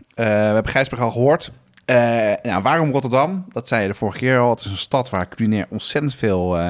Eh, 0.13 0.25
we 0.25 0.31
hebben 0.31 0.71
Gijsberg 0.71 1.01
al 1.01 1.11
gehoord. 1.11 1.51
Eh, 1.85 1.95
nou, 2.41 2.61
waarom 2.61 2.91
Rotterdam? 2.91 3.45
Dat 3.51 3.67
zei 3.67 3.81
je 3.81 3.87
de 3.87 3.93
vorige 3.93 4.17
keer 4.17 4.39
al. 4.39 4.49
Het 4.49 4.59
is 4.59 4.65
een 4.65 4.77
stad 4.77 5.09
waar 5.09 5.27
culinair 5.27 5.65
ontzettend 5.69 6.15
veel 6.15 6.57
eh, 6.57 6.69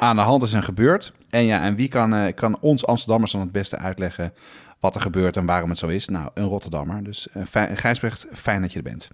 aan 0.00 0.16
de 0.16 0.22
hand 0.22 0.42
is 0.42 0.52
en 0.52 0.62
gebeurt. 0.62 1.12
En 1.30 1.44
ja, 1.44 1.62
en 1.62 1.74
wie 1.74 1.88
kan, 1.88 2.14
eh, 2.14 2.34
kan 2.34 2.58
ons 2.60 2.86
Amsterdammers 2.86 3.32
dan 3.32 3.40
het 3.40 3.52
beste 3.52 3.76
uitleggen 3.78 4.32
wat 4.80 4.94
er 4.94 5.00
gebeurt 5.00 5.36
en 5.36 5.46
waarom 5.46 5.68
het 5.70 5.78
zo 5.78 5.86
is? 5.86 6.08
Nou, 6.08 6.30
een 6.34 6.44
Rotterdammer. 6.44 7.04
Dus 7.04 7.28
uh, 7.36 7.42
fijn, 7.48 7.76
Gijsbrecht, 7.76 8.26
fijn 8.32 8.60
dat 8.60 8.72
je 8.72 8.78
er 8.78 8.84
bent. 8.84 9.08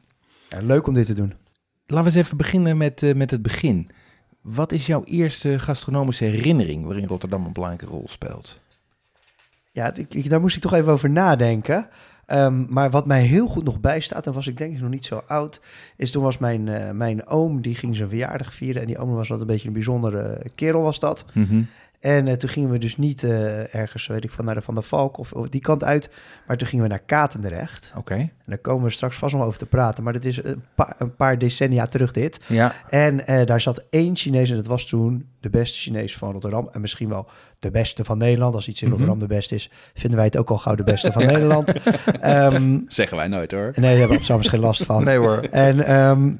Ja, 0.48 0.58
leuk 0.62 0.86
om 0.86 0.94
dit 0.94 1.06
te 1.06 1.14
doen. 1.14 1.34
Laten 1.86 2.10
we 2.10 2.16
eens 2.16 2.24
even 2.26 2.36
beginnen 2.36 2.76
met, 2.76 3.02
eh, 3.02 3.14
met 3.14 3.30
het 3.30 3.42
begin. 3.42 3.90
Wat 4.40 4.72
is 4.72 4.86
jouw 4.86 5.04
eerste 5.04 5.58
gastronomische 5.58 6.24
herinnering 6.24 6.84
waarin 6.84 7.06
Rotterdam 7.06 7.44
een 7.44 7.52
belangrijke 7.52 7.86
rol 7.94 8.04
speelt? 8.08 8.58
Ja, 9.72 9.94
ik, 9.94 10.14
ik- 10.14 10.30
daar 10.30 10.40
moest 10.40 10.56
ik 10.56 10.62
toch 10.62 10.72
even 10.74 10.92
over 10.92 11.10
nadenken. 11.10 11.88
Ehm, 12.26 12.64
maar 12.68 12.90
wat 12.90 13.06
mij 13.06 13.22
heel 13.22 13.46
goed 13.46 13.64
nog 13.64 13.80
bijstaat, 13.80 14.26
en 14.26 14.32
was 14.32 14.46
ik 14.46 14.56
denk 14.56 14.74
ik 14.74 14.80
nog 14.80 14.90
niet 14.90 15.04
zo 15.04 15.22
oud, 15.26 15.60
is 15.96 16.10
toen 16.10 16.22
was 16.22 16.38
mijn, 16.38 16.68
eh, 16.68 16.90
mijn 16.90 17.26
oom, 17.26 17.60
die 17.60 17.74
ging 17.74 17.96
zijn 17.96 18.08
verjaardag 18.08 18.52
vieren. 18.54 18.80
En 18.80 18.86
die 18.86 18.98
oom 18.98 19.14
was 19.14 19.28
wat 19.28 19.40
een 19.40 19.46
beetje 19.46 19.66
een 19.68 19.74
bijzondere 19.74 20.42
kerel 20.54 20.82
was 20.82 20.98
dat. 20.98 21.24
En 22.00 22.28
eh, 22.28 22.34
toen 22.34 22.48
gingen 22.48 22.70
we 22.70 22.78
dus 22.78 22.96
niet 22.96 23.22
eh, 23.24 23.74
ergens, 23.74 24.06
weet 24.06 24.24
ik 24.24 24.30
van, 24.30 24.44
naar 24.44 24.54
de 24.54 24.62
Van 24.62 24.74
der 24.74 24.82
Valk 24.84 25.18
of, 25.18 25.32
of 25.32 25.48
die 25.48 25.60
kant 25.60 25.84
uit. 25.84 26.10
Maar 26.46 26.56
toen 26.56 26.68
gingen 26.68 26.84
we 26.84 26.90
naar 26.90 27.02
Katendrecht. 27.06 27.92
Oké. 27.96 28.14
En 28.14 28.30
daar 28.46 28.58
komen 28.58 28.84
we 28.84 28.90
straks 28.90 29.16
vast 29.16 29.34
nog 29.34 29.44
over 29.44 29.58
te 29.58 29.66
praten. 29.66 30.04
Maar 30.04 30.12
dat 30.12 30.24
is 30.24 30.44
een, 30.44 30.62
pa- 30.74 30.94
een 30.98 31.14
paar 31.16 31.38
decennia 31.38 31.86
terug 31.86 32.12
dit. 32.12 32.40
Ja. 32.46 32.74
En 32.88 33.26
eh, 33.26 33.46
daar 33.46 33.60
zat 33.60 33.84
één 33.90 34.16
Chinees 34.16 34.50
en 34.50 34.56
dat 34.56 34.66
was 34.66 34.86
toen 34.86 35.28
de 35.40 35.50
beste 35.50 35.78
Chinees 35.78 36.16
van 36.16 36.32
Rotterdam. 36.32 36.68
En 36.72 36.80
misschien 36.80 37.08
wel 37.08 37.26
de 37.58 37.70
beste 37.70 38.04
van 38.04 38.18
Nederland. 38.18 38.54
Als 38.54 38.68
iets 38.68 38.82
in 38.82 38.88
Mhm. 38.88 38.96
Rotterdam 38.96 39.28
de 39.28 39.34
beste 39.34 39.54
is, 39.54 39.70
vinden 39.94 40.16
wij 40.16 40.26
het 40.26 40.36
ook 40.36 40.50
al 40.50 40.58
gauw 40.58 40.74
de 40.74 40.84
beste 40.84 41.12
van 41.12 41.26
Nederland. 41.32 41.72
Ehm, 42.20 42.80
Zeggen 42.88 43.16
wij 43.16 43.28
nooit 43.28 43.50
hoor. 43.52 43.72
nee, 43.74 43.90
daar 43.90 43.98
hebben 44.08 44.26
we 44.26 44.32
op 44.34 44.42
geen 44.42 44.60
last 44.60 44.84
van. 44.84 45.04
Nee 45.04 45.18
hoor. 45.18 45.38
En, 45.50 45.86
ehm, 45.86 46.32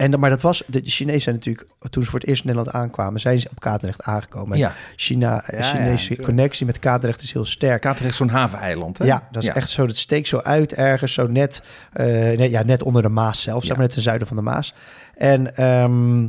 en, 0.00 0.20
maar 0.20 0.30
dat 0.30 0.40
was, 0.40 0.62
de 0.66 0.80
Chinezen 0.84 1.20
zijn 1.20 1.34
natuurlijk, 1.34 1.66
toen 1.90 2.02
ze 2.02 2.10
voor 2.10 2.18
het 2.20 2.28
eerst 2.28 2.44
in 2.44 2.48
Nederland 2.48 2.76
aankwamen, 2.76 3.20
zijn 3.20 3.40
ze 3.40 3.48
op 3.50 3.60
Katendrecht 3.60 4.02
aangekomen. 4.02 4.52
En 4.52 4.58
Ja, 4.58 4.74
China, 4.96 5.44
Ja, 5.46 5.56
ja, 5.56 5.62
Chinese 5.62 6.16
connectie 6.16 6.66
met 6.66 6.78
Katendrecht 6.78 7.22
is 7.22 7.32
heel 7.32 7.44
sterk. 7.44 7.80
Katerdrecht 7.80 8.10
is 8.12 8.16
zo'n 8.16 8.28
haveneiland, 8.28 8.98
hè? 8.98 9.04
Ja, 9.04 9.28
dat 9.30 9.42
is 9.42 9.48
echt 9.48 9.70
zo. 9.70 9.86
Dat 9.86 9.96
steekt 9.96 10.28
zo 10.28 10.38
uit 10.38 10.72
ergens, 10.74 11.12
zo 11.12 11.26
net, 11.26 11.62
eh, 11.92 12.06
net, 12.06 12.50
ja, 12.50 12.62
net 12.62 12.82
onder 12.82 13.02
de 13.02 13.08
Maas 13.08 13.42
zelf, 13.42 13.64
zeg 13.64 13.76
maar 13.76 13.84
net 13.84 13.94
ten 13.94 14.02
zuiden 14.02 14.26
van 14.26 14.36
de 14.36 14.42
Maas. 14.42 14.74
En, 15.14 15.56
ehm, 15.56 16.26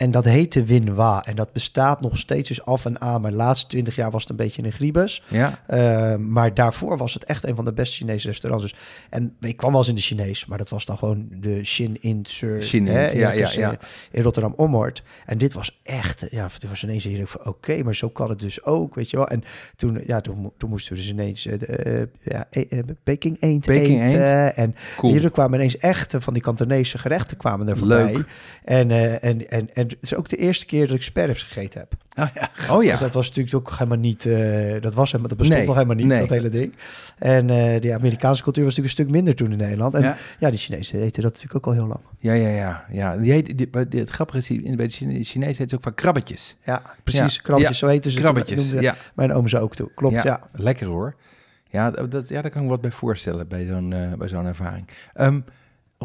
en 0.00 0.10
dat 0.10 0.24
heette 0.24 0.64
Winwa. 0.64 1.24
En 1.24 1.34
dat 1.36 1.52
bestaat 1.52 2.00
nog 2.00 2.18
steeds 2.18 2.48
dus 2.48 2.64
af 2.64 2.84
en 2.84 3.00
aan. 3.00 3.20
Maar 3.20 3.30
de 3.30 3.36
laatste 3.36 3.66
twintig 3.66 3.96
jaar 3.96 4.10
was 4.10 4.20
het 4.22 4.30
een 4.30 4.36
beetje 4.36 4.62
een 4.62 4.72
griebus. 4.72 5.22
Ja, 5.28 5.58
Eh, 5.66 6.16
maar 6.16 6.54
daarvoor 6.54 6.96
was 6.96 7.14
het 7.14 7.24
echt 7.24 7.44
een 7.44 7.54
van 7.56 7.64
de 7.64 7.72
beste 7.72 7.96
Chinese 7.96 8.26
restaurants. 8.26 8.64
Dus, 8.70 8.74
en 9.10 9.36
ik 9.40 9.56
kwam 9.56 9.70
wel 9.70 9.78
eens 9.80 9.88
in 9.88 9.94
de 9.94 10.00
Chinees, 10.00 10.46
maar 10.46 10.58
dat 10.58 10.68
was 10.68 10.84
dan 10.84 10.98
gewoon 10.98 11.28
de 11.30 11.64
Shin 11.64 11.96
in 12.00 12.24
Sur. 12.28 12.62
Shin 12.62 12.86
in, 12.86 12.92
hè, 12.94 13.06
ja, 13.10 13.30
ja, 13.32 13.50
ja. 13.52 13.70
eh, 13.72 13.76
In 14.10 14.22
Rotterdam 14.22 14.52
Ommoord. 14.56 15.02
En 15.26 15.38
dit 15.38 15.52
was 15.52 15.80
echt, 15.82 16.22
eh, 16.22 16.30
ja, 16.30 16.48
dit 16.58 16.68
was 16.70 16.82
ineens 16.82 17.04
hier 17.04 17.26
van 17.26 17.46
oké, 17.46 17.82
maar 17.82 17.94
zo 17.94 18.08
kan 18.08 18.28
het 18.30 18.38
dus 18.38 18.64
ook, 18.64 18.94
weet 18.94 19.10
je 19.10 19.16
wel. 19.16 19.28
En 19.28 19.42
toen, 19.76 20.00
ja, 20.06 20.20
toen, 20.20 20.52
toen 20.56 20.70
moesten 20.70 20.92
we 20.92 20.98
dus 20.98 21.10
ineens 21.10 21.46
eh, 21.46 21.58
de, 21.58 21.66
eh, 21.66 22.06
ja, 22.22 22.46
eh, 22.50 22.78
Peking 23.02 23.36
eend 23.40 23.64
Peking 23.66 24.02
eten. 24.02 24.56
En 24.56 24.74
cool. 24.96 25.12
hier 25.12 25.30
kwamen 25.30 25.58
ineens 25.58 25.76
echt 25.78 26.14
eh, 26.14 26.20
van 26.20 26.32
die 26.32 26.42
Kantonese 26.42 26.98
gerechten 26.98 27.36
kwamen 27.36 27.68
er 27.68 27.76
voorbij. 27.78 28.12
Leuk. 28.12 28.24
En, 28.64 28.90
eh, 28.90 29.24
en, 29.24 29.50
en, 29.50 29.74
en 29.74 29.88
het 29.90 30.02
is 30.02 30.14
ook 30.14 30.28
de 30.28 30.36
eerste 30.36 30.66
keer 30.66 30.86
dat 30.86 30.96
ik 30.96 31.02
sperps 31.02 31.42
gegeten 31.42 31.80
heb. 31.80 31.92
Oh, 32.18 32.28
ja. 32.34 32.74
Oh 32.74 32.84
ja. 32.84 32.96
Dat 32.96 33.12
was 33.12 33.28
natuurlijk 33.28 33.56
ook 33.56 33.70
helemaal 33.78 33.98
niet. 33.98 34.26
eh, 34.26 34.80
dat 34.80 34.94
was 34.94 35.06
helemaal, 35.12 35.28
dat 35.28 35.38
bestond 35.38 35.58
Nee, 35.58 35.66
nog 35.66 35.74
helemaal 35.74 35.96
niet, 35.96 36.06
nee. 36.06 36.20
dat 36.20 36.28
hele 36.28 36.48
ding. 36.48 36.74
En 37.18 37.50
eh 37.50 37.80
de 37.80 37.94
Amerikaanse 37.94 38.42
cultuur 38.42 38.64
was 38.64 38.76
natuurlijk 38.76 38.98
een 38.98 39.04
stuk 39.04 39.16
minder 39.16 39.34
toen 39.34 39.52
in 39.52 39.58
Nederland. 39.58 39.94
En 39.94 40.02
ja, 40.02 40.16
Ja. 40.38 40.50
die 40.50 40.58
Chinezen 40.58 41.00
eten 41.02 41.22
dat 41.22 41.32
natuurlijk 41.32 41.56
ook 41.56 41.66
al 41.66 41.72
heel 41.80 41.86
lang. 41.88 42.00
Ja, 42.18 42.32
ja, 42.32 42.48
ja. 42.48 42.84
ja. 42.90 43.16
Die 43.16 43.32
heet, 43.32 43.58
die, 43.58 43.68
maar 43.72 43.84
het 43.90 44.10
grappige 44.10 44.38
is, 44.38 44.46
die- 44.46 44.76
bij 44.76 44.86
de 44.86 44.92
Chine- 44.92 45.22
Chinees 45.24 45.58
heet 45.58 45.70
het 45.70 45.74
ook 45.74 45.82
van 45.82 45.94
krabbetjes. 45.94 46.56
Ja, 46.64 46.82
precies. 47.04 47.34
Ja. 47.34 47.42
Krabbetjes, 47.42 47.78
Ja, 47.80 47.86
zo 47.86 47.92
eten 47.92 48.10
ze. 48.10 48.18
Krabbetjes, 48.18 48.70
ja. 48.72 48.96
Mijn 49.14 49.32
oom 49.32 49.48
ze 49.48 49.58
ook 49.58 49.74
toe. 49.74 49.90
Klopt, 49.94 50.22
ja. 50.22 50.40
Lekker 50.52 50.86
hoor. 50.86 51.14
Ja, 51.70 51.90
dat, 51.90 52.28
ja, 52.28 52.42
daar 52.42 52.50
kan 52.50 52.60
ik 52.60 52.66
me 52.66 52.72
wat 52.72 52.80
bij 52.80 52.90
voorstellen 52.90 53.48
bij 53.48 53.64
zo'n 53.66 53.92
eh, 53.92 54.12
bij 54.12 54.28
zo'n 54.28 54.46
ervaring. 54.46 54.86
Ehm, 55.14 55.40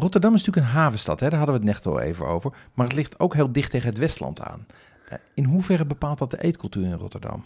Rotterdam 0.00 0.34
is 0.34 0.44
natuurlijk 0.44 0.66
een 0.74 0.80
havenstad, 0.80 1.20
hè? 1.20 1.28
daar 1.28 1.38
hadden 1.38 1.60
we 1.60 1.66
het 1.66 1.74
net 1.76 1.86
al 1.86 2.00
even 2.00 2.26
over. 2.26 2.52
Maar 2.74 2.86
het 2.86 2.94
ligt 2.96 3.20
ook 3.20 3.34
heel 3.34 3.52
dicht 3.52 3.70
tegen 3.70 3.88
het 3.88 3.98
Westland 3.98 4.40
aan. 4.40 4.66
Eh, 5.08 5.18
in 5.34 5.44
hoeverre 5.44 5.84
bepaalt 5.84 6.18
dat 6.18 6.30
de 6.30 6.42
eetcultuur 6.42 6.84
in 6.84 6.92
Rotterdam? 6.92 7.44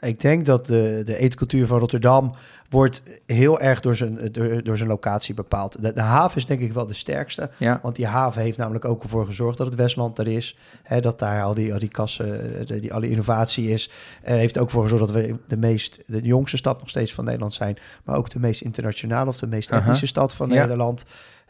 Ik 0.00 0.20
denk 0.20 0.46
dat 0.46 0.66
de, 0.66 1.02
de 1.04 1.16
eetcultuur 1.16 1.66
van 1.66 1.78
Rotterdam 1.78 2.34
wordt 2.70 3.02
heel 3.26 3.60
erg 3.60 3.80
door 3.80 3.96
zijn, 3.96 4.28
door, 4.32 4.62
door 4.62 4.76
zijn 4.76 4.88
locatie 4.88 5.34
bepaald. 5.34 5.82
De, 5.82 5.92
de 5.92 6.00
haven 6.00 6.36
is 6.36 6.46
denk 6.46 6.60
ik 6.60 6.72
wel 6.72 6.86
de 6.86 6.94
sterkste. 6.94 7.50
Ja, 7.58 7.78
Want 7.82 7.96
die 7.96 8.06
haven 8.06 8.42
heeft 8.42 8.58
namelijk 8.58 8.84
ook 8.84 9.02
ervoor 9.02 9.26
gezorgd 9.26 9.58
dat 9.58 9.66
het 9.66 9.76
Westland 9.76 10.18
er 10.18 10.26
is. 10.28 10.56
Hè, 10.82 11.00
dat 11.00 11.18
daar 11.18 11.42
al 11.42 11.54
die, 11.54 11.72
al 11.72 11.78
die 11.78 11.88
kassen, 11.88 12.58
eh, 12.60 12.66
de- 12.66 12.80
die 12.80 12.94
alle 12.94 13.10
innovatie 13.10 13.68
is. 13.70 13.90
Eh, 14.22 14.34
heeft 14.34 14.58
ook 14.58 14.70
voor 14.70 14.82
gezorgd 14.82 15.04
dat 15.06 15.14
we 15.14 15.36
de 15.46 15.56
meest, 15.56 16.00
de 16.06 16.20
jongste 16.20 16.56
stad 16.56 16.78
nog 16.80 16.88
steeds 16.88 17.12
van 17.14 17.24
Nederland 17.24 17.54
zijn. 17.54 17.78
Maar 18.04 18.16
ook 18.16 18.30
de 18.30 18.38
meest 18.38 18.60
internationale 18.60 19.28
of 19.30 19.36
de 19.36 19.46
meest 19.46 19.70
etnische 19.70 20.06
stad 20.06 20.34
van 20.34 20.48
Ja. 20.50 20.60
Nederland. 20.60 21.04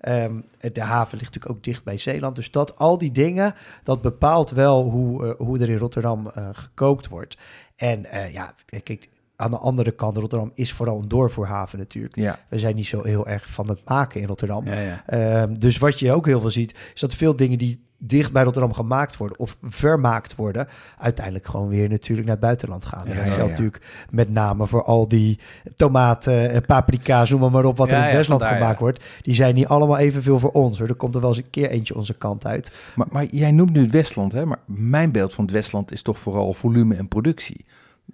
Ehm, 0.05 0.41
de 0.73 0.81
haven 0.81 1.19
ligt 1.19 1.35
natuurlijk 1.35 1.51
ook 1.57 1.65
dicht 1.65 1.85
bij 1.85 1.99
Zeeland. 1.99 2.37
Dus 2.37 2.51
dat, 2.51 2.77
al 2.79 2.99
die 2.99 3.13
dingen, 3.13 3.55
dat 3.83 4.03
bepaalt 4.03 4.51
wel 4.51 4.91
hoe, 4.91 5.27
eh, 5.27 5.47
hoe 5.47 5.59
er 5.59 5.71
in 5.71 5.77
Rotterdam 5.77 6.27
eh, 6.27 6.49
gekookt 6.53 7.09
wordt. 7.09 7.37
En 7.77 8.05
eh, 8.05 8.33
ja, 8.33 8.55
kijk, 8.83 9.09
aan 9.37 9.51
de 9.51 9.59
andere 9.59 9.91
kant, 9.91 10.17
Rotterdam 10.17 10.51
is 10.55 10.73
vooral 10.73 10.99
een 10.99 11.09
doorvoerhaven 11.09 11.79
natuurlijk. 11.79 12.17
ja. 12.17 12.39
We 12.49 12.59
zijn 12.59 12.75
niet 12.75 12.87
zo 12.87 13.03
heel 13.03 13.27
erg 13.27 13.51
van 13.51 13.69
het 13.69 13.81
maken 13.85 14.21
in 14.21 14.27
Rotterdam. 14.27 14.67
Ja, 14.67 14.81
ja. 14.81 15.03
Ehm, 15.07 15.55
dus 15.55 15.79
wat 15.79 15.99
je 15.99 16.13
ook 16.13 16.27
heel 16.27 16.41
veel 16.41 16.51
ziet, 16.51 16.75
is 16.95 17.01
dat 17.01 17.15
veel 17.15 17.37
dingen 17.37 17.59
die 17.59 17.85
dicht 18.07 18.33
bij 18.33 18.43
Rotterdam 18.43 18.73
gemaakt 18.73 19.17
worden 19.17 19.39
of 19.39 19.57
vermaakt 19.63 20.35
worden, 20.35 20.69
uiteindelijk 20.99 21.47
gewoon 21.47 21.69
weer 21.69 21.89
natuurlijk 21.89 22.27
naar 22.27 22.37
het 22.37 22.45
buitenland 22.45 22.85
gaan. 22.85 23.07
En 23.07 23.17
dat 23.17 23.25
geldt 23.25 23.41
ja. 23.41 23.47
natuurlijk 23.47 23.83
met 24.11 24.31
name 24.31 24.67
voor 24.67 24.85
al 24.85 25.09
die 25.09 25.39
tomaten, 25.77 26.51
eh, 26.51 26.61
paprika's, 26.67 27.31
noem 27.31 27.41
maar, 27.41 27.51
maar 27.51 27.65
op, 27.65 27.77
wat 27.77 27.91
er 27.91 27.97
in 27.97 28.03
het 28.03 28.13
Westland 28.13 28.41
vandaar, 28.41 28.61
gemaakt 28.61 28.81
wordt. 28.81 29.05
Die 29.23 29.35
zijn 29.35 29.55
niet 29.55 29.67
allemaal 29.67 29.99
evenveel 29.99 30.39
voor 30.39 30.51
ons. 30.51 30.79
Hoor. 30.79 30.89
Er 30.89 30.95
komt 30.95 31.15
er 31.15 31.21
wel 31.21 31.31
eens 31.31 31.39
een 31.39 31.51
keer 31.51 31.71
eentje 31.71 31.95
onze 31.95 32.15
kant 32.15 32.47
uit. 32.47 32.73
Maar, 32.95 33.07
maar 33.11 33.25
jij 33.25 33.51
noemt 33.51 33.73
nu 33.73 33.81
het 33.81 33.91
Westland, 33.91 34.33
hè? 34.33 34.47
maar 34.47 34.61
mijn 34.67 35.13
beeld 35.13 35.35
van 35.35 35.45
het 35.45 35.53
Westland 35.53 35.93
is 35.93 36.03
toch 36.03 36.19
vooral 36.19 36.55
volume 36.55 36.95
en 36.95 37.09
productie. 37.09 37.65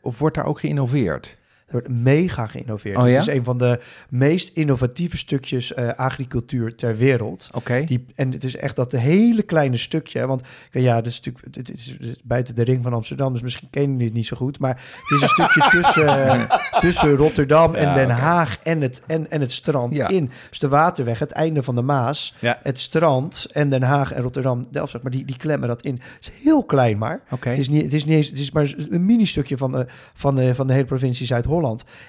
Of 0.00 0.18
wordt 0.18 0.36
daar 0.36 0.46
ook 0.46 0.60
geïnnoveerd? 0.60 1.38
Er 1.70 1.76
wordt 1.76 1.88
mega 2.02 2.46
geïnnoveerd. 2.46 2.96
Oh, 2.96 3.02
Het 3.02 3.12
ja? 3.12 3.18
is 3.20 3.26
een 3.26 3.44
van 3.44 3.58
de 3.58 3.80
meest 4.08 4.56
innovatieve 4.56 5.16
stukjes 5.16 5.74
eh, 5.74 5.88
agricultuur 5.88 6.74
ter 6.74 6.96
wereld. 6.96 7.48
Oké. 7.52 7.84
Die, 7.84 8.04
en 8.14 8.32
het 8.32 8.44
is 8.44 8.56
echt 8.56 8.76
dat 8.76 8.92
hele 8.92 9.42
kleine 9.42 9.76
stukje. 9.76 10.26
Want 10.26 10.42
ja, 10.70 10.96
het 10.96 11.06
is 11.06 11.16
natuurlijk 11.20 11.44
het 11.56 11.72
is, 11.72 11.86
het 11.86 12.00
is 12.00 12.14
buiten 12.24 12.54
de 12.54 12.62
ring 12.64 12.82
van 12.82 12.92
Amsterdam, 12.92 13.32
dus 13.32 13.42
misschien 13.42 13.68
kennen 13.70 13.90
jullie 13.90 14.06
het 14.06 14.14
niet 14.16 14.26
zo 14.26 14.36
goed. 14.36 14.58
Maar 14.58 14.74
het 15.06 15.10
is 15.16 15.22
een 15.22 15.28
stukje 15.28 15.68
tussen, 15.80 16.48
tussen 16.80 17.14
Rotterdam 17.16 17.74
en 17.74 17.82
Ja, 17.88 17.94
Den. 17.94 18.08
Haag 18.10 18.58
en 18.62 18.80
het, 18.80 19.02
en, 19.06 19.30
en 19.30 19.40
het 19.40 19.52
strand 19.52 19.96
Ja. 19.96 20.08
in. 20.08 20.30
Dus 20.48 20.58
de 20.58 20.68
waterweg, 20.68 21.18
het 21.18 21.30
einde 21.30 21.62
van 21.62 21.74
de 21.74 21.82
Maas, 21.82 22.34
het 22.62 22.78
strand 22.78 23.46
en 23.52 23.68
Den 23.68 23.82
Haag 23.82 24.12
en 24.12 24.22
Rotterdam, 24.22 24.66
Delft, 24.70 25.02
maar 25.02 25.12
die, 25.12 25.24
die 25.24 25.36
klemmen 25.36 25.68
dat 25.68 25.82
in. 25.82 25.94
Het 25.94 26.20
is 26.20 26.42
heel 26.42 26.64
klein 26.64 26.98
maar. 26.98 27.20
Oké. 27.30 27.48
Het 27.48 27.58
is 27.58 27.68
niet, 27.68 27.82
het 27.82 27.94
is 27.94 28.04
niet 28.04 28.16
eens, 28.16 28.28
het 28.28 28.38
is 28.38 28.50
maar 28.50 28.74
een 28.90 29.04
mini-stukje 29.04 29.56
van 29.56 29.72
de, 29.72 29.86
van, 30.14 30.34
de, 30.34 30.54
van 30.54 30.66
de 30.66 30.72
hele 30.72 30.84
provincie 30.84 31.26
Zuid-Holland. 31.26 31.58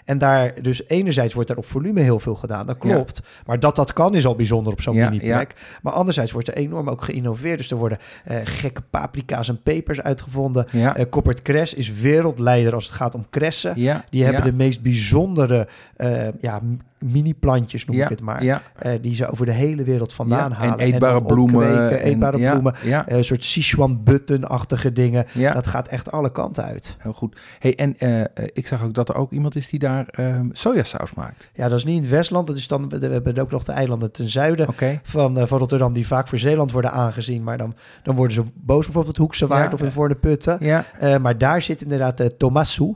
En 0.05 0.17
daar, 0.17 0.53
dus 0.61 0.87
enerzijds 0.87 1.33
wordt 1.33 1.49
er 1.49 1.57
op 1.57 1.65
volume 1.65 2.01
heel 2.01 2.19
veel 2.19 2.35
gedaan, 2.35 2.65
dat 2.65 2.77
Ja. 2.81 2.93
klopt. 2.93 3.21
Maar 3.45 3.59
dat 3.59 3.75
dat 3.75 3.93
kan 3.93 4.15
is 4.15 4.25
al 4.25 4.35
bijzonder 4.35 4.73
op 4.73 4.81
zo'n 4.81 4.95
Ja, 4.95 5.09
mini-plek. 5.09 5.53
Maar 5.81 5.93
anderzijds 5.93 6.31
wordt 6.31 6.47
er 6.47 6.53
enorm 6.53 6.89
ook 6.89 7.01
geïnnoveerd. 7.03 7.57
Dus 7.57 7.71
er 7.71 7.77
worden 7.77 7.97
eh, 8.23 8.37
gekke 8.43 8.81
paprika's 8.89 9.49
en 9.49 9.61
pepers 9.61 10.01
uitgevonden. 10.01 10.67
Ja. 10.71 10.95
Eh 10.95 11.05
Coppert 11.09 11.41
Cres 11.41 11.73
is 11.73 11.91
wereldleider 11.93 12.73
als 12.73 12.85
het 12.85 12.93
gaat 12.95 13.15
om 13.15 13.25
kressen. 13.29 13.73
Die 14.09 14.23
hebben 14.23 14.43
de 14.43 14.53
meest 14.53 14.81
bijzondere 14.81 15.67
eh, 15.95 16.27
ja, 16.39 16.61
mini-plantjes, 17.01 17.85
noem 17.85 17.95
ja. 17.95 18.03
ik 18.03 18.09
het 18.09 18.21
maar. 18.21 18.43
Ja. 18.43 18.61
eh, 18.75 18.93
die 19.01 19.15
ze 19.15 19.27
over 19.27 19.45
de 19.45 19.51
hele 19.51 19.83
wereld 19.83 20.13
vandaan 20.13 20.49
ja. 20.49 20.55
halen. 20.55 20.77
En 20.77 20.85
eetbare 20.85 21.23
bloemen. 21.23 21.55
opkweken, 21.55 22.01
en- 22.01 22.07
eetbare 22.07 22.37
bloemen. 22.37 22.75
Ja. 22.83 23.07
eh, 23.07 23.17
een 23.17 23.23
soort 23.23 23.43
Sichuan 23.43 24.03
button-achtige 24.03 24.93
dingen. 24.93 25.25
ja. 25.33 25.53
Dat 25.53 25.67
gaat 25.67 25.87
echt 25.87 26.11
alle 26.11 26.31
kanten 26.31 26.63
uit. 26.63 26.95
Heel 26.99 27.13
goed. 27.13 27.39
Hey, 27.59 27.75
en 27.75 27.97
eh, 27.97 28.45
ik 28.53 28.67
zag 28.67 28.83
ook 28.83 28.93
dat 28.93 29.09
er 29.09 29.15
ook 29.15 29.31
iemand 29.31 29.55
is 29.55 29.69
die 29.69 29.79
daar 29.79 30.05
ehm, 30.07 30.47
sojasaus 30.51 31.13
maakt. 31.13 31.49
Ja, 31.53 31.69
dat 31.69 31.77
is 31.77 31.85
niet 31.85 31.95
in 31.95 32.01
het 32.01 32.11
Westland. 32.11 32.47
Dat 32.47 32.55
is 32.55 32.67
dan, 32.67 32.89
we 32.89 33.07
hebben 33.07 33.37
ook 33.37 33.51
nog 33.51 33.63
de 33.63 33.71
eilanden 33.71 34.11
ten 34.11 34.29
zuiden 34.29 34.67
Oké. 34.67 34.99
van, 35.03 35.47
van 35.47 35.59
Rotterdam... 35.59 35.93
die 35.93 36.07
vaak 36.07 36.27
voor 36.27 36.39
Zeeland 36.39 36.71
worden 36.71 36.91
aangezien. 36.91 37.43
Maar 37.43 37.57
dan, 37.57 37.75
dan 38.03 38.15
worden 38.15 38.33
ze 38.33 38.43
boos 38.53 38.85
bijvoorbeeld 38.85 38.97
op 38.97 39.07
het 39.07 39.17
Hoekse 39.17 39.47
Waard 39.47 39.73
of 39.73 39.81
in 39.81 39.91
Voorne 39.91 40.15
Putten. 40.15 40.57
Ja. 40.59 40.85
Eh, 40.99 41.17
maar 41.17 41.37
daar 41.37 41.61
zit 41.61 41.81
inderdaad 41.81 42.17
de 42.17 42.37
Tomasu. 42.37 42.95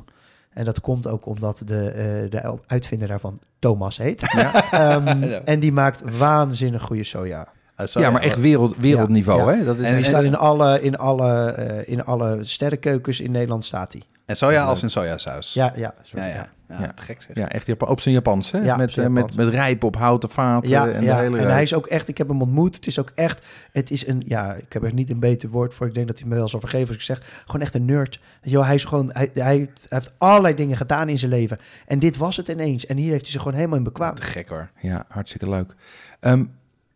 En 0.56 0.66
dat 0.66 0.82
komt 0.82 1.08
ook 1.08 1.26
omdat 1.26 1.62
de, 1.66 1.88
eh, 1.90 2.30
de 2.32 2.60
uitvinder 2.68 3.08
daarvan 3.08 3.40
Thomas 3.60 3.98
heet. 3.98 4.22
Ehm, 4.72 5.24
Ja. 5.24 5.42
En 5.46 5.60
die 5.60 5.72
maakt 5.72 6.02
waanzinnig 6.18 6.82
goede 6.82 7.04
soja. 7.04 7.48
Ah, 7.76 7.88
ja, 7.88 8.10
maar 8.12 8.22
echt 8.22 8.40
wereld, 8.40 8.76
wereldniveau, 8.78 9.52
Ja. 9.52 9.58
hè? 9.58 9.66
Dat 9.66 9.80
is 9.80 9.86
En 9.86 9.96
die 9.96 10.04
en- 10.04 10.10
staat 10.10 10.24
in 10.24 10.36
alle, 10.36 10.82
in, 10.82 10.98
alle, 10.98 11.46
eh, 11.52 11.92
in 11.94 12.04
alle 12.04 12.38
sterrenkeukens 12.44 13.20
in 13.20 13.32
Nederland 13.32 13.66
staat 13.66 13.92
die. 13.92 14.04
En 14.26 14.36
soja 14.38 14.64
als 14.64 14.84
in 14.84 14.90
sojasaus. 14.90 15.54
Ja, 15.54 15.66
ja. 15.76 15.80
ja, 15.82 15.94
sorry, 16.02 16.26
ja. 16.26 16.34
ja. 16.34 16.80
Ja. 16.80 16.94
te 16.96 17.04
gek 17.04 17.22
zeg. 17.22 17.36
ja, 17.36 17.50
echt 17.50 17.66
Japan, 17.68 17.88
op 17.90 18.02
zijn 18.02 18.14
Japans, 18.14 18.52
hè? 18.52 18.58
Ja, 18.58 18.76
met, 18.76 18.92
zijn 18.92 19.06
eh, 19.06 19.12
met, 19.12 19.36
met 19.36 19.48
rijp 19.48 19.84
op 19.84 19.96
houten 19.96 20.30
vaten 20.30 20.70
Ja, 20.70 20.90
en 20.90 21.04
ja. 21.04 21.16
de 21.16 21.22
hele 21.22 21.38
en 21.38 21.52
hij 21.52 21.62
is 21.62 21.74
ook 21.74 21.88
echt, 21.88 22.08
ik 22.08 22.18
heb 22.18 22.28
hem 22.28 22.42
ontmoet. 22.42 22.76
Het 22.76 22.88
is 22.88 23.00
ook 23.00 23.12
echt, 23.16 23.46
het 23.72 23.92
is 23.92 24.08
een, 24.08 24.22
ja, 24.26 24.54
ik 24.54 24.74
heb 24.74 24.84
er 24.84 24.94
niet 24.94 25.10
een 25.10 25.20
beter 25.20 25.50
woord 25.50 25.74
voor. 25.74 25.88
Ik 25.88 25.94
denk 25.94 26.08
dat 26.08 26.20
hij 26.20 26.28
me 26.28 26.36
wel 26.36 26.48
zal 26.48 26.60
vergeven 26.60 26.88
als 26.88 26.96
ik 26.96 27.02
zeg, 27.02 27.42
gewoon 27.46 27.62
echt 27.62 27.76
een 27.76 27.86
nerd. 27.86 28.20
Je 28.42 28.52
wel, 28.52 28.66
hij 28.66 28.76
is 28.76 28.84
gewoon, 28.84 29.10
hij, 29.14 29.30
hij, 29.34 29.58
heeft- 29.58 29.86
hij 29.90 29.98
heeft 30.00 30.14
allerlei 30.18 30.56
dingen 30.56 30.78
gedaan 30.78 31.10
in 31.10 31.18
zijn 31.20 31.32
leven. 31.32 31.58
En 31.88 32.00
dit 32.00 32.18
was 32.18 32.38
het 32.38 32.48
ineens. 32.48 32.86
En 32.86 32.98
hier 32.98 33.10
heeft 33.12 33.24
hij 33.24 33.32
zich 33.32 33.42
gewoon 33.42 33.58
helemaal 33.58 33.78
in 33.78 33.84
bekwaam. 33.84 34.16
Te 34.16 34.22
gek 34.22 34.50
hoor. 34.50 34.70
Ja, 34.82 35.06
hartstikke 35.08 35.50
leuk. 35.50 35.76
Ehm, 36.20 36.44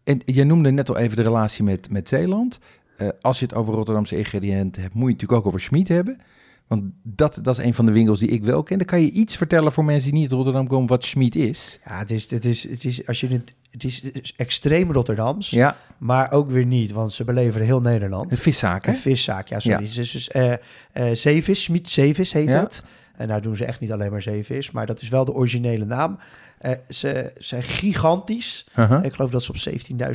en 0.04 0.22
jij 0.26 0.44
noemde 0.44 0.72
net 0.72 0.89
al 0.89 0.98
even 0.98 1.15
de 1.18 1.24
relatie 1.24 1.63
met, 1.63 1.89
met 1.89 2.08
Zeeland. 2.10 2.60
Eh, 2.98 3.08
als 3.22 3.39
je 3.39 3.46
het 3.46 3.54
over 3.56 3.74
Rotterdamse 3.74 4.18
ingrediënten 4.18 4.82
hebt, 4.82 4.94
moet 4.94 5.04
je 5.04 5.10
het 5.12 5.22
natuurlijk 5.22 5.39
ook 5.39 5.48
over 5.48 5.60
Schmid 5.60 5.88
hebben. 5.88 6.20
Want 6.69 6.84
dat, 7.03 7.39
dat 7.41 7.60
is 7.60 7.65
een 7.65 7.73
van 7.73 7.86
de 7.86 7.91
winkels 7.91 8.19
die 8.19 8.29
ik 8.29 8.43
wel 8.43 8.63
ken. 8.63 8.77
Dan 8.77 8.88
kan 8.88 9.01
je 9.01 9.12
iets 9.12 9.38
vertellen 9.38 9.71
voor 9.71 9.86
mensen 9.86 10.12
die 10.12 10.19
niet 10.21 10.32
Rotterdam 10.32 10.67
komen 10.67 10.88
wat 10.88 11.05
Schmid 11.05 11.36
is. 11.36 11.79
Ja, 11.86 11.97
het 11.97 12.12
is, 12.12 12.29
het 12.32 12.45
is, 12.45 12.69
het 12.69 12.84
is, 12.84 13.08
als 13.08 13.19
je 13.19 13.27
het, 13.27 13.55
het 13.71 13.84
is, 13.84 14.01
het 14.03 14.21
is 14.21 14.34
extreem 14.36 14.91
Rotterdams, 14.91 15.49
Ja, 15.49 15.75
maar 15.97 16.32
ook 16.32 16.49
weer 16.51 16.65
niet, 16.65 16.91
want 16.91 17.13
ze 17.13 17.23
beleveren 17.23 17.65
heel 17.65 17.79
Nederland. 17.79 18.32
een 18.32 18.38
viszaak, 18.38 18.86
hè? 18.86 18.91
Een 18.91 18.97
viszaak, 18.97 19.47
ja, 19.47 19.60
sorry. 19.60 19.84
Ja. 19.86 19.93
Dus 19.95 20.27
eh 20.27 20.53
eh, 20.91 21.15
zeevis, 21.15 21.63
Schmid 21.63 21.89
Zeevis 21.89 22.34
heet 22.34 22.47
Ja. 22.51 22.60
het. 22.60 22.84
En 23.15 23.27
nou 23.27 23.41
doen 23.41 23.55
ze 23.55 23.65
echt 23.65 23.79
niet 23.79 23.91
alleen 23.91 24.12
maar 24.12 24.21
zeevis, 24.21 24.71
maar 24.71 24.86
dat 24.86 25.01
is 25.01 25.10
wel 25.10 25.25
de 25.25 25.34
originele 25.34 25.86
naam. 25.86 26.17
Eh, 26.60 26.72
ze 26.89 27.32
zijn 27.38 27.63
gigantisch. 27.63 28.67
Uh-huh. 28.76 29.04
Ik 29.04 29.13
geloof 29.13 29.30
dat 29.30 29.43
ze 29.43 29.52
op 29.52 29.58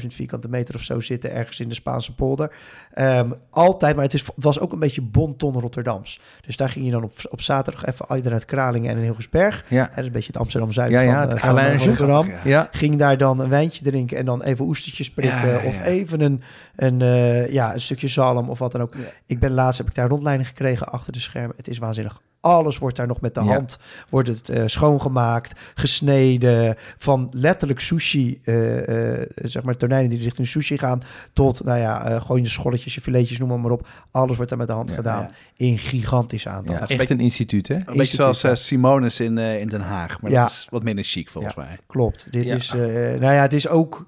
17.000 0.01 0.07
vierkante 0.07 0.49
meter 0.49 0.75
of 0.75 0.83
zo 0.83 1.01
zitten, 1.01 1.33
ergens 1.33 1.61
in 1.61 1.69
de 1.69 1.75
Spaanse 1.75 2.15
polder. 2.15 2.53
Ehm, 2.93 3.33
altijd, 3.51 3.95
maar 3.95 4.05
het, 4.05 4.15
is, 4.15 4.21
het 4.21 4.45
was 4.45 4.61
ook 4.61 4.73
een 4.73 4.79
beetje 4.79 5.03
bonton 5.03 5.61
Rotterdams. 5.61 6.21
Dus 6.47 6.57
daar 6.57 6.69
ging 6.69 6.85
je 6.85 6.91
dan 6.91 7.03
op, 7.03 7.13
op 7.31 7.41
zaterdag 7.41 7.85
even 7.87 8.09
uit 8.09 8.33
uit 8.33 8.45
Kralingen 8.45 8.91
en 8.91 8.97
in 8.97 9.03
Hilgersberg. 9.03 9.65
Ja, 9.69 9.85
Dat 9.85 9.99
is 9.99 10.07
een 10.07 10.13
beetje 10.13 10.33
het 10.33 10.41
Amsterdam-Zuid 10.41 10.91
Ja, 10.91 11.01
ja, 11.01 11.13
van, 11.13 11.21
het 11.21 11.43
eh, 11.43 11.79
van. 11.79 11.89
Rotterdam. 11.89 12.33
Ja. 12.45 12.69
Ging 12.73 12.97
daar 12.97 13.19
dan 13.19 13.41
een 13.41 13.49
wijntje 13.49 13.85
drinken 13.85 14.17
en 14.17 14.25
dan 14.25 14.43
even 14.43 14.65
oestertjes 14.65 15.11
prikken. 15.11 15.63
Of 15.63 15.83
even 15.83 16.21
een, 16.21 16.43
een, 16.77 17.03
eh, 17.03 17.53
ja, 17.53 17.75
een 17.75 17.81
stukje 17.81 18.09
zalm 18.09 18.49
of 18.49 18.59
wat 18.59 18.73
dan 18.73 18.81
ook. 18.81 18.95
Ik 19.27 19.39
ben 19.39 19.51
laatst, 19.51 19.79
heb 19.79 19.89
ik 19.89 19.95
daar 19.95 20.09
rondleiding 20.09 20.49
gekregen 20.49 20.89
achter 20.89 21.13
de 21.13 21.21
schermen. 21.21 21.57
Het 21.57 21.69
is 21.69 21.79
waanzinnig. 21.79 22.21
Alles 22.45 22.79
wordt 22.79 22.97
daar 22.97 23.07
nog 23.07 23.21
met 23.21 23.35
de 23.35 23.41
Ja. 23.45 23.47
hand 23.53 23.79
wordt 24.09 24.29
het, 24.29 24.49
eh, 24.49 24.63
schoongemaakt, 24.67 25.61
gesneden. 25.75 26.75
Van 26.99 27.29
letterlijk 27.31 27.81
sushi, 27.81 28.41
eh, 28.45 29.21
eh, 29.23 29.29
zeg 29.37 29.63
maar 29.63 29.77
tonijnen 29.77 30.11
die 30.11 30.19
richting 30.23 30.47
sushi 30.49 30.79
gaan... 30.79 31.03
tot, 31.33 31.65
nou 31.65 31.79
ja, 31.79 32.07
eh, 32.07 32.21
gewoon 32.21 32.43
je 32.43 32.49
scholletjes, 32.49 32.95
je 32.95 33.01
filetjes, 33.01 33.39
noem 33.39 33.49
maar, 33.49 33.61
maar 33.61 33.71
op. 33.71 33.89
Alles 34.11 34.35
wordt 34.37 34.49
daar 34.51 34.59
met 34.59 34.67
de 34.67 34.73
hand 34.73 34.89
Ja, 34.89 34.95
gedaan. 34.95 35.23
ja. 35.23 35.31
In 35.57 35.79
gigantisch 35.79 36.49
aantal. 36.49 36.75
Ja, 36.75 36.83
is 36.83 36.91
een 36.91 36.99
echt 37.01 37.11
een 37.11 37.21
instituut, 37.21 37.69
hè? 37.69 37.75
Een 37.75 37.97
beetje 37.97 38.33
zoals 38.33 38.67
Simonis 38.67 39.21
in, 39.21 39.39
eh, 39.39 39.61
in 39.61 39.69
Den 39.69 39.81
Haag. 39.81 40.21
Maar 40.21 40.31
Ja. 40.31 40.41
dat 40.43 40.51
is 40.51 40.67
wat 40.71 40.83
minder 40.83 41.05
chic 41.05 41.31
volgens 41.31 41.55
mij. 41.55 41.79
Klopt. 41.87 42.27
Dit 42.31 42.45
Ja. 42.45 42.55
is, 42.55 42.71
eh, 42.71 42.79
nou 42.81 43.21
ja, 43.21 43.43
het 43.43 43.53
is 43.53 43.69
ook, 43.69 44.07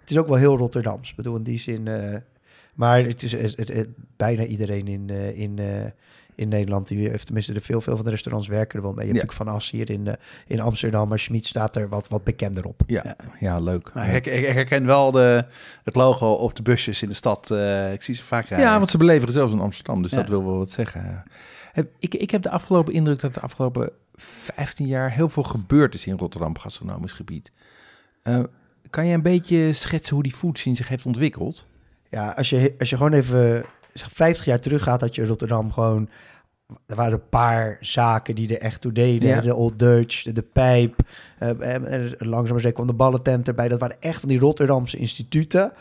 het 0.00 0.10
is 0.10 0.18
ook 0.18 0.28
wel 0.28 0.36
heel 0.36 0.56
Rotterdams. 0.56 1.10
Ik 1.10 1.16
bedoel, 1.16 1.36
in 1.36 1.42
die 1.42 1.58
zin. 1.58 1.88
eh, 1.88 2.16
maar 2.74 3.02
het 3.04 3.22
is 3.22 3.32
het, 3.32 3.56
het- 3.56 3.68
het- 3.72 3.88
bijna 4.16 4.44
iedereen 4.44 4.88
in, 4.88 5.04
eh, 5.10 5.38
in, 5.38 5.58
eh, 5.58 5.66
in 6.38 6.48
Nederland, 6.48 6.88
die 6.88 7.08
heeft 7.08 7.24
tenminste 7.24 7.52
de 7.52 7.60
veel, 7.60 7.80
veel 7.80 7.96
van 7.96 8.04
de 8.04 8.10
restaurants 8.10 8.48
werken 8.48 8.76
er 8.78 8.84
wel 8.84 8.92
mee. 8.92 9.06
Je 9.06 9.12
hebt 9.12 9.20
Ja. 9.22 9.26
natuurlijk 9.26 9.50
Van 9.50 9.60
As 9.60 9.70
hier 9.70 9.90
in, 9.90 10.06
eh, 10.06 10.14
in 10.46 10.60
Amsterdam, 10.60 11.08
maar 11.08 11.18
Schmid 11.18 11.46
staat 11.46 11.76
er 11.76 11.88
wat, 11.88 12.08
wat 12.08 12.24
bekender 12.24 12.64
op. 12.64 12.80
Ja, 12.86 13.02
Ja. 13.04 13.16
ja 13.40 13.58
leuk. 13.60 13.90
Maar 13.94 14.08
ik, 14.14 14.26
ik, 14.26 14.46
ik 14.46 14.52
herken 14.54 14.86
wel 14.86 15.10
de, 15.10 15.44
het 15.84 15.94
logo 15.94 16.32
op 16.32 16.56
de 16.56 16.62
busjes 16.62 17.02
in 17.02 17.08
de 17.08 17.14
stad. 17.14 17.50
eh, 17.50 17.92
ik 17.92 18.02
zie 18.02 18.14
ze 18.14 18.22
vaak 18.22 18.48
rijden. 18.48 18.68
Ja, 18.68 18.78
want 18.78 18.90
ze 18.90 18.96
beleveren 18.98 19.32
zelfs 19.32 19.52
in 19.52 19.60
Amsterdam, 19.60 20.02
dus 20.02 20.10
Ja. 20.10 20.16
dat 20.16 20.28
wil 20.28 20.44
wel 20.44 20.58
wat 20.58 20.70
zeggen. 20.70 21.22
Heb- 21.72 21.90
Ik, 21.98 22.14
ik 22.14 22.30
heb 22.30 22.42
de 22.42 22.50
afgelopen 22.50 22.92
indruk 22.92 23.20
dat 23.20 23.34
de 23.34 23.40
afgelopen 23.40 23.90
15 24.14 24.86
jaar 24.86 25.10
heel 25.12 25.28
veel 25.28 25.42
gebeurd 25.42 25.94
is 25.94 26.06
in 26.06 26.18
Rotterdam 26.18 26.58
gastronomisch 26.58 27.12
gebied. 27.12 27.52
Eh, 28.22 28.40
kan 28.90 29.06
je 29.06 29.14
een 29.14 29.22
beetje 29.22 29.72
schetsen 29.72 30.14
hoe 30.14 30.22
die 30.22 30.32
food 30.34 30.58
scene 30.58 30.76
zich 30.76 30.88
heeft 30.88 31.06
ontwikkeld? 31.06 31.66
Ja, 32.10 32.30
als 32.30 32.50
je, 32.50 32.74
als 32.78 32.90
je 32.90 32.96
gewoon 32.96 33.12
even 33.12 33.64
zeg, 33.98 34.12
50 34.12 34.44
jaar 34.44 34.60
terug 34.60 34.82
gaat, 34.82 35.00
had 35.00 35.14
je 35.14 35.26
Rotterdam 35.26 35.72
gewoon. 35.72 36.08
Er 36.86 36.96
waren 36.96 37.12
een 37.12 37.28
paar 37.28 37.76
zaken 37.80 38.34
die 38.34 38.56
er 38.56 38.62
echt 38.62 38.80
toe 38.80 38.92
deden. 38.92 39.28
Ja. 39.28 39.40
De 39.40 39.54
Old 39.54 39.78
Dutch, 39.78 40.22
de, 40.22 40.32
de 40.32 40.42
Pijp. 40.42 41.00
eh, 41.38 41.48
en, 41.48 41.86
en 41.86 42.14
langzaam 42.18 42.52
maar 42.52 42.60
zeker 42.60 42.72
kwam 42.72 42.86
de 42.86 42.92
ballentent 42.92 43.48
erbij. 43.48 43.68
Dat 43.68 43.80
waren 43.80 44.00
echt 44.00 44.20
van 44.20 44.28
die 44.28 44.38
Rotterdamse 44.38 44.96
instituten. 44.96 45.72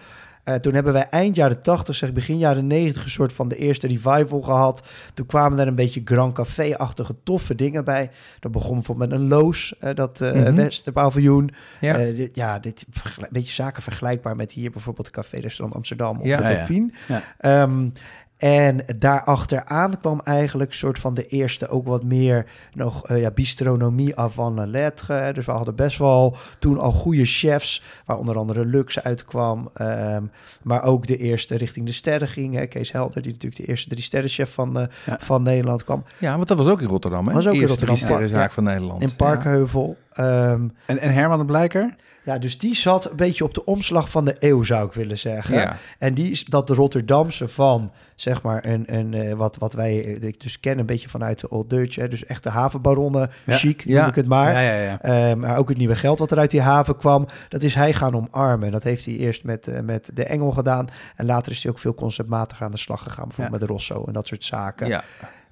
Eh, 0.47 0.55
toen 0.55 0.73
hebben 0.73 0.93
wij 0.93 1.07
eind 1.09 1.35
jaren 1.35 1.61
80, 1.61 1.95
zeg 1.95 2.13
begin 2.13 2.37
jaren 2.37 2.67
90, 2.67 3.03
een 3.03 3.09
soort 3.09 3.33
van 3.33 3.47
de 3.47 3.55
eerste 3.55 3.87
revival 3.87 4.41
gehad. 4.41 4.87
Toen 5.13 5.25
kwamen 5.25 5.59
er 5.59 5.67
een 5.67 5.75
beetje 5.75 6.01
Grand 6.05 6.33
Café-achtige 6.33 7.15
toffe 7.23 7.55
dingen 7.55 7.83
bij. 7.83 8.09
Dat 8.39 8.51
begon 8.51 8.73
bijvoorbeeld 8.73 9.09
met 9.09 9.19
een 9.19 9.27
Loos, 9.27 9.77
eh, 9.79 9.95
dat 9.95 10.21
eh 10.21 10.33
Mhm. 10.33 10.55
Westerpaviljoen. 10.55 11.51
Ja, 11.81 11.99
Eh, 11.99 12.15
dit, 12.15 12.35
ja, 12.35 12.59
dit 12.59 12.85
vergelijk- 12.89 13.31
beetje 13.31 13.53
zaken 13.53 13.83
vergelijkbaar 13.83 14.35
met 14.35 14.51
hier 14.51 14.71
bijvoorbeeld 14.71 15.09
Café 15.09 15.39
Restaurant 15.39 15.75
Amsterdam 15.75 16.19
of 16.19 16.25
Ja. 16.25 16.37
de 16.37 16.43
Ja, 16.43 16.49
ja. 16.49 16.55
Delphine. 16.55 16.89
Ja. 17.07 17.21
Ehm, 17.37 17.89
en 18.37 18.83
daarachteraan 18.97 19.99
kwam 19.99 20.21
eigenlijk 20.23 20.73
soort 20.73 20.99
van 20.99 21.13
de 21.13 21.25
eerste 21.25 21.67
ook 21.67 21.87
wat 21.87 22.03
meer 22.03 22.45
nog 22.73 23.05
eh, 23.07 23.21
ja, 23.21 23.31
bistronomie 23.31 24.15
avant 24.15 24.55
la 24.57 24.65
lettre. 24.65 25.33
Dus 25.33 25.45
we 25.45 25.51
hadden 25.51 25.75
best 25.75 25.97
wel 25.97 26.35
toen 26.59 26.77
al 26.79 26.91
goede 26.91 27.25
chefs, 27.25 27.83
waar 28.05 28.17
onder 28.17 28.37
andere 28.37 28.65
Lux 28.65 29.03
uitkwam. 29.03 29.69
Ehm, 29.73 30.23
maar 30.61 30.83
ook 30.83 31.07
de 31.07 31.17
eerste 31.17 31.55
richting 31.57 31.85
de 31.85 31.91
sterren 31.91 32.27
ging. 32.27 32.55
Hè. 32.55 32.65
Kees 32.65 32.91
Helder, 32.91 33.21
die 33.21 33.31
natuurlijk 33.31 33.61
de 33.61 33.67
eerste 33.67 33.89
drie 33.89 34.03
sterrenchef 34.03 34.53
van, 34.53 34.79
eh, 34.79 34.85
Ja. 35.05 35.17
van 35.19 35.43
Nederland 35.43 35.83
kwam. 35.83 36.03
ja, 36.17 36.35
want 36.35 36.47
dat 36.47 36.57
was 36.57 36.67
ook 36.67 36.81
in 36.81 36.87
Rotterdam, 36.87 37.27
hè? 37.27 37.33
Was 37.33 37.47
ook 37.47 37.53
in 37.53 37.59
Eerste 37.59 37.69
Rotterdam, 37.69 37.95
drie-sterrenzaak 37.95 38.47
ja. 38.47 38.53
van 38.53 38.63
Nederland. 38.63 39.01
In 39.01 39.15
Parkheuvel. 39.15 39.97
Ehm, 40.13 40.67
En, 40.85 40.97
en 40.99 41.13
Herman 41.13 41.39
de 41.39 41.45
Blijker? 41.45 41.95
Ja, 42.27 42.37
dus 42.37 42.57
die 42.57 42.75
zat 42.75 43.09
een 43.09 43.15
beetje 43.15 43.43
op 43.43 43.53
de 43.53 43.65
omslag 43.65 44.09
van 44.09 44.25
de 44.25 44.35
eeuw, 44.39 44.63
zou 44.63 44.87
ik 44.87 44.93
willen 44.93 45.17
zeggen. 45.19 45.55
Ja. 45.55 45.77
En 45.97 46.13
die 46.13 46.31
is 46.31 46.45
dat 46.45 46.67
de 46.67 46.73
Rotterdamse 46.73 47.47
van, 47.47 47.91
zeg 48.15 48.41
maar, 48.41 48.65
een, 48.65 48.83
een, 48.95 49.13
eh, 49.13 49.33
wat, 49.33 49.57
wat 49.57 49.73
wij 49.73 50.03
eh, 50.05 50.21
ik 50.27 50.41
dus 50.41 50.59
kennen, 50.59 50.79
een 50.79 50.85
beetje 50.85 51.09
vanuit 51.09 51.39
de 51.39 51.49
Old 51.49 51.69
Dutch. 51.69 51.95
Hè, 51.95 52.07
dus 52.07 52.25
echt 52.25 52.43
de 52.43 52.49
havenbaronnen, 52.49 53.29
Ja. 53.45 53.55
chic, 53.55 53.83
Ja. 53.83 53.99
noem 53.99 54.09
ik 54.09 54.15
het 54.15 54.27
maar. 54.27 54.51
Ja, 54.51 54.59
ja, 54.61 54.81
ja. 54.81 55.01
Eh, 55.01 55.35
maar 55.35 55.57
ook 55.57 55.69
het 55.69 55.77
nieuwe 55.77 55.95
geld 55.95 56.19
wat 56.19 56.31
er 56.31 56.37
uit 56.37 56.51
die 56.51 56.61
haven 56.61 56.97
kwam, 56.97 57.27
dat 57.49 57.63
is 57.63 57.75
hij 57.75 57.93
gaan 57.93 58.15
omarmen. 58.15 58.65
En 58.65 58.71
dat 58.71 58.83
heeft 58.83 59.05
hij 59.05 59.15
eerst 59.15 59.43
met, 59.43 59.67
eh, 59.67 59.81
met 59.81 60.09
de 60.13 60.23
Engel 60.23 60.51
gedaan. 60.51 60.87
En 61.15 61.25
later 61.25 61.51
is 61.51 61.63
hij 61.63 61.71
ook 61.71 61.79
veel 61.79 61.93
conceptmatiger 61.95 62.65
aan 62.65 62.71
de 62.71 62.77
slag 62.77 63.03
gegaan, 63.03 63.25
bijvoorbeeld 63.27 63.59
met 63.59 63.67
de 63.67 63.73
Rosso 63.73 64.03
en 64.07 64.13
dat 64.13 64.27
soort 64.27 64.43
zaken. 64.45 64.87
ja. 64.87 65.03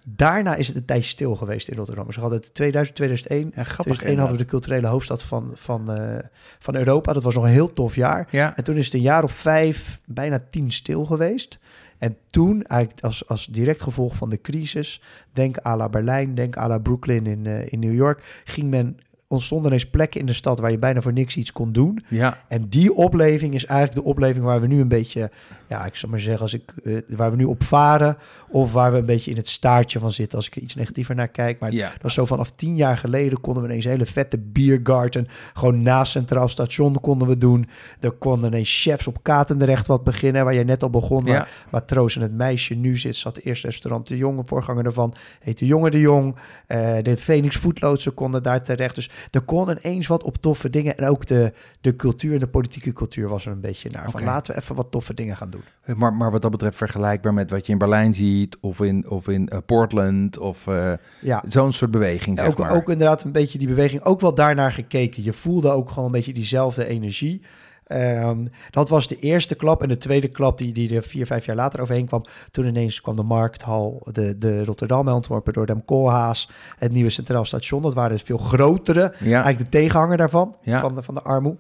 Daarna 0.08 0.56
is 0.56 0.68
het 0.68 0.76
een 0.76 0.86
tijdje 0.86 1.10
stil 1.10 1.36
geweest 1.36 1.68
in 1.68 1.78
Rotterdam. 1.78 2.08
We 2.08 2.20
hadden 2.20 2.40
het 2.40 2.54
2000, 2.54 2.96
2001. 2.96 3.52
Ja, 3.56 3.64
grappig 3.64 3.98
2001 3.98 4.18
hadden 4.18 4.38
we 4.38 4.44
de 4.44 4.50
culturele 4.50 4.88
hoofdstad 4.88 5.24
van, 5.24 5.52
van, 5.54 5.92
eh, 5.92 6.24
van 6.60 6.76
Europa. 6.76 7.14
Dat 7.14 7.24
was 7.24 7.36
nog 7.36 7.44
een 7.44 7.50
heel 7.50 7.74
tof 7.74 7.96
jaar. 7.96 8.28
Ja. 8.32 8.58
En 8.58 8.64
toen 8.64 8.76
is 8.76 8.86
het 8.86 8.94
een 8.94 9.02
jaar 9.02 9.24
of 9.24 9.32
vijf, 9.32 10.00
bijna 10.06 10.44
tien 10.50 10.72
stil 10.72 11.06
geweest. 11.06 11.60
En 11.98 12.18
toen, 12.30 12.64
eigenlijk 12.64 13.04
als, 13.06 13.28
als 13.28 13.46
direct 13.46 13.82
gevolg 13.82 14.16
van 14.16 14.30
de 14.30 14.42
crisis, 14.42 15.02
denk 15.34 15.66
à 15.66 15.76
la 15.76 15.90
Berlijn, 15.90 16.36
denk 16.36 16.58
à 16.58 16.68
la 16.68 16.78
Brooklyn 16.78 17.26
in, 17.26 17.46
eh, 17.46 17.72
in 17.72 17.80
New 17.80 17.94
York, 17.94 18.42
ging 18.44 18.70
men, 18.70 19.00
ontstonden 19.28 19.68
ineens 19.68 19.90
plekken 19.90 20.20
in 20.20 20.26
de 20.26 20.34
stad 20.34 20.60
waar 20.60 20.72
je 20.72 20.80
bijna 20.80 21.02
voor 21.02 21.14
niks 21.14 21.36
iets 21.38 21.52
kon 21.52 21.72
doen. 21.72 22.04
Ja. 22.10 22.38
En 22.48 22.70
die 22.70 22.94
opleving 22.94 23.54
is 23.54 23.66
eigenlijk 23.66 24.00
de 24.04 24.10
opleving 24.10 24.46
waar 24.46 24.62
we 24.62 24.68
nu 24.68 24.82
een 24.82 24.88
beetje, 24.88 25.32
ja, 25.68 25.86
ik 25.86 25.96
zou 25.96 26.12
maar 26.12 26.22
zeggen, 26.22 26.42
als 26.42 26.54
ik, 26.54 26.74
eh, 26.84 26.98
waar 27.08 27.32
we 27.32 27.38
nu 27.38 27.44
op 27.44 27.64
varen, 27.64 28.18
of 28.50 28.74
waar 28.74 28.92
we 28.92 28.98
een 28.98 29.06
beetje 29.06 29.32
in 29.32 29.38
het 29.38 29.50
staartje 29.50 30.00
van 30.00 30.12
zitten, 30.12 30.38
als 30.38 30.48
ik 30.48 30.56
er 30.56 30.62
iets 30.62 30.76
negatiever 30.76 31.16
naar 31.16 31.28
kijk. 31.28 31.60
Maar 31.60 31.72
Ja. 31.74 31.90
dat 31.90 32.02
was 32.02 32.14
zo 32.14 32.26
vanaf 32.26 32.52
tien 32.56 32.76
jaar 32.76 32.98
geleden 32.98 33.42
konden 33.42 33.64
we 33.64 33.70
ineens 33.70 33.86
een 33.86 33.92
hele 33.92 34.06
vette 34.06 34.38
biergarten, 34.38 35.28
gewoon 35.54 35.82
naast 35.82 36.12
Centraal 36.12 36.48
Station 36.48 37.00
konden 37.02 37.28
we 37.28 37.38
doen. 37.38 37.68
Er 38.00 38.12
konden 38.12 38.50
ineens 38.52 38.82
chefs 38.82 39.08
op 39.08 39.24
Katendrecht 39.24 39.88
wat 39.88 40.04
beginnen, 40.04 40.44
waar 40.44 40.54
jij 40.54 40.64
net 40.64 40.84
al 40.84 40.90
begon, 40.90 41.24
waar 41.24 41.34
Ja. 41.34 41.48
Matroos 41.72 42.16
en 42.16 42.22
het 42.22 42.34
meisje 42.34 42.74
nu 42.74 42.98
zit, 42.98 43.16
zat 43.16 43.36
het 43.36 43.46
eerste 43.46 43.68
restaurant 43.68 44.08
De 44.08 44.18
Jonge, 44.18 44.44
voorganger 44.46 44.84
daarvan, 44.84 45.14
heet 45.40 45.58
De 45.60 45.66
Jonge 45.66 45.90
De 45.90 46.00
Jong. 46.00 46.36
Eh, 46.68 46.98
de 47.02 47.18
Phoenix 47.18 47.56
Foodloodsen 47.58 48.14
konden 48.14 48.44
daar 48.44 48.64
terecht. 48.64 48.96
Dus 48.96 49.10
er 49.32 49.42
kon 49.42 49.70
ineens 49.70 50.08
wat 50.08 50.24
op 50.24 50.38
toffe 50.38 50.70
dingen. 50.70 50.98
En 50.98 51.08
ook 51.08 51.26
de, 51.26 51.54
de 51.82 51.96
cultuur 51.96 52.34
en 52.34 52.40
de 52.40 52.48
politieke 52.48 52.94
cultuur 52.94 53.28
was 53.28 53.46
er 53.46 53.52
een 53.52 53.60
beetje 53.60 53.90
naar. 53.92 54.12
Van 54.12 54.24
laten 54.24 54.54
we 54.56 54.62
even 54.62 54.76
wat 54.76 54.92
toffe 54.92 55.14
dingen 55.14 55.38
gaan 55.38 55.50
doen. 55.50 55.64
Maar, 55.96 56.14
maar 56.14 56.32
wat 56.32 56.42
dat 56.42 56.52
betreft 56.52 56.78
vergelijkbaar 56.78 57.34
met 57.34 57.50
wat 57.50 57.66
je 57.66 57.72
in 57.72 57.78
Berlijn 57.78 58.14
ziet, 58.14 58.58
of 58.60 58.82
in, 58.82 59.10
of 59.10 59.28
in 59.28 59.48
eh, 59.48 59.58
Portland, 59.66 60.38
of 60.38 60.68
eh, 60.68 60.94
Ja, 61.22 61.44
zo'n 61.48 61.72
soort 61.72 61.92
beweging, 61.92 62.40
zeg 62.40 62.48
ook, 62.48 62.58
maar. 62.58 62.72
ook 62.72 62.90
inderdaad 62.90 63.24
een 63.24 63.32
beetje 63.32 63.58
die 63.58 63.68
beweging. 63.68 64.04
Ook 64.04 64.20
wel 64.20 64.36
daarnaar 64.36 64.72
gekeken. 64.72 65.24
Je 65.24 65.34
voelde 65.34 65.70
ook 65.70 65.90
gewoon 65.90 66.06
een 66.06 66.12
beetje 66.12 66.34
diezelfde 66.34 66.88
energie. 66.88 67.42
Ehm, 67.86 68.46
dat 68.70 68.90
was 68.90 69.08
de 69.08 69.16
eerste 69.20 69.56
klap. 69.56 69.82
En 69.82 69.88
de 69.88 69.98
tweede 69.98 70.28
klap 70.28 70.58
die, 70.58 70.74
die 70.74 70.96
er 70.96 71.04
vier, 71.04 71.26
vijf 71.26 71.46
jaar 71.46 71.56
later 71.56 71.82
overheen 71.82 72.06
kwam. 72.06 72.24
Toen 72.52 72.66
ineens 72.66 73.02
kwam 73.02 73.16
de 73.16 73.24
Markthal, 73.24 74.08
de, 74.12 74.38
de 74.38 74.66
Rotterdam 74.66 75.22
door 75.44 75.66
Dem 75.66 75.86
Koolhaas. 75.86 76.50
Het 76.78 76.92
nieuwe 76.92 77.10
Centraal 77.10 77.46
Station. 77.46 77.82
Dat 77.82 77.94
waren 77.94 78.12
dus 78.12 78.22
veel 78.22 78.38
grotere. 78.38 79.14
ja, 79.20 79.44
Eigenlijk 79.44 79.58
de 79.72 79.78
tegenhanger 79.78 80.18
daarvan. 80.18 80.56
Ja. 80.62 80.80
Van, 80.82 80.96
de, 80.96 81.04
van 81.04 81.16
de 81.16 81.22
armoe. 81.22 81.56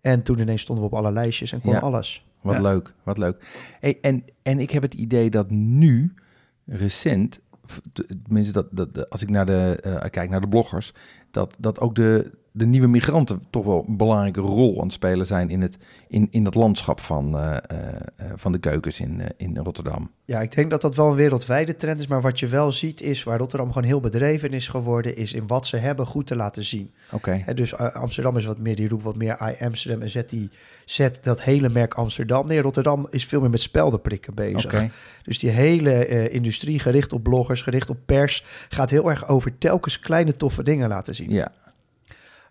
En 0.00 0.22
toen 0.22 0.38
ineens 0.38 0.62
stonden 0.62 0.84
we 0.84 0.90
op 0.90 0.96
alle 0.96 1.12
lijstjes 1.12 1.52
en 1.52 1.60
Ja. 1.62 1.78
alles. 1.78 2.26
wat 2.40 2.58
leuk, 2.58 2.92
wat 3.02 3.18
leuk. 3.18 3.66
Hey, 3.80 3.98
en, 4.00 4.24
en 4.42 4.58
ik 4.60 4.70
heb 4.70 4.82
het 4.82 4.94
idee 4.94 5.30
dat 5.30 5.50
nu, 5.50 6.14
recent, 6.66 7.40
tenminste 8.24 8.52
dat, 8.52 8.66
dat, 8.70 8.94
dat- 8.94 9.10
als 9.10 9.22
ik 9.22 9.30
naar 9.30 9.46
de, 9.46 9.78
eh, 9.82 10.10
kijk 10.10 10.30
naar 10.30 10.40
de 10.40 10.48
bloggers, 10.48 10.92
dat, 11.30 11.54
dat 11.58 11.80
ook 11.80 11.94
de, 11.94 12.30
de 12.58 12.66
nieuwe 12.66 12.86
migranten 12.86 13.42
toch 13.50 13.64
wel 13.64 13.84
een 13.88 13.96
belangrijke 13.96 14.40
rol 14.40 14.76
aan 14.76 14.84
het 14.84 14.92
spelen 14.92 15.26
zijn 15.26 15.50
in, 15.50 15.60
het, 15.60 15.78
in, 16.08 16.28
in 16.30 16.44
dat 16.44 16.54
landschap 16.54 17.00
van, 17.00 17.38
eh, 17.38 17.56
eh, 17.56 17.88
eh, 18.16 18.26
van 18.36 18.52
de 18.52 18.58
keukens 18.58 19.00
in, 19.00 19.22
in 19.36 19.56
Rotterdam. 19.56 20.10
Ja, 20.24 20.40
ik 20.40 20.54
denk 20.54 20.70
dat 20.70 20.80
dat 20.80 20.94
wel 20.94 21.08
een 21.08 21.14
wereldwijde 21.14 21.76
trend 21.76 22.00
is. 22.00 22.06
Maar 22.06 22.20
wat 22.20 22.38
je 22.38 22.46
wel 22.46 22.72
ziet 22.72 23.00
is 23.00 23.22
waar 23.22 23.38
Rotterdam 23.38 23.72
gewoon 23.72 23.88
heel 23.88 24.00
bedreven 24.00 24.52
is 24.52 24.68
geworden. 24.68 25.16
Is 25.16 25.32
in 25.32 25.46
wat 25.46 25.66
ze 25.66 25.76
hebben 25.76 26.06
goed 26.06 26.26
te 26.26 26.36
laten 26.36 26.64
zien. 26.64 26.90
Oké, 27.12 27.42
Hè, 27.44 27.54
dus 27.54 27.76
Amsterdam 27.76 28.36
is 28.36 28.44
wat 28.44 28.58
meer, 28.58 28.76
die 28.76 28.88
roept 28.88 29.02
wat 29.02 29.16
meer 29.16 29.38
I 29.50 29.64
Amsterdam. 29.64 30.02
En 30.02 30.10
zet, 30.10 30.30
die, 30.30 30.50
zet 30.84 31.18
dat 31.22 31.42
hele 31.42 31.68
merk 31.68 31.94
Amsterdam 31.94 32.46
neer. 32.46 32.62
Rotterdam 32.62 33.06
is 33.10 33.24
veel 33.24 33.40
meer 33.40 33.50
met 33.50 33.60
speldenprikken 33.60 34.34
bezig. 34.34 34.64
oké. 34.64 34.90
Dus 35.22 35.38
die 35.38 35.50
hele 35.50 36.28
industrie, 36.28 36.78
gericht 36.78 37.12
op 37.12 37.22
bloggers, 37.22 37.62
gericht 37.62 37.90
op 37.90 37.98
pers, 38.06 38.44
gaat 38.68 38.90
heel 38.90 39.10
erg 39.10 39.28
over 39.28 39.58
telkens 39.58 39.98
kleine 39.98 40.36
toffe 40.36 40.62
dingen 40.62 40.88
laten 40.88 41.14
zien. 41.14 41.30
Ja, 41.30 41.52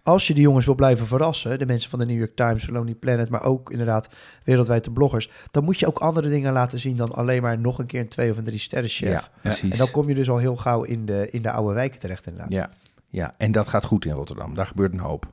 Als 0.07 0.27
je 0.27 0.33
die 0.33 0.43
jongens 0.43 0.65
wil 0.65 0.75
blijven 0.75 1.07
verrassen, 1.07 1.59
de 1.59 1.65
mensen 1.65 1.89
van 1.89 1.99
de 1.99 2.05
New 2.05 2.17
York 2.17 2.35
Times, 2.35 2.67
Lonely 2.67 2.95
Planet, 2.95 3.29
maar 3.29 3.43
ook 3.43 3.71
inderdaad 3.71 4.09
wereldwijd 4.43 4.83
de 4.83 4.91
bloggers, 4.91 5.29
dan 5.51 5.63
moet 5.63 5.79
je 5.79 5.87
ook 5.87 5.97
andere 5.97 6.29
dingen 6.29 6.53
laten 6.53 6.79
zien 6.79 6.95
dan 6.95 7.09
alleen 7.09 7.41
maar 7.41 7.59
nog 7.59 7.79
een 7.79 7.85
keer 7.85 7.99
een 7.99 8.07
twee 8.07 8.31
of 8.31 8.37
een 8.37 8.43
drie 8.43 8.59
sterren 8.59 8.89
chef. 8.89 9.09
ja, 9.09 9.23
precies. 9.41 9.71
En 9.71 9.77
dan 9.77 9.91
kom 9.91 10.07
je 10.07 10.15
dus 10.15 10.29
al 10.29 10.37
heel 10.37 10.55
gauw 10.55 10.83
in 10.83 11.05
de, 11.05 11.29
in 11.31 11.41
de 11.41 11.51
oude 11.51 11.73
wijken 11.73 11.99
terecht 11.99 12.25
inderdaad. 12.25 12.53
Ja, 12.53 12.69
ja, 13.09 13.33
en 13.37 13.51
dat 13.51 13.67
gaat 13.67 13.85
goed 13.85 14.05
in 14.05 14.13
Rotterdam. 14.13 14.55
Daar 14.55 14.65
gebeurt 14.65 14.93
een 14.93 14.99
hoop. 14.99 15.31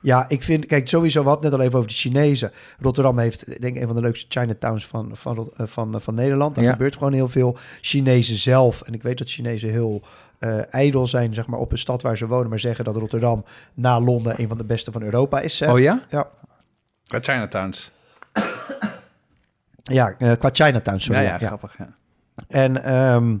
Ja, 0.00 0.28
ik 0.28 0.42
vind, 0.42 0.66
kijk, 0.66 0.88
sowieso 0.88 1.22
wat 1.22 1.42
net 1.42 1.52
al 1.52 1.60
even 1.60 1.76
over 1.76 1.88
de 1.88 1.94
Chinezen. 1.94 2.52
Rotterdam 2.80 3.18
heeft, 3.18 3.60
denk 3.60 3.76
ik, 3.76 3.80
een 3.80 3.86
van 3.86 3.96
de 3.96 4.02
leukste 4.02 4.26
Chinatowns 4.28 4.86
van, 4.86 5.10
van, 5.16 5.50
eh, 5.56 5.66
van, 5.66 6.00
van 6.00 6.14
Nederland. 6.14 6.54
Daar 6.54 6.64
Ja. 6.64 6.72
gebeurt 6.72 6.96
gewoon 6.96 7.12
heel 7.12 7.28
veel. 7.28 7.56
Chinezen 7.80 8.36
zelf, 8.36 8.82
en 8.82 8.92
ik 8.94 9.02
weet 9.02 9.18
dat 9.18 9.28
Chinezen 9.28 9.70
heel 9.70 10.02
eh 10.38 10.74
ijdel 10.74 11.06
zijn, 11.06 11.34
zeg 11.34 11.46
maar, 11.46 11.58
op 11.60 11.72
een 11.72 11.78
stad 11.78 12.02
waar 12.02 12.16
ze 12.16 12.26
wonen, 12.26 12.48
maar 12.48 12.60
zeggen 12.60 12.84
dat 12.84 12.96
Rotterdam 12.96 13.44
na 13.74 14.00
Londen 14.00 14.40
een 14.40 14.48
van 14.48 14.56
de 14.58 14.64
beste 14.64 14.92
van 14.92 15.02
Europa 15.02 15.40
is. 15.40 15.60
hè. 15.60 15.72
Oh 15.72 15.78
ja? 15.80 16.00
Ja, 16.10 16.28
Qua 17.06 17.18
Chinatowns. 17.22 17.92
ja 19.82 20.14
eh, 20.18 20.32
qua 20.38 20.48
Chinatown, 20.52 20.98
sorry. 20.98 21.22
ja, 21.22 21.36
ja, 21.40 21.46
grappig. 21.46 21.74
Ja. 21.78 21.88
En, 22.48 22.82
ehm, 22.84 23.36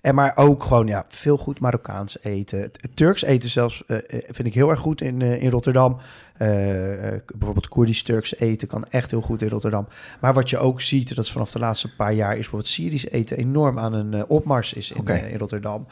en 0.00 0.14
maar 0.14 0.32
ook 0.34 0.62
gewoon 0.62 0.86
ja, 0.86 1.04
veel 1.08 1.36
goed 1.36 1.60
Marokkaans 1.60 2.22
eten. 2.22 2.60
Het 2.60 2.88
Turks 2.94 3.22
eten 3.22 3.50
zelfs 3.50 3.84
eh, 3.86 3.96
eh, 3.96 4.02
vind 4.08 4.46
ik 4.46 4.54
heel 4.54 4.70
erg 4.70 4.80
goed 4.80 5.00
in, 5.00 5.22
eh, 5.22 5.42
in 5.42 5.50
Rotterdam. 5.50 5.98
Bijvoorbeeld 6.38 7.68
Koerdisch 7.68 8.02
Turks 8.02 8.38
eten 8.38 8.68
kan 8.68 8.88
echt 8.88 9.10
heel 9.10 9.20
goed 9.20 9.42
in 9.42 9.48
Rotterdam. 9.48 9.88
Maar 10.20 10.34
wat 10.34 10.50
je 10.50 10.58
ook 10.58 10.80
ziet, 10.80 11.14
dat 11.14 11.24
is 11.24 11.32
vanaf 11.32 11.50
de 11.50 11.58
laatste 11.58 11.94
paar 11.94 12.12
jaar, 12.12 12.32
is 12.32 12.36
bijvoorbeeld 12.36 12.70
Syrisch 12.70 13.04
eten 13.04 13.36
enorm 13.36 13.78
aan 13.78 13.92
een 13.92 14.26
opmars 14.26 14.72
is 14.72 14.90
in, 14.90 15.06
in 15.06 15.38
Rotterdam. 15.38 15.86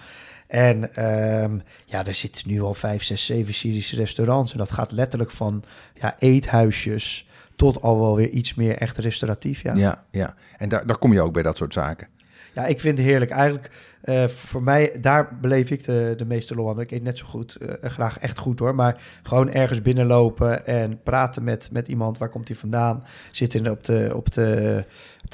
En 0.46 0.94
ehm, 0.94 1.58
ja, 1.84 2.06
er 2.06 2.14
zitten 2.14 2.48
nu 2.48 2.62
al 2.62 2.74
vijf, 2.74 3.04
zes, 3.04 3.24
zeven 3.24 3.54
Syrische 3.54 3.96
restaurants. 3.96 4.52
En 4.52 4.58
dat 4.58 4.70
gaat 4.70 4.92
letterlijk 4.92 5.30
van 5.30 5.64
ja, 5.94 6.14
eethuisjes 6.18 7.28
tot 7.56 7.82
al 7.82 8.00
wel 8.00 8.16
weer 8.16 8.28
iets 8.28 8.54
meer 8.54 8.76
echt 8.76 8.98
restauratief. 8.98 9.62
Ja. 9.62 9.74
Ja, 9.74 10.04
ja. 10.10 10.34
En 10.58 10.68
daar, 10.68 10.86
daar 10.86 10.98
kom 10.98 11.12
je 11.12 11.20
ook 11.20 11.32
bij 11.32 11.42
dat 11.42 11.56
soort 11.56 11.72
zaken. 11.72 12.08
Ja, 12.54 12.66
ik 12.66 12.80
vind 12.80 12.98
het 12.98 13.06
heerlijk. 13.06 13.30
Eigenlijk, 13.30 13.70
eh, 14.02 14.24
voor 14.24 14.62
mij, 14.62 14.96
daar 15.00 15.38
beleef 15.40 15.70
ik 15.70 15.84
de, 15.84 16.14
de 16.16 16.24
meeste 16.24 16.54
lol. 16.54 16.80
Ik 16.80 16.90
eet 16.90 17.02
net 17.02 17.18
zo 17.18 17.26
goed, 17.26 17.54
eh, 17.56 17.90
graag 17.90 18.18
echt 18.18 18.38
goed 18.38 18.58
hoor. 18.58 18.74
Maar 18.74 19.02
gewoon 19.22 19.50
ergens 19.50 19.82
binnenlopen 19.82 20.66
en 20.66 21.02
praten 21.02 21.44
met, 21.44 21.68
met 21.72 21.88
iemand. 21.88 22.18
Waar 22.18 22.28
komt 22.28 22.48
hij 22.48 22.56
vandaan? 22.56 23.04
Zit 23.32 23.54
in, 23.54 23.70
op, 23.70 23.84
de, 23.84 24.12
op, 24.14 24.32
de, 24.32 24.84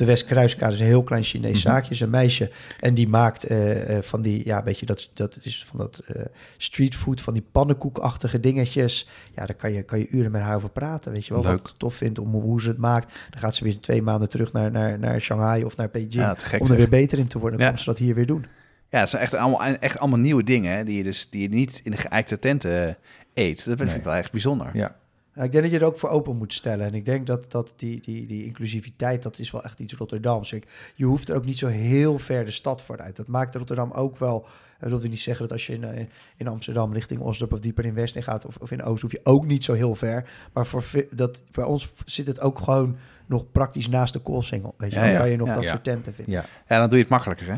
de 0.01 0.07
Westkruiskade 0.07 0.74
is 0.74 0.80
een 0.80 0.86
heel 0.86 1.03
klein 1.03 1.22
Chinees 1.22 1.51
Mhm. 1.64 1.72
zaakje. 1.72 1.90
Is 1.90 2.01
een 2.01 2.11
meisje 2.11 2.51
en 2.80 2.94
die 2.94 3.09
maakt 3.09 3.44
eh, 3.44 3.96
eh, 3.96 4.03
van 4.03 4.22
die, 4.22 4.44
ja, 4.46 4.62
weet 4.62 4.78
je, 4.78 4.86
dat, 4.86 5.11
dat 5.14 5.38
is 5.42 5.64
van 5.68 5.78
dat 5.78 5.98
eh 6.07 6.22
streetfood, 6.57 7.20
van 7.20 7.34
die 7.34 7.44
pannenkoekachtige 7.53 8.40
dingetjes. 8.40 9.09
Ja, 9.34 9.46
daar 9.46 9.55
kan 9.57 9.72
je, 9.72 9.82
kan 9.82 9.98
je 9.98 10.09
uren 10.09 10.30
met 10.30 10.40
haar 10.42 10.55
over 10.57 10.68
praten. 10.70 11.12
Weet 11.12 11.26
je 11.26 11.34
wel, 11.34 11.42
Leuk. 11.42 11.53
wat 11.59 11.68
ik 11.70 11.74
tof 11.76 11.94
vindt 11.94 12.18
om 12.18 12.30
hoe 12.32 12.62
ze 12.62 12.68
het 12.68 12.78
maakt. 12.78 13.12
Dan 13.30 13.40
gaat 13.40 13.55
ze 13.55 13.64
weer 13.64 13.80
twee 13.80 14.03
maanden 14.03 14.28
terug 14.28 14.53
naar, 14.53 14.70
naar, 14.70 14.98
naar 14.98 15.20
Shanghai 15.20 15.64
of 15.64 15.76
naar 15.76 15.90
Beijing 15.90 16.14
Ja, 16.14 16.34
gek 16.38 16.53
om 16.61 16.61
er 16.61 16.66
zeg. 16.66 16.76
weer 16.76 16.88
beter 16.88 17.18
in 17.18 17.26
te 17.28 17.38
worden. 17.38 17.59
Dan 17.59 17.68
Ja. 17.70 17.76
ze 17.76 17.84
dat 17.84 17.98
hier 17.98 18.14
weer 18.14 18.26
doen. 18.26 18.46
Ja, 18.88 19.01
het 19.01 19.09
zijn 19.11 19.22
echt 19.22 19.34
allemaal, 19.34 19.62
echt 19.62 19.98
allemaal 19.98 20.18
nieuwe 20.18 20.42
dingen 20.44 20.76
hè, 20.76 20.84
die 20.84 20.96
je 20.96 21.03
dus 21.03 21.30
die 21.30 21.42
je 21.42 21.48
niet 21.48 21.80
in 21.84 21.90
de 21.90 21.96
geëikte 21.96 22.38
tenten 22.38 22.96
eet. 23.34 23.57
Dat 23.64 23.76
vind 23.76 23.88
Nee. 23.88 23.98
ik 23.98 24.05
wel 24.05 24.14
echt 24.14 24.32
bijzonder. 24.32 24.70
Ja, 24.72 24.96
ik 25.35 25.53
denk 25.53 25.64
dat 25.64 25.72
je 25.72 25.78
er 25.78 25.85
ook 25.85 25.99
voor 25.99 26.09
open 26.09 26.37
moet 26.37 26.53
stellen. 26.53 26.87
En 26.87 26.95
ik 26.95 27.05
denk 27.05 27.26
dat, 27.26 27.51
dat 27.51 27.72
die, 27.76 28.01
die, 28.01 28.26
die 28.26 28.45
inclusiviteit, 28.45 29.22
dat 29.22 29.39
is 29.39 29.51
wel 29.51 29.64
echt 29.64 29.81
iets 29.81 29.95
Rotterdams. 29.95 30.53
Ik, 30.53 30.93
je 30.95 31.05
hoeft 31.05 31.28
er 31.28 31.37
ook 31.37 31.45
niet 31.45 31.59
zo 31.59 31.66
heel 31.66 32.18
ver 32.18 32.45
de 32.45 32.51
stad 32.51 32.83
voor 32.83 33.01
uit. 33.01 33.16
Dat 33.16 33.26
maakt 33.26 33.55
Rotterdam 33.55 33.91
ook 33.91 34.18
wel... 34.18 34.47
Dat 34.81 35.01
wil 35.01 35.11
niet 35.11 35.20
zeggen 35.20 35.43
dat 35.43 35.53
als 35.53 35.66
je 35.66 35.72
in, 35.72 35.85
eh, 35.85 36.07
in 36.37 36.49
Amsterdam 36.49 36.93
richting 36.93 37.20
Osdorp 37.20 37.53
of 37.53 37.61
dieper 37.61 37.85
in 37.85 37.95
West 37.95 38.16
in 38.16 38.22
gaat... 38.22 38.45
of, 38.45 38.57
of 38.57 38.70
in 38.70 38.83
Oost, 38.83 39.03
hoef 39.03 39.12
je 39.12 39.20
ook 39.22 39.47
niet 39.47 39.64
zo 39.64 39.72
heel 39.72 39.95
ver. 39.95 40.31
Maar 40.53 40.66
voor, 40.66 40.85
dat, 41.11 41.43
voor 41.51 41.64
ons 41.64 41.93
zit 42.05 42.26
het 42.26 42.41
ook 42.41 42.59
gewoon 42.59 42.97
nog 43.26 43.53
praktisch 43.53 43.89
naast 43.89 44.12
de 44.12 44.18
koolsingel. 44.18 44.74
Weet 44.78 44.91
je, 44.91 44.97
Ja, 44.97 45.03
dan 45.03 45.12
ja. 45.12 45.18
kan 45.18 45.31
je 45.31 45.37
nog 45.37 45.49
Ja. 45.49 45.55
dat 45.55 45.64
soort 45.64 45.85
tenten 45.85 46.14
vinden. 46.14 46.35
ja. 46.35 46.45
Ja, 46.68 46.78
dan 46.78 46.89
doe 46.89 46.97
je 46.97 47.03
het 47.03 47.12
makkelijker, 47.12 47.47
hè? 47.47 47.57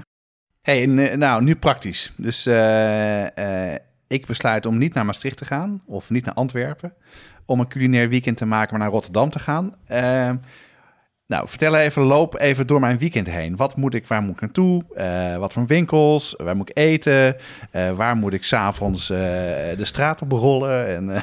hey, 0.61 0.83
eh, 0.83 1.17
nou, 1.17 1.43
nu 1.43 1.57
praktisch. 1.57 2.13
Dus 2.17 2.47
eh, 2.47 3.75
ik 4.07 4.27
besluit 4.27 4.67
om 4.67 4.79
niet 4.79 4.95
naar 4.95 5.05
Maastricht 5.05 5.37
te 5.37 5.45
gaan 5.45 5.83
of 5.87 6.11
niet 6.11 6.25
naar 6.25 6.35
Antwerpen. 6.35 6.95
Om 7.47 7.61
een 7.61 7.69
culinair 7.69 8.09
weekend 8.09 8.37
te 8.37 8.47
maken, 8.47 8.71
maar 8.71 8.81
naar 8.81 8.91
Rotterdam 8.91 9.31
te 9.31 9.39
gaan. 9.39 9.75
Eh, 9.87 10.31
nou, 11.27 11.49
vertel 11.49 11.77
even, 11.77 12.03
loop 12.03 12.39
even 12.39 12.67
door 12.67 12.81
mijn 12.81 12.99
weekend 12.99 13.31
heen. 13.31 13.57
Wat 13.57 13.77
moet 13.77 13.95
ik, 13.95 14.07
waar 14.07 14.23
moet 14.23 14.35
ik 14.35 14.41
naartoe? 14.41 14.85
Eh, 14.95 15.37
wat 15.37 15.53
voor 15.53 15.67
winkels? 15.67 16.35
Waar 16.39 16.57
moet 16.57 16.69
ik 16.69 16.79
eten? 16.79 17.37
Eh, 17.71 17.91
waar 17.91 18.17
moet 18.17 18.33
ik 18.33 18.45
s'avonds 18.45 19.11
uh, 19.11 19.19
de 19.77 19.85
straat 19.85 20.23
op 20.23 20.33
rollen? 20.33 20.87
En, 20.87 21.23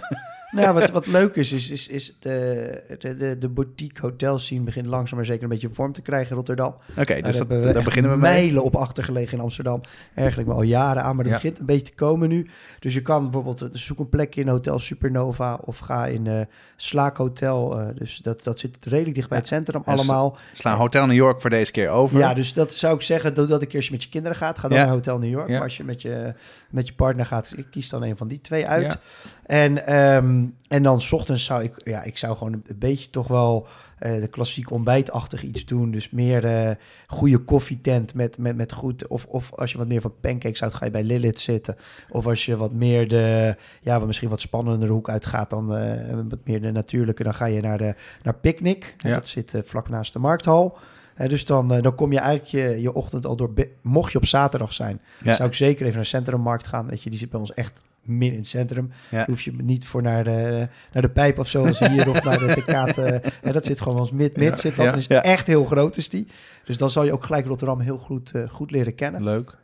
Nou, 0.52 0.74
wat, 0.74 0.90
wat 0.92 1.08
leuk 1.08 1.36
is, 1.36 1.52
is, 1.52 1.70
is, 1.70 1.88
is 1.88 2.16
de, 2.20 2.98
de, 3.18 3.38
de, 3.38 3.50
boutique 3.50 4.02
hotel 4.02 4.40
scene 4.40 4.64
begint 4.64 4.86
langzaam 4.86 5.18
maar 5.18 5.26
zeker 5.26 5.44
een 5.44 5.50
beetje 5.50 5.70
vorm 5.72 5.92
te 5.92 6.02
krijgen 6.02 6.30
in 6.30 6.36
Rotterdam. 6.36 6.76
Oké, 6.98 7.14
dus 7.14 7.22
dat, 7.24 7.36
hebben 7.36 7.62
we 7.68 7.74
daar 7.74 7.84
beginnen 7.84 8.12
we 8.12 8.18
mee. 8.18 8.32
mijlen 8.32 8.64
op 8.64 8.76
achtergelegen 8.76 9.38
in 9.38 9.44
Amsterdam. 9.44 9.82
Eigenlijk 10.16 10.50
al 10.50 10.62
jaren 10.62 11.04
aan, 11.04 11.16
maar 11.16 11.24
dat 11.24 11.34
Ja. 11.34 11.40
begint 11.40 11.60
een 11.60 11.66
beetje 11.66 11.86
te 11.86 11.94
komen 11.96 12.30
nu. 12.30 12.48
Dus 12.80 12.94
je 12.94 13.02
kan 13.02 13.24
bijvoorbeeld, 13.24 13.62
eh, 13.62 13.68
zoek 13.72 14.00
een 14.00 14.10
plekje 14.10 14.42
in 14.42 14.48
Hotel 14.48 14.80
Supernova 14.80 15.60
of 15.66 15.78
ga 15.78 16.06
in 16.06 16.28
eh 16.28 16.42
Slaak 16.76 17.18
Hotel. 17.18 17.80
eh, 17.80 17.88
dus 17.96 18.18
dat, 18.18 18.44
dat 18.44 18.60
zit 18.60 18.78
redelijk 18.82 19.16
dicht 19.16 19.30
bij 19.30 19.38
Ja. 19.38 19.44
het 19.44 19.54
centrum 19.54 19.82
En 19.86 19.98
s- 19.98 20.00
allemaal. 20.02 20.38
Slaan 20.54 20.78
Hotel 20.78 21.06
New 21.06 21.16
York 21.16 21.42
voor 21.42 21.50
deze 21.50 21.72
keer 21.72 21.90
over. 21.90 22.18
Ja, 22.18 22.34
dus 22.34 22.54
dat 22.54 22.74
zou 22.74 22.96
ik 22.96 23.02
zeggen, 23.02 23.34
doe 23.34 23.46
dat 23.48 23.62
een 23.62 23.68
keer 23.68 23.76
als 23.78 23.86
je 23.86 23.92
met 23.92 24.04
je 24.04 24.10
kinderen 24.10 24.38
gaat. 24.38 24.60
Ga 24.60 24.68
dan 24.68 24.78
Ja. 24.78 24.84
naar 24.84 24.94
Hotel 24.94 25.18
New 25.20 25.30
York. 25.30 25.48
Ja. 25.48 25.54
Maar 25.54 25.64
als 25.64 25.78
je 25.78 25.84
met 25.84 26.02
je, 26.02 26.34
met 26.72 26.88
je 26.88 26.94
partner 26.94 27.26
gaat, 27.26 27.54
ik 27.56 27.68
kies 27.72 27.90
dan 27.90 28.04
een 28.04 28.18
van 28.18 28.28
die 28.28 28.42
twee 28.42 28.68
uit. 28.68 28.84
Ja. 28.84 29.00
En, 29.46 29.86
ehm, 29.86 30.46
en 30.68 30.84
dan 30.84 31.02
's 31.02 31.12
ochtends 31.12 31.46
zou 31.46 31.64
ik, 31.64 31.74
ja, 31.84 32.04
ik 32.04 32.18
zou 32.18 32.38
gewoon 32.38 32.54
een, 32.54 32.64
beetje 32.80 33.10
toch 33.10 33.28
wel 33.28 33.68
eh, 33.98 34.22
de 34.22 34.28
klassiek 34.28 34.72
ontbijtachtig 34.72 35.44
iets 35.44 35.66
doen. 35.66 35.92
Dus 35.92 36.10
meer 36.10 36.46
eh 36.46 36.76
goede 37.08 37.38
koffietent 37.38 38.14
met, 38.14 38.38
met, 38.38 38.56
met 38.56 38.72
goed. 38.72 39.08
Of, 39.08 39.26
of 39.26 39.54
als 39.54 39.72
je 39.72 39.78
wat 39.78 39.88
meer 39.88 40.02
van 40.02 40.14
pancakes 40.22 40.60
houdt, 40.60 40.76
ga 40.76 40.86
je 40.86 40.92
bij 40.92 41.04
Lilith 41.04 41.40
zitten. 41.40 41.76
Of 42.10 42.28
als 42.28 42.46
je 42.46 42.58
wat 42.58 42.74
meer 42.74 43.08
de, 43.08 43.56
ja, 43.82 43.98
wat 43.98 44.08
misschien 44.08 44.30
wat 44.30 44.42
spannender 44.42 44.90
hoek 44.90 45.10
uitgaat 45.10 45.50
dan 45.50 45.76
eh, 45.76 46.14
wat 46.30 46.40
meer 46.44 46.62
de 46.62 46.72
natuurlijke, 46.72 47.24
dan 47.24 47.34
ga 47.34 47.46
je 47.46 47.62
naar 47.62 47.78
de 47.78 47.96
naar 48.24 48.36
Picnic. 48.36 48.96
Ja. 48.98 49.14
Dat 49.14 49.28
zit 49.28 49.54
eh, 49.54 49.62
vlak 49.66 49.90
naast 49.90 50.14
de 50.14 50.20
markthal. 50.20 50.78
Eh, 51.20 51.30
dus 51.30 51.46
dan, 51.46 51.74
eh, 51.74 51.82
dan 51.82 51.96
kom 51.96 52.12
je 52.12 52.20
eigenlijk 52.20 52.50
je, 52.50 52.82
je 52.82 52.94
ochtend 52.94 53.26
al 53.26 53.36
door. 53.36 53.52
Mocht 53.82 54.12
je 54.12 54.18
op 54.18 54.26
zaterdag 54.26 54.74
zijn, 54.74 55.02
Ja. 55.24 55.34
zou 55.36 55.50
ik 55.50 55.56
zeker 55.56 55.84
even 55.86 55.96
naar 55.96 56.06
Centrummarkt 56.06 56.68
gaan. 56.68 56.88
Weet 56.88 57.04
je, 57.04 57.10
die 57.10 57.20
zit 57.20 57.30
bij 57.30 57.40
ons 57.40 57.54
echt 57.54 57.82
min 58.02 58.32
in 58.32 58.38
het 58.38 58.48
centrum. 58.48 58.92
Ja. 59.12 59.26
Hoef 59.26 59.42
je 59.42 59.52
niet 59.64 59.88
voor 59.88 60.02
naar 60.02 60.24
de, 60.24 60.68
naar 60.94 61.02
de 61.02 61.10
pijp 61.10 61.40
of 61.40 61.48
zo 61.48 61.66
als 61.66 61.80
hier 61.80 62.10
of 62.10 62.24
naar 62.24 62.38
de 62.40 62.48
TK. 62.66 62.94
te- 62.94 63.22
hè, 63.42 63.52
dat 63.52 63.66
zit 63.66 63.80
gewoon 63.80 63.94
wel 63.94 64.04
eens 64.04 64.14
mid-mid. 64.14 64.50
Ja, 64.50 64.56
zit 64.56 64.76
dat. 64.76 65.06
ja. 65.06 65.16
Ja. 65.16 65.24
echt 65.24 65.48
heel 65.48 65.66
groot 65.66 65.98
is 65.98 66.10
die. 66.10 66.28
Dus 66.64 66.78
dan 66.78 66.90
zal 66.90 67.04
je 67.04 67.14
ook 67.14 67.24
gelijk 67.26 67.46
Rotterdam 67.48 67.80
heel 67.80 67.98
goed, 67.98 68.32
eh, 68.32 68.50
goed 68.50 68.72
leren 68.72 68.96
kennen. 68.96 69.24
Leuk. 69.24 69.58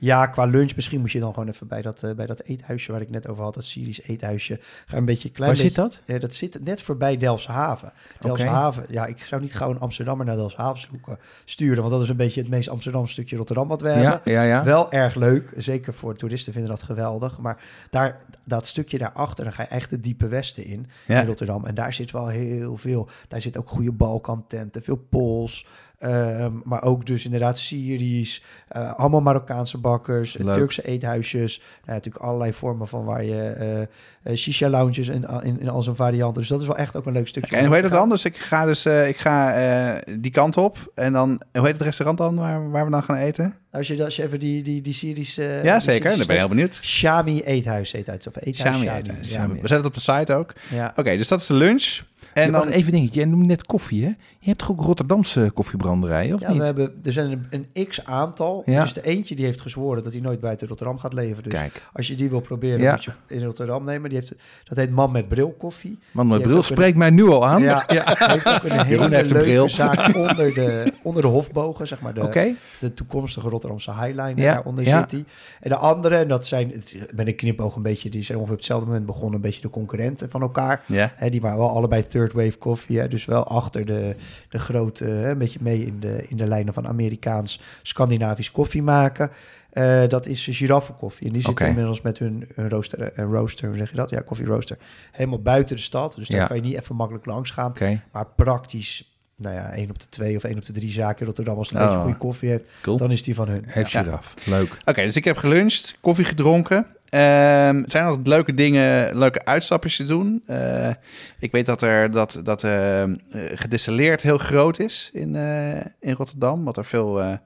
Ja, 0.00 0.26
qua 0.26 0.44
lunch 0.44 0.74
misschien 0.74 1.00
moet 1.00 1.12
je 1.12 1.20
dan 1.20 1.34
gewoon 1.34 1.48
even 1.48 1.66
bij 1.66 1.82
dat, 1.82 2.02
eh, 2.02 2.10
bij 2.12 2.26
dat 2.26 2.42
eethuisje 2.42 2.92
waar 2.92 3.00
ik 3.00 3.10
net 3.10 3.28
over 3.28 3.44
had. 3.44 3.54
Dat 3.54 3.64
Syrisch 3.64 4.00
eethuisje. 4.08 4.60
Ga 4.86 4.96
een 4.96 5.04
beetje 5.04 5.30
klein 5.30 5.50
Waar 5.54 5.62
beetje, 5.62 5.82
zit 5.82 5.90
dat? 5.90 6.00
eh, 6.14 6.20
dat 6.20 6.34
zit 6.34 6.64
net 6.64 6.82
voorbij 6.82 7.16
Delfshaven. 7.16 7.92
Delfshaven, 8.20 8.84
ja, 8.88 9.06
ik 9.06 9.18
zou 9.18 9.40
niet 9.40 9.54
gauw 9.54 9.70
een 9.70 9.80
Amsterdammer 9.80 10.26
naar 10.26 10.36
Delfshaven 10.36 10.80
zoeken, 10.80 11.18
sturen. 11.44 11.78
Want 11.78 11.90
dat 11.90 12.02
is 12.02 12.08
een 12.08 12.16
beetje 12.16 12.40
het 12.40 12.50
meest 12.50 12.68
Amsterdam 12.68 13.08
stukje 13.08 13.36
Rotterdam 13.36 13.68
wat 13.68 13.80
we 13.80 13.88
hebben. 13.88 14.32
Ja, 14.32 14.42
ja. 14.42 14.64
Wel 14.64 14.92
erg 14.92 15.14
leuk, 15.14 15.52
zeker 15.56 15.94
voor 15.94 16.16
toeristen 16.16 16.52
vinden 16.52 16.70
dat 16.70 16.82
geweldig. 16.82 17.38
Maar 17.38 17.62
daar, 17.90 18.18
dat 18.44 18.66
stukje 18.66 18.98
daarachter, 18.98 19.44
dan 19.44 19.52
ga 19.52 19.62
je 19.62 19.68
echt 19.68 19.90
de 19.90 20.00
diepe 20.00 20.28
westen 20.28 20.64
in, 20.64 20.86
in 21.06 21.26
Rotterdam. 21.26 21.64
En 21.64 21.74
daar 21.74 21.92
zit 21.92 22.10
wel 22.10 22.28
heel 22.28 22.76
veel. 22.76 23.08
Daar 23.28 23.40
zit 23.40 23.58
ook 23.58 23.68
goede 23.68 23.92
Balkantenten, 23.92 24.82
veel 24.82 25.06
Pools. 25.08 25.66
Ehm, 25.98 26.52
maar 26.64 26.82
ook 26.82 27.06
dus 27.06 27.24
inderdaad 27.24 27.58
Syrisch, 27.58 28.42
eh, 28.68 28.94
allemaal 28.94 29.20
Marokkaanse 29.20 29.78
bakkers. 29.78 30.32
Turkse 30.32 30.82
eethuisjes. 30.86 31.58
Nou, 31.58 31.68
natuurlijk 31.84 32.24
allerlei 32.24 32.52
vormen 32.52 32.88
van 32.88 33.04
waar 33.04 33.24
je 33.24 33.88
eh, 34.28 34.32
eh, 34.32 34.38
shisha-lounges 34.38 35.08
in, 35.08 35.26
in, 35.42 35.60
in 35.60 35.68
al 35.68 35.82
zijn 35.82 35.96
varianten. 35.96 36.40
Dus 36.40 36.50
dat 36.50 36.60
is 36.60 36.66
wel 36.66 36.76
echt 36.76 36.96
ook 36.96 37.06
een 37.06 37.12
leuk 37.12 37.28
stukje. 37.28 37.50
Oké, 37.50 37.58
en 37.60 37.66
hoe 37.66 37.76
heet 37.76 37.90
dan? 37.90 38.08
Dus 38.08 38.24
ik 38.24 38.36
ga 38.36 38.64
dus 38.64 38.86
ik 38.86 39.16
ga, 39.16 39.54
eh, 39.54 40.14
die 40.18 40.30
kant 40.30 40.56
op. 40.56 40.92
En 40.94 41.12
dan, 41.12 41.40
hoe 41.52 41.64
heet 41.66 41.72
het 41.72 41.82
restaurant 41.82 42.18
dan 42.18 42.36
waar, 42.36 42.70
waar 42.70 42.84
we 42.84 42.90
dan 42.90 43.02
gaan 43.02 43.16
eten? 43.16 43.54
Als 43.70 43.88
je, 43.88 44.04
als 44.04 44.16
je 44.16 44.22
even 44.22 44.38
die, 44.40 44.62
die, 44.62 44.80
die 44.80 44.92
Syrische... 44.92 45.60
ja, 45.62 45.80
zeker. 45.80 46.08
Dan 46.16 46.26
ben 46.26 46.34
je 46.34 46.40
heel 46.40 46.48
benieuwd. 46.48 46.80
Shami 46.82 47.40
Eethuis 47.40 47.92
heet 47.92 48.06
het. 48.06 48.26
Of 48.26 48.36
Eethuis 48.36 48.76
Shami 48.76 48.86
Shami. 48.86 49.24
Shami. 49.24 49.52
We 49.52 49.58
zetten 49.58 49.76
het 49.76 49.86
op 49.86 49.94
de 49.94 50.00
site 50.00 50.34
ook. 50.34 50.52
Ja. 50.70 50.92
Oké, 50.96 51.16
dus 51.16 51.28
dat 51.28 51.40
is 51.40 51.46
de 51.46 51.54
lunch. 51.54 52.00
En 52.32 52.44
En 52.44 52.52
dan, 52.52 52.68
even 52.68 52.92
dingetje. 52.92 53.14
Jij 53.14 53.24
noemde 53.24 53.46
net 53.46 53.66
koffie, 53.66 54.04
hè? 54.04 54.08
Je 54.38 54.46
hebt 54.46 54.58
toch 54.58 54.70
ook 54.70 54.80
Rotterdamse 54.80 55.50
koffiebranderij, 55.54 56.32
of 56.32 56.40
Ja, 56.40 56.48
niet? 56.48 56.58
we 56.58 56.64
hebben, 56.64 57.00
er 57.04 57.12
zijn 57.12 57.46
een, 57.50 57.66
een 57.74 57.86
x-aantal. 57.88 58.62
Ja. 58.66 58.78
Er 58.80 58.84
is 58.86 58.92
de 58.92 59.04
eentje 59.04 59.34
die 59.36 59.44
heeft 59.44 59.60
gezworen 59.60 60.02
dat 60.02 60.12
hij 60.12 60.20
nooit 60.20 60.40
buiten 60.40 60.68
Rotterdam 60.68 60.98
gaat 60.98 61.12
leven. 61.12 61.42
Dus 61.42 61.52
Kijk, 61.52 61.82
als 61.92 62.06
je 62.06 62.14
die 62.14 62.28
wil 62.30 62.40
proberen, 62.40 62.80
Ja. 62.80 62.92
moet 62.92 63.04
je 63.04 63.12
in 63.26 63.44
Rotterdam 63.44 63.84
nemen. 63.84 64.08
Die 64.08 64.17
heeft, 64.18 64.34
dat 64.64 64.78
heet 64.78 64.90
Man 64.90 65.12
met 65.12 65.28
Bril 65.28 65.54
Koffie. 65.58 65.98
man 66.10 66.26
met 66.26 66.42
bril 66.42 66.56
een- 66.56 66.64
spreekt 66.64 66.96
mij 66.96 67.10
nu 67.10 67.28
al 67.28 67.46
aan. 67.46 67.62
Ja, 67.62 67.84
Hij 67.86 68.02
heeft 68.32 68.46
ook 68.46 68.62
een 68.64 68.84
hele 68.86 69.08
heeft 69.08 69.30
een 69.30 69.36
leuke 69.36 69.48
bril. 69.48 69.68
zaak 69.68 70.14
onder 70.16 70.54
de, 70.54 70.92
onder 71.02 71.22
de 71.22 71.28
hofbogen, 71.28 71.86
zeg 71.86 72.00
maar. 72.00 72.14
De, 72.14 72.22
Oké, 72.22 72.54
de 72.80 72.94
toekomstige 72.94 73.48
Rotterdamse 73.48 73.92
Highliner, 73.92 74.38
Ja, 74.38 74.52
daaronder 74.52 74.84
ja. 74.84 74.98
zit 75.00 75.10
die. 75.10 75.24
En 75.60 75.70
de 75.70 75.76
andere, 75.76 76.16
en 76.16 76.28
dat 76.28 76.46
zijn, 76.46 76.70
het- 76.70 77.12
met 77.14 77.26
een 77.26 77.36
knipoog 77.36 77.76
een 77.76 77.82
beetje, 77.82 78.08
die 78.10 78.22
zijn 78.22 78.38
ongeveer 78.38 78.54
op 78.56 78.60
hetzelfde 78.60 78.86
moment 78.86 79.06
begonnen, 79.06 79.34
een 79.34 79.40
beetje 79.40 79.60
de 79.60 79.70
concurrenten 79.70 80.30
van 80.30 80.40
elkaar. 80.40 80.82
ja. 80.86 81.12
Hè, 81.16 81.28
die 81.30 81.40
waren 81.40 81.58
wel 81.58 81.70
allebei 81.70 82.02
third 82.02 82.32
wave 82.32 82.56
koffie, 82.58 82.98
hè, 82.98 83.08
dus 83.08 83.24
wel 83.24 83.44
achter 83.44 83.84
de, 83.84 84.14
de 84.48 84.58
grote, 84.58 85.04
hè, 85.04 85.30
een 85.30 85.38
beetje 85.38 85.58
mee 85.62 85.86
in 85.86 85.96
de, 86.00 86.26
in 86.28 86.36
de 86.36 86.46
lijnen 86.46 86.74
van 86.74 86.86
Amerikaans, 86.88 87.60
Scandinavisch 87.82 88.50
koffie 88.50 88.82
maken. 88.82 89.30
Eh, 89.70 90.02
dat 90.08 90.26
is 90.26 90.48
giraffenkoffie. 90.50 91.26
En 91.26 91.32
die 91.32 91.42
zitten 91.42 91.66
inmiddels 91.68 92.00
met 92.00 92.18
hun, 92.18 92.48
hun 92.54 92.68
rooster, 92.68 93.00
eh, 93.02 93.08
een 93.14 93.32
rooster, 93.32 93.68
hoe 93.68 93.76
zeg 93.76 93.90
je 93.90 93.96
dat? 93.96 94.10
Ja, 94.10 94.20
koffie 94.20 94.46
rooster. 94.46 94.76
Helemaal 95.12 95.42
buiten 95.42 95.76
de 95.76 95.82
stad. 95.82 96.14
Dus 96.16 96.28
daar 96.28 96.40
Ja. 96.40 96.46
kan 96.46 96.56
je 96.56 96.62
niet 96.62 96.74
even 96.80 96.96
makkelijk 96.96 97.26
langs 97.26 97.50
gaan. 97.50 97.72
Maar 98.12 98.26
praktisch, 98.36 99.16
nou 99.36 99.54
ja, 99.54 99.70
één 99.72 99.90
op 99.90 99.98
de 99.98 100.08
twee 100.08 100.36
of 100.36 100.44
één 100.44 100.56
op 100.56 100.64
de 100.66 100.72
drie 100.72 100.90
zaken 100.90 101.20
in 101.20 101.26
Rotterdam, 101.26 101.56
als 101.56 101.68
het 101.68 101.76
een 101.76 101.82
Oh. 101.82 101.88
beetje 101.88 102.02
goede 102.02 102.18
koffie 102.18 102.48
heeft, 102.48 102.64
Cool. 102.82 102.96
dan 102.96 103.10
is 103.10 103.22
die 103.22 103.34
van 103.34 103.48
hun. 103.48 103.62
Heeft 103.66 103.90
Ja. 103.90 104.02
giraf. 104.02 104.34
Leuk. 104.44 104.76
Oké, 104.84 105.02
dus 105.02 105.16
ik 105.16 105.24
heb 105.24 105.36
geluncht, 105.36 105.94
koffie 106.00 106.24
gedronken. 106.24 106.86
Ehm, 107.08 107.82
zijn 107.86 108.04
er 108.04 108.10
nog 108.10 108.18
leuke 108.22 108.54
dingen, 108.54 109.18
leuke 109.18 109.44
uitstapjes 109.44 109.96
te 109.96 110.04
doen? 110.04 110.42
Eh, 110.46 110.90
ik 111.38 111.52
weet 111.52 111.66
dat 111.66 111.82
er 111.82 112.10
dat, 112.10 112.40
dat 112.44 112.64
eh, 112.64 113.02
eh, 113.02 113.10
gedistilleerd 113.54 114.22
heel 114.22 114.38
groot 114.38 114.78
is 114.78 115.10
in, 115.12 115.36
eh, 115.36 115.76
in 116.00 116.12
Rotterdam. 116.12 116.64
Wat 116.64 116.76
er 116.76 116.84
veel 116.84 117.38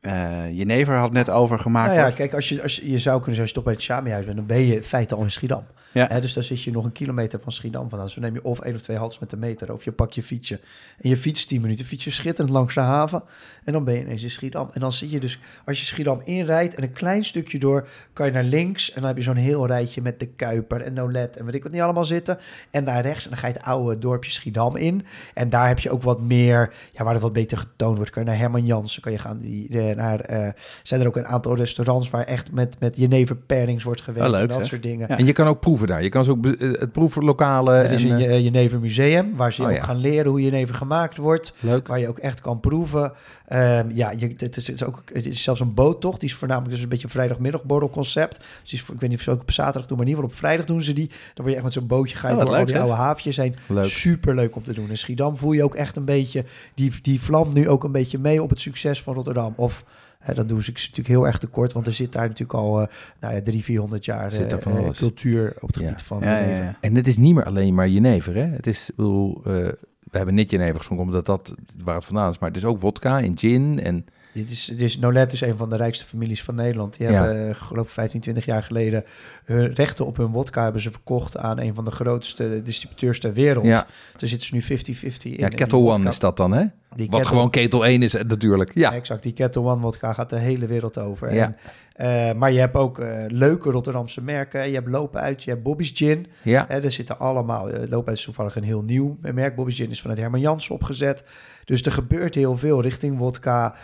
eh 0.00 0.50
jenever 0.52 0.96
had 0.96 1.12
net 1.12 1.30
over 1.30 1.58
gemaakt. 1.58 1.86
Nou 1.86 1.98
ja, 1.98 2.02
wordt. 2.02 2.16
kijk, 2.16 2.34
als 2.34 2.48
je, 2.48 2.62
als 2.62 2.76
je, 2.76 2.90
je 2.90 2.98
zou 2.98 3.20
kunnen 3.20 3.36
zeggen, 3.36 3.40
als 3.40 3.48
je 3.48 3.54
toch 3.54 3.64
bij 3.64 3.72
het 3.72 3.82
Shami-huis 3.82 4.24
bent, 4.24 4.36
dan 4.36 4.46
ben 4.46 4.60
je 4.60 4.74
in 4.74 4.82
feite 4.82 5.14
al 5.14 5.22
in 5.22 5.30
Schiedam. 5.30 5.64
Ja. 5.92 6.06
Hè, 6.06 6.20
dus 6.20 6.32
dan 6.32 6.42
zit 6.42 6.62
je 6.62 6.70
nog 6.70 6.84
een 6.84 6.92
kilometer 6.92 7.40
van 7.42 7.52
Schiedam 7.52 7.88
vandaan. 7.88 8.04
Dus 8.06 8.14
dan 8.14 8.24
neem 8.24 8.34
je 8.34 8.44
of 8.44 8.60
één 8.60 8.74
of 8.74 8.80
twee 8.80 8.96
haltes 8.96 9.18
met 9.18 9.30
de 9.30 9.36
meter, 9.36 9.72
of 9.72 9.84
je 9.84 9.92
pakt 9.92 10.14
je 10.14 10.22
fietsje. 10.22 10.60
En 10.98 11.08
je 11.08 11.16
fietst 11.16 11.48
10 11.48 11.60
minuten, 11.60 11.84
fiets 11.86 12.04
je 12.04 12.10
schitterend 12.10 12.54
langs 12.54 12.74
de 12.74 12.80
haven. 12.80 13.22
En 13.64 13.72
dan 13.72 13.84
ben 13.84 13.94
je 13.94 14.00
ineens 14.00 14.22
in 14.22 14.30
Schiedam. 14.30 14.70
En 14.72 14.80
dan 14.80 14.92
zie 14.92 15.10
je 15.10 15.20
dus, 15.20 15.38
als 15.64 15.78
je 15.80 15.84
Schiedam 15.84 16.20
inrijdt 16.24 16.74
en 16.74 16.82
een 16.82 16.92
klein 16.92 17.24
stukje 17.24 17.58
door, 17.58 17.88
kan 18.12 18.26
je 18.26 18.32
naar 18.32 18.42
links. 18.42 18.92
En 18.92 19.00
dan 19.00 19.08
heb 19.08 19.16
je 19.16 19.22
zo'n 19.22 19.36
heel 19.36 19.66
rijtje 19.66 20.02
met 20.02 20.20
de 20.20 20.26
Kuiper 20.26 20.80
en 20.80 20.92
Nolet 20.92 21.36
en 21.36 21.44
weet 21.44 21.54
ik 21.54 21.62
wat 21.62 21.72
niet 21.72 21.80
allemaal 21.80 22.04
zitten. 22.04 22.38
En 22.70 22.84
naar 22.84 23.02
rechts, 23.02 23.24
en 23.24 23.30
dan 23.30 23.38
ga 23.38 23.46
je 23.46 23.52
het 23.52 23.62
oude 23.62 23.98
dorpje 23.98 24.30
Schiedam 24.30 24.76
in. 24.76 25.06
En 25.34 25.48
daar 25.48 25.68
heb 25.68 25.78
je 25.78 25.90
ook 25.90 26.02
wat 26.02 26.20
meer, 26.20 26.74
ja, 26.90 27.04
waar 27.04 27.12
het 27.12 27.22
wat 27.22 27.32
beter 27.32 27.58
getoond 27.58 27.96
wordt. 27.96 28.10
Kan 28.10 28.22
je 28.22 28.28
naar 28.28 28.38
Herman 28.38 28.66
Jansen, 28.66 29.02
kan 29.02 29.12
je 29.12 29.18
gaan 29.18 29.38
die, 29.38 29.68
eh, 29.68 29.89
naar, 29.96 30.20
eh, 30.20 30.48
zijn 30.82 31.00
er 31.00 31.06
ook 31.06 31.16
een 31.16 31.26
aantal 31.26 31.56
restaurants 31.56 32.10
waar 32.10 32.24
echt 32.24 32.52
met, 32.52 32.76
met 32.80 32.96
jenever 32.96 33.36
pairings 33.36 33.84
wordt 33.84 34.00
gewerkt. 34.00 34.30
Leuk, 34.30 34.50
en 34.50 34.58
dat 34.58 34.66
soort 34.66 34.82
dingen. 34.82 35.06
Ja. 35.08 35.18
En 35.18 35.26
je 35.26 35.32
kan 35.32 35.46
ook 35.46 35.60
proeven 35.60 35.86
daar. 35.86 36.02
Je 36.02 36.08
kan 36.08 36.22
dus 36.22 36.30
ook 36.30 36.46
eh, 36.46 36.72
het 36.80 36.92
proevenlokale. 36.92 37.74
Er 37.74 37.92
is 37.92 38.04
en, 38.04 38.10
een 38.10 38.20
eh, 38.20 38.30
Je- 38.34 38.42
Jenever 38.42 38.80
museum 38.80 39.36
waar 39.36 39.52
ze 39.52 39.62
Oh, 39.62 39.70
ook 39.70 39.82
gaan 39.82 39.96
leren 39.96 40.30
hoe 40.30 40.42
jenever 40.42 40.74
gemaakt 40.74 41.16
wordt. 41.16 41.52
leuk. 41.60 41.86
Waar 41.88 41.98
je 41.98 42.08
ook 42.08 42.18
echt 42.18 42.40
kan 42.40 42.60
proeven. 42.60 43.12
Ehm, 43.50 43.90
ja, 43.90 44.10
je, 44.10 44.26
het, 44.36 44.56
is, 44.56 44.66
het, 44.66 44.76
is 44.76 44.84
ook, 44.84 45.02
het 45.12 45.26
is 45.26 45.42
zelfs 45.42 45.60
een 45.60 45.74
boottocht. 45.74 46.20
Die 46.20 46.28
is 46.28 46.34
voornamelijk 46.34 46.72
dus 46.74 46.82
een 46.82 46.88
beetje 46.88 47.04
een 47.04 47.10
vrijdagmiddagborrelconcept. 47.10 48.40
Dus 48.62 48.72
is, 48.72 48.82
voor- 48.82 48.94
ik 48.94 49.00
weet 49.00 49.10
niet 49.10 49.18
of 49.18 49.24
ze 49.24 49.30
ook 49.30 49.40
op 49.40 49.50
zaterdag 49.50 49.86
doen, 49.88 49.96
maar 49.98 50.06
in 50.06 50.12
ieder 50.12 50.24
geval 50.24 50.38
op 50.38 50.44
vrijdag 50.44 50.66
doen 50.66 50.82
ze 50.82 50.92
die. 50.92 51.06
Dan 51.08 51.16
word 51.34 51.48
je 51.48 51.54
echt 51.54 51.64
met 51.64 51.72
zo'n 51.72 51.86
bootje 51.86 52.16
ga 52.16 52.28
je 52.28 52.34
Oh, 52.34 52.40
door 52.40 52.50
al 52.50 52.56
leuk, 52.56 52.66
die 52.66 52.78
oude 52.78 52.94
haafjes 52.94 53.34
zijn. 53.34 53.56
Leuk. 53.66 53.84
Super 53.90 54.34
leuk 54.34 54.56
om 54.56 54.62
te 54.62 54.72
doen. 54.74 54.88
In 54.88 54.98
Schiedam 54.98 55.36
voel 55.36 55.52
je 55.52 55.64
ook 55.64 55.74
echt 55.74 55.96
een 55.96 56.04
beetje, 56.04 56.44
die, 56.74 56.92
die 57.02 57.20
vlamt 57.20 57.54
nu 57.54 57.68
ook 57.68 57.84
een 57.84 57.92
beetje 57.92 58.18
mee 58.18 58.42
op 58.42 58.50
het 58.50 58.60
succes 58.60 59.02
van 59.02 59.14
Rotterdam. 59.14 59.52
Of 59.56 59.84
hè, 60.18 60.34
dat 60.34 60.48
doen 60.48 60.62
ze 60.62 60.70
natuurlijk 60.70 61.08
heel 61.08 61.26
erg 61.26 61.38
tekort, 61.38 61.72
want 61.72 61.86
er 61.86 61.92
zit 61.92 62.12
daar 62.12 62.22
natuurlijk 62.28 62.58
al 62.58 62.80
eh 62.80 62.86
nou 63.20 63.34
ja, 63.34 63.42
drie, 63.42 63.64
400 63.64 64.04
jaar 64.04 64.32
alles. 64.64 64.98
cultuur 64.98 65.54
op 65.60 65.66
het 65.68 65.76
Ja. 65.76 65.82
gebied 65.88 66.02
van 66.02 66.20
Ja, 66.20 66.38
ja, 66.38 66.40
jenever. 66.44 66.64
ja. 66.64 66.76
En 66.80 66.94
het 66.94 67.06
is 67.06 67.16
niet 67.16 67.34
meer 67.34 67.44
alleen 67.44 67.74
maar 67.74 67.88
jenever, 67.88 68.34
hè? 68.34 68.42
Het 68.46 68.66
is, 68.66 68.90
bedoel, 68.96 69.42
eh, 69.44 69.68
we 70.10 70.16
hebben 70.16 70.34
niet 70.34 70.50
jenever 70.50 70.76
geschonken 70.76 71.06
omdat 71.06 71.26
dat 71.26 71.54
waar 71.84 71.94
het 71.94 72.04
vandaan 72.04 72.30
is, 72.30 72.38
maar 72.38 72.48
het 72.48 72.58
is 72.58 72.64
ook 72.64 72.78
vodka 72.78 73.20
en 73.20 73.38
gin 73.38 73.80
en 73.82 74.04
Dit 74.32 74.50
is, 74.50 74.64
dit 74.64 74.80
is, 74.80 74.98
Nolet 74.98 75.32
is 75.32 75.40
een 75.40 75.56
van 75.56 75.68
de 75.68 75.76
rijkste 75.76 76.04
families 76.04 76.42
van 76.42 76.54
Nederland. 76.54 76.96
Die 76.98 77.08
Ja. 77.10 77.12
hebben, 77.24 77.48
eh, 77.48 77.54
geloof 77.62 77.84
ik, 77.86 77.90
15, 77.92 78.20
20 78.20 78.44
jaar 78.44 78.62
geleden... 78.62 79.04
hun 79.44 79.72
rechten 79.74 80.06
op 80.06 80.16
hun 80.16 80.26
wodka 80.30 80.62
hebben 80.62 80.80
ze 80.82 80.90
verkocht 80.90 81.36
aan 81.36 81.58
een 81.60 81.74
van 81.74 81.84
de 81.84 81.90
grootste 81.90 82.62
distributeurs 82.62 83.20
ter 83.20 83.32
wereld. 83.32 83.64
ja, 83.64 83.86
Daar 84.16 84.28
zitten 84.28 84.46
ze 84.46 84.54
nu 84.54 84.62
50-50 84.62 85.30
in. 85.32 85.38
ja 85.38 85.44
in 85.44 85.54
Kettle 85.54 85.78
One 85.78 86.08
is 86.08 86.18
dat 86.18 86.36
dan, 86.36 86.52
hè? 86.52 86.64
Die 86.96 87.06
Wat 87.06 87.14
Kettle- 87.20 87.34
gewoon 87.36 87.50
ketel 87.50 87.86
1 87.86 88.02
is 88.02 88.14
eh, 88.14 88.24
natuurlijk. 88.24 88.70
Ja, 88.74 88.92
Exact, 88.94 89.22
die 89.22 89.32
Kettle 89.32 89.62
One 89.62 89.80
wodka 89.80 90.12
gaat 90.12 90.30
de 90.30 90.38
hele 90.38 90.66
wereld 90.66 90.98
over. 90.98 91.34
Ja. 91.34 91.44
En 91.44 91.56
Eh, 91.94 92.32
maar 92.34 92.52
je 92.52 92.58
hebt 92.58 92.74
ook 92.74 92.98
eh, 92.98 93.24
leuke 93.28 93.70
Rotterdamse 93.70 94.22
merken. 94.22 94.68
Je 94.68 94.74
hebt 94.74 94.88
Lopen 94.88 95.20
uit, 95.20 95.42
je 95.42 95.50
hebt 95.50 95.62
Bobby's 95.62 95.90
Gin. 95.94 96.26
Ja. 96.42 96.64
Hè, 96.68 96.78
er 96.82 96.92
zitten 96.92 97.18
allemaal... 97.18 97.68
Lopen 97.70 98.08
uit 98.08 98.18
is 98.18 98.24
toevallig 98.24 98.56
een 98.56 98.62
heel 98.62 98.82
nieuw 98.82 99.16
merk. 99.32 99.54
Bobby's 99.54 99.76
Gin 99.76 99.90
is 99.90 100.00
vanuit 100.00 100.18
Herman 100.18 100.40
Jansen 100.40 100.74
opgezet. 100.74 101.24
Dus 101.64 101.82
er 101.82 101.92
gebeurt 101.92 102.34
heel 102.34 102.56
veel 102.56 102.82
richting 102.82 103.18
wodka, 103.18 103.74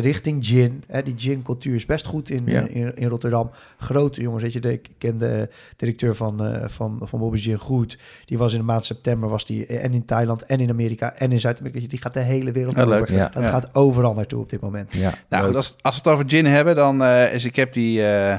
richting 0.00 0.46
gin. 0.46 0.84
Die 1.04 1.14
gin-cultuur 1.16 1.74
is 1.74 1.86
best 1.86 2.06
goed 2.06 2.30
in, 2.30 2.42
Ja. 2.46 2.60
in, 2.66 2.96
in 2.96 3.08
Rotterdam. 3.08 3.50
Grote 3.78 4.20
jongens, 4.20 4.42
weet 4.42 4.52
je, 4.52 4.60
de, 4.60 4.72
ik 4.72 4.88
ken 4.98 5.18
de 5.18 5.48
directeur 5.76 6.14
van, 6.14 6.60
van, 6.66 6.98
van 7.02 7.18
Bobby's 7.18 7.42
Gin 7.42 7.58
goed. 7.58 7.98
Die 8.24 8.38
was 8.38 8.52
in 8.52 8.58
de 8.58 8.64
maand 8.64 8.84
september, 8.84 9.28
was 9.28 9.44
die 9.46 9.66
en 9.66 9.94
in 9.94 10.04
Thailand 10.04 10.44
en 10.44 10.60
in 10.60 10.70
Amerika 10.70 11.14
en 11.14 11.32
in 11.32 11.40
Zuid-Amerika. 11.40 11.86
Die 11.88 12.00
gaat 12.00 12.14
de 12.14 12.20
hele 12.20 12.49
wereld 12.52 12.76
Ja, 12.76 12.84
leuk. 12.84 13.02
over. 13.02 13.14
Ja. 13.14 13.28
Dat 13.32 13.42
Ja. 13.42 13.48
gaat 13.50 13.74
overal 13.74 14.14
naartoe 14.14 14.40
op 14.40 14.50
dit 14.50 14.60
moment. 14.60 14.92
ja. 14.92 15.12
Nou 15.28 15.46
goed, 15.46 15.56
als, 15.56 15.76
als 15.80 15.94
we 15.94 16.00
het 16.04 16.12
over 16.12 16.24
gin 16.28 16.46
hebben, 16.46 16.74
dan 16.74 17.02
eh, 17.02 17.34
is 17.34 17.44
ik 17.44 17.56
heb 17.56 17.72
die... 17.72 18.06
eh, 18.06 18.36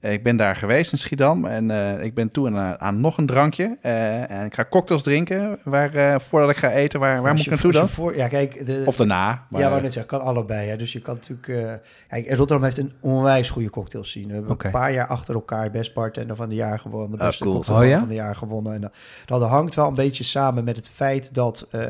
ik 0.00 0.22
ben 0.22 0.36
daar 0.36 0.56
geweest 0.56 0.92
in 0.92 0.98
Schiedam 0.98 1.44
en 1.44 1.70
eh, 1.70 2.04
ik 2.04 2.14
ben 2.14 2.28
toe 2.28 2.46
aan, 2.50 2.80
aan 2.80 3.00
nog 3.00 3.18
een 3.18 3.26
drankje. 3.26 3.76
eh, 3.80 4.30
en 4.30 4.46
ik 4.46 4.54
ga 4.54 4.64
cocktails 4.70 5.02
drinken 5.02 5.58
waar, 5.64 5.94
eh, 5.94 6.18
voordat 6.18 6.50
ik 6.50 6.56
ga 6.56 6.70
eten. 6.70 7.00
Waar, 7.00 7.22
waar 7.22 7.32
moet 7.32 7.40
ik 7.40 7.50
naartoe 7.50 7.72
dan? 7.72 7.88
Voor, 7.88 8.16
ja, 8.16 8.28
kijk, 8.28 8.66
de, 8.66 8.82
Of 8.86 8.96
daarna. 8.96 9.46
maar- 9.50 9.60
Ja, 9.60 9.68
maar 9.68 9.82
net 9.82 9.92
zeggen, 9.92 10.18
kan 10.18 10.26
allebei. 10.28 10.68
Ja. 10.68 10.76
Dus 10.76 10.92
je 10.92 11.00
kan 11.00 11.14
natuurlijk... 11.14 11.48
eh, 11.48 11.72
kijk, 12.08 12.28
Rotterdam 12.28 12.62
heeft 12.64 12.78
een 12.78 12.92
onwijs 13.00 13.50
goede 13.50 13.70
cocktails 13.70 14.10
zien. 14.10 14.26
We 14.28 14.32
hebben 14.34 14.56
een 14.64 14.70
paar 14.70 14.92
jaar 14.92 15.06
achter 15.06 15.34
elkaar 15.34 15.70
best 15.70 15.94
bartender 15.94 16.36
van 16.36 16.48
de 16.48 16.54
jaar 16.54 16.78
gewonnen. 16.78 17.10
De 17.10 17.18
Ah, 17.18 17.26
beste 17.26 17.42
cool. 17.42 17.54
cocktailman 17.54 17.84
Oh, 17.86 17.90
ja? 17.92 17.98
van 17.98 18.08
de 18.08 18.14
jaar 18.14 18.36
gewonnen. 18.36 18.74
En 18.74 18.80
dat, 18.80 18.96
dat 19.26 19.42
hangt 19.42 19.74
wel 19.74 19.88
een 19.88 19.94
beetje 19.94 20.24
samen 20.24 20.64
met 20.64 20.76
het 20.76 20.88
feit 20.88 21.34
dat 21.34 21.66
eh, 21.70 21.80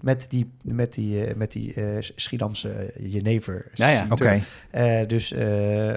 met 0.00 0.26
die, 0.28 0.50
met 0.62 0.92
die, 0.94 1.24
eh, 1.24 1.34
met 1.36 1.52
die 1.52 1.74
eh, 1.74 1.84
Schiedamse 2.16 2.92
jenever... 2.98 3.66
Ja, 3.74 3.88
ja. 3.88 4.06
Oké. 4.10 4.40
Eh, 4.70 5.06
dus, 5.06 5.32
eh, 5.32 5.92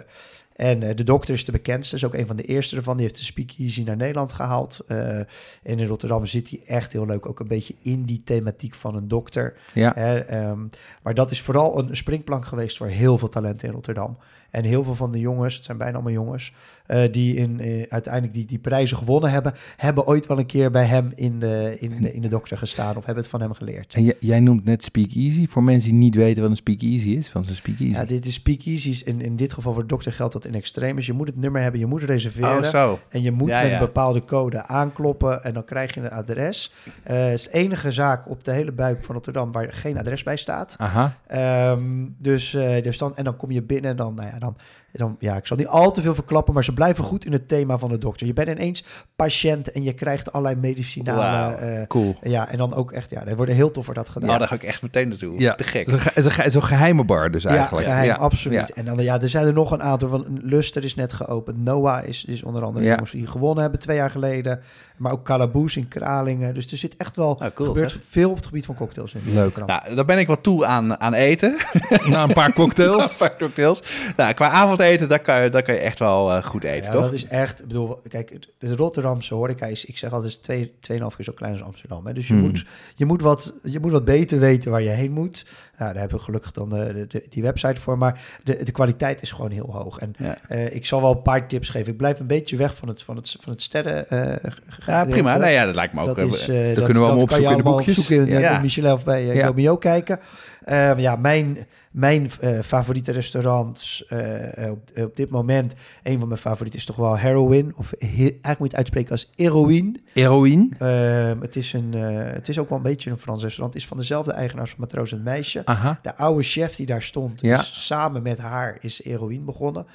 en 0.55 0.83
eh, 0.83 0.95
de 0.95 1.03
dokter 1.03 1.33
is 1.33 1.45
de 1.45 1.51
bekendste, 1.51 1.95
is 1.95 2.05
ook 2.05 2.13
een 2.13 2.27
van 2.27 2.35
de 2.35 2.43
eerste 2.43 2.75
ervan. 2.75 2.97
Die 2.97 3.05
heeft 3.05 3.17
de 3.17 3.25
Speakeasy 3.25 3.83
naar 3.83 3.97
Nederland 3.97 4.33
gehaald. 4.33 4.79
Eh, 4.87 5.17
en 5.17 5.25
in 5.63 5.85
Rotterdam 5.85 6.25
zit 6.25 6.49
hij 6.49 6.61
echt 6.65 6.93
heel 6.93 7.05
leuk, 7.05 7.25
ook 7.25 7.39
een 7.39 7.47
beetje 7.47 7.75
in 7.81 8.03
die 8.03 8.21
thematiek 8.23 8.75
van 8.75 8.95
een 8.95 9.07
dokter. 9.07 9.53
Ja. 9.73 9.95
Ehm, 9.95 10.59
maar 11.03 11.13
dat 11.13 11.31
is 11.31 11.41
vooral 11.41 11.79
een 11.79 11.97
springplank 11.97 12.45
geweest 12.45 12.77
voor 12.77 12.87
heel 12.87 13.17
veel 13.17 13.29
talenten 13.29 13.67
in 13.67 13.73
Rotterdam. 13.73 14.17
En 14.49 14.63
heel 14.63 14.83
veel 14.83 14.95
van 14.95 15.11
de 15.11 15.19
jongens, 15.19 15.55
het 15.55 15.65
zijn 15.65 15.77
bijna 15.77 15.93
allemaal 15.93 16.13
jongens, 16.13 16.53
eh, 16.85 17.11
die 17.11 17.35
in, 17.35 17.59
uiteindelijk 17.89 18.33
die, 18.33 18.45
die 18.45 18.59
prijzen 18.59 18.97
gewonnen 18.97 19.31
hebben, 19.31 19.53
hebben 19.77 20.07
ooit 20.07 20.27
wel 20.27 20.39
een 20.39 20.45
keer 20.45 20.71
bij 20.71 20.85
hem 20.85 21.11
in 21.15 21.39
de, 21.39 21.77
in, 21.79 22.01
de, 22.01 22.13
in 22.13 22.21
de 22.21 22.27
dokter 22.27 22.57
gestaan 22.57 22.97
of 22.97 23.05
hebben 23.05 23.23
het 23.23 23.31
van 23.31 23.41
hem 23.41 23.53
geleerd. 23.53 23.93
En 23.93 24.13
jij, 24.19 24.39
noemt 24.39 24.65
net 24.65 24.83
Speakeasy. 24.83 25.47
Voor 25.47 25.63
mensen 25.63 25.89
die 25.89 25.99
niet 25.99 26.15
weten 26.15 26.41
wat 26.41 26.51
een 26.51 26.57
Speakeasy 26.57 27.09
is, 27.09 27.29
van 27.29 27.43
zijn 27.43 27.55
Speakeasy. 27.55 27.93
Ja, 27.93 28.05
dit 28.05 28.25
is 28.25 28.33
speakeasies. 28.33 29.03
In, 29.03 29.21
in 29.21 29.35
dit 29.35 29.53
geval 29.53 29.73
voor 29.73 29.81
de 29.81 29.87
dokter 29.87 30.13
geldt 30.13 30.33
dat 30.33 30.42
in 30.45 30.55
extreem 30.55 30.97
is. 30.97 31.05
Je 31.05 31.13
moet 31.13 31.27
het 31.27 31.37
nummer 31.37 31.61
hebben, 31.61 31.79
je 31.79 31.85
moet 31.85 32.03
reserveren. 32.03 32.57
Oh, 32.57 32.63
zo. 32.63 32.99
En 33.09 33.21
je 33.21 33.31
moet 33.31 33.49
Ja, 33.49 33.61
met 33.61 33.67
ja. 33.69 33.73
een 33.73 33.79
bepaalde 33.85 34.25
code 34.25 34.63
aankloppen 34.63 35.43
en 35.43 35.53
dan 35.53 35.65
krijg 35.65 35.93
je 35.93 35.99
een 36.01 36.09
adres. 36.09 36.73
Eh, 37.03 37.23
het 37.23 37.33
is 37.33 37.43
de 37.43 37.51
enige 37.51 37.91
zaak 37.91 38.29
op 38.29 38.43
de 38.43 38.51
hele 38.51 38.71
buik 38.71 39.03
van 39.03 39.15
Rotterdam 39.15 39.51
waar 39.51 39.73
geen 39.73 39.97
adres 39.97 40.23
bij 40.23 40.37
staat. 40.37 40.75
Aha. 40.77 41.15
Ehm, 41.27 41.81
dus, 42.17 42.53
eh, 42.53 42.83
dus 42.83 42.97
dan, 42.97 43.15
en 43.15 43.23
dan 43.23 43.37
kom 43.37 43.51
je 43.51 43.61
binnen 43.61 43.91
en 43.91 43.97
dan, 43.97 44.13
nou 44.15 44.29
ja, 44.29 44.39
dan, 44.39 44.57
dan, 44.99 45.15
ja, 45.19 45.35
ik 45.35 45.47
zal 45.47 45.57
niet 45.57 45.67
al 45.67 45.91
te 45.91 46.01
veel 46.01 46.15
verklappen, 46.15 46.53
maar 46.53 46.63
ze 46.63 46.73
blijven 46.73 47.03
goed 47.03 47.25
in 47.25 47.31
het 47.31 47.47
thema 47.47 47.77
van 47.77 47.89
de 47.89 47.97
dokter. 47.97 48.27
Je 48.27 48.33
bent 48.33 48.47
ineens 48.49 48.83
patiënt 49.15 49.71
en 49.71 49.83
je 49.83 49.93
krijgt 49.93 50.31
allerlei 50.33 50.59
medicinale, 50.61 51.55
eh, 51.55 51.87
Cool. 51.87 52.15
ja, 52.21 52.49
en 52.49 52.57
dan 52.57 52.73
ook 52.73 52.91
echt, 52.91 53.09
ja, 53.09 53.25
er 53.25 53.35
worden 53.35 53.55
heel 53.55 53.71
tof 53.71 53.85
voor 53.85 53.93
dat 53.93 54.09
gedaan. 54.09 54.27
Nou, 54.27 54.39
daar 54.39 54.47
ga 54.47 54.55
ik 54.55 54.63
echt 54.63 54.81
meteen 54.81 55.07
naartoe. 55.07 55.39
Ja. 55.39 55.55
Te 55.55 55.63
gek. 55.63 55.87
Het 55.91 56.11
is 56.15 56.25
een 56.25 56.31
ge- 56.31 56.49
Zo'n 56.49 56.63
geheime 56.63 57.03
bar 57.03 57.31
dus 57.31 57.45
eigenlijk. 57.45 57.85
Ja, 57.87 57.91
geheim, 57.91 58.09
Ja. 58.09 58.15
absoluut. 58.15 58.67
Ja. 58.67 58.75
En 58.75 58.85
dan, 58.85 59.03
ja, 59.03 59.21
er 59.21 59.29
zijn 59.29 59.45
er 59.47 59.53
nog 59.53 59.71
een 59.71 59.81
aantal. 59.83 60.09
Van 60.09 60.25
Luster 60.41 60.83
is 60.83 60.95
net 60.95 61.13
geopend. 61.13 61.57
Noah 61.57 62.07
is, 62.07 62.25
is 62.25 62.43
onder 62.43 62.63
andere 62.63 62.85
Ja. 62.85 62.91
jongens 62.91 63.11
die 63.11 63.27
gewonnen 63.27 63.61
hebben 63.61 63.79
twee 63.81 63.97
jaar 63.97 64.09
geleden. 64.11 64.59
Maar 64.97 65.11
ook 65.11 65.23
Calaboose 65.23 65.79
in 65.79 65.87
Kralingen. 65.87 66.53
Dus 66.53 66.71
er 66.71 66.77
zit 66.77 66.95
echt 66.97 67.15
wel 67.15 67.41
Ah, 67.41 67.51
cool, 67.55 67.67
gebeurt 67.67 67.97
veel 68.09 68.29
op 68.29 68.35
het 68.35 68.45
gebied 68.45 68.65
van 68.65 68.75
cocktails. 68.75 69.13
In 69.13 69.33
Leuk. 69.33 69.65
Nou, 69.65 69.95
dan 69.95 70.05
ben 70.05 70.17
ik 70.17 70.27
wel 70.27 70.41
toe 70.41 70.65
aan, 70.65 70.99
aan 70.99 71.13
eten. 71.13 71.55
Na 72.09 72.23
een 72.23 72.33
paar 72.33 72.53
cocktails. 72.61 73.11
Een 73.11 73.17
paar 73.17 73.37
cocktails. 73.37 73.83
Nou, 74.17 74.33
qua 74.33 74.49
avondeten, 74.49 75.09
daar 75.09 75.19
kan 75.19 75.43
je, 75.43 75.49
daar 75.49 75.63
kan 75.63 75.73
je 75.73 75.79
echt 75.79 75.99
wel 75.99 76.31
eh, 76.31 76.43
goed 76.43 76.63
eten, 76.63 76.83
ja, 76.85 76.91
toch? 76.91 77.03
dat 77.03 77.13
is 77.13 77.25
echt, 77.27 77.59
ik 77.61 77.67
bedoel, 77.67 77.99
kijk, 78.07 78.39
de 78.59 78.75
Rotterdamse 78.75 79.33
horeca 79.33 79.65
is, 79.65 79.85
ik 79.85 79.97
zeg 79.97 80.11
altijd, 80.11 80.43
twee, 80.43 80.73
tweeënhalf 80.79 81.15
keer 81.15 81.25
zo 81.25 81.33
klein 81.33 81.53
als 81.53 81.63
Amsterdam. 81.63 82.05
Hè? 82.05 82.13
Dus 82.13 82.27
je, 82.27 82.33
Hmm. 82.33 82.41
moet, 82.41 82.65
je, 82.95 83.05
moet 83.05 83.21
wat, 83.21 83.53
je 83.63 83.79
moet 83.79 83.91
wat 83.91 84.05
beter 84.05 84.39
weten 84.39 84.71
waar 84.71 84.81
je 84.81 84.89
heen 84.89 85.11
moet. 85.11 85.45
Nou, 85.77 85.91
daar 85.91 86.01
hebben 86.01 86.17
we 86.17 86.23
gelukkig 86.23 86.51
dan 86.51 86.69
de, 86.69 87.07
die 87.29 87.43
website 87.43 87.81
voor, 87.81 87.97
maar 87.97 88.21
de, 88.43 88.63
de 88.63 88.71
kwaliteit 88.71 89.21
is 89.21 89.31
gewoon 89.31 89.51
heel 89.51 89.69
hoog. 89.71 89.97
En 89.99 90.13
eh, 90.47 90.75
ik 90.75 90.85
zal 90.85 91.01
wel 91.01 91.11
een 91.11 91.21
paar 91.21 91.47
tips 91.47 91.69
geven. 91.69 91.91
Ik 91.91 91.97
blijf 91.97 92.19
een 92.19 92.27
beetje 92.27 92.57
weg 92.57 92.75
van 92.75 92.87
het, 92.87 93.03
van 93.03 93.15
het, 93.15 93.35
van 93.39 93.51
het 93.51 93.61
sterren. 93.61 94.09
eh, 94.09 94.51
Ja, 94.85 95.05
prima. 95.05 95.37
Nou 95.37 95.51
ja, 95.51 95.65
dat 95.65 95.75
lijkt 95.75 95.93
me 95.93 96.01
ook. 96.01 96.07
dat 96.07 96.17
eh, 96.17 96.25
is, 96.25 96.39
eh, 96.39 96.47
kunnen 96.47 96.75
dat, 96.75 96.87
we 96.87 96.93
allemaal 96.99 97.17
opzoeken 97.21 97.51
in 97.51 97.57
de 97.57 97.63
boekjes. 97.63 98.09
in, 98.09 98.25
Ja. 98.25 98.59
Michelin 98.61 98.91
of 98.91 99.03
bij. 99.03 99.45
Gomio 99.45 99.77
kijken. 99.77 100.19
Ehm, 100.65 100.99
ja, 100.99 101.15
mijn, 101.15 101.57
mijn 101.91 102.29
eh, 102.39 102.59
favoriete 102.59 103.11
restaurants 103.11 104.05
eh, 104.05 104.71
op, 104.71 104.89
op 105.03 105.15
dit 105.15 105.29
moment, 105.29 105.73
een 106.03 106.19
van 106.19 106.27
mijn 106.27 106.39
favorieten 106.39 106.79
is 106.79 106.85
toch 106.85 106.95
wel 106.95 107.17
Heroin. 107.17 107.73
Of 107.75 107.93
he- 107.97 108.05
eigenlijk 108.07 108.43
moet 108.43 108.57
je 108.57 108.63
het 108.63 108.75
uitspreken 108.75 109.11
als 109.11 109.29
Heroin. 109.35 110.01
Heroïne. 110.13 110.69
Ehm, 110.77 111.41
het, 111.41 111.55
is 111.55 111.73
een, 111.73 111.93
eh, 111.93 112.33
het 112.33 112.47
is 112.49 112.59
ook 112.59 112.69
wel 112.69 112.77
een 112.77 112.83
beetje 112.83 113.09
een 113.09 113.17
Frans 113.17 113.41
restaurant. 113.43 113.73
Het 113.73 113.81
is 113.83 113.87
van 113.89 113.97
dezelfde 113.97 114.31
eigenaars 114.31 114.69
van 114.69 114.79
Matroos 114.79 115.11
en 115.11 115.23
Meisje. 115.23 115.61
Aha. 115.65 115.99
De 116.01 116.15
oude 116.15 116.43
chef 116.43 116.75
die 116.75 116.85
daar 116.85 117.03
stond, 117.03 117.41
Ja. 117.41 117.59
is 117.59 117.85
samen 117.85 118.21
met 118.23 118.37
haar 118.37 118.77
is 118.81 119.03
Heroin 119.03 119.45
begonnen. 119.45 119.85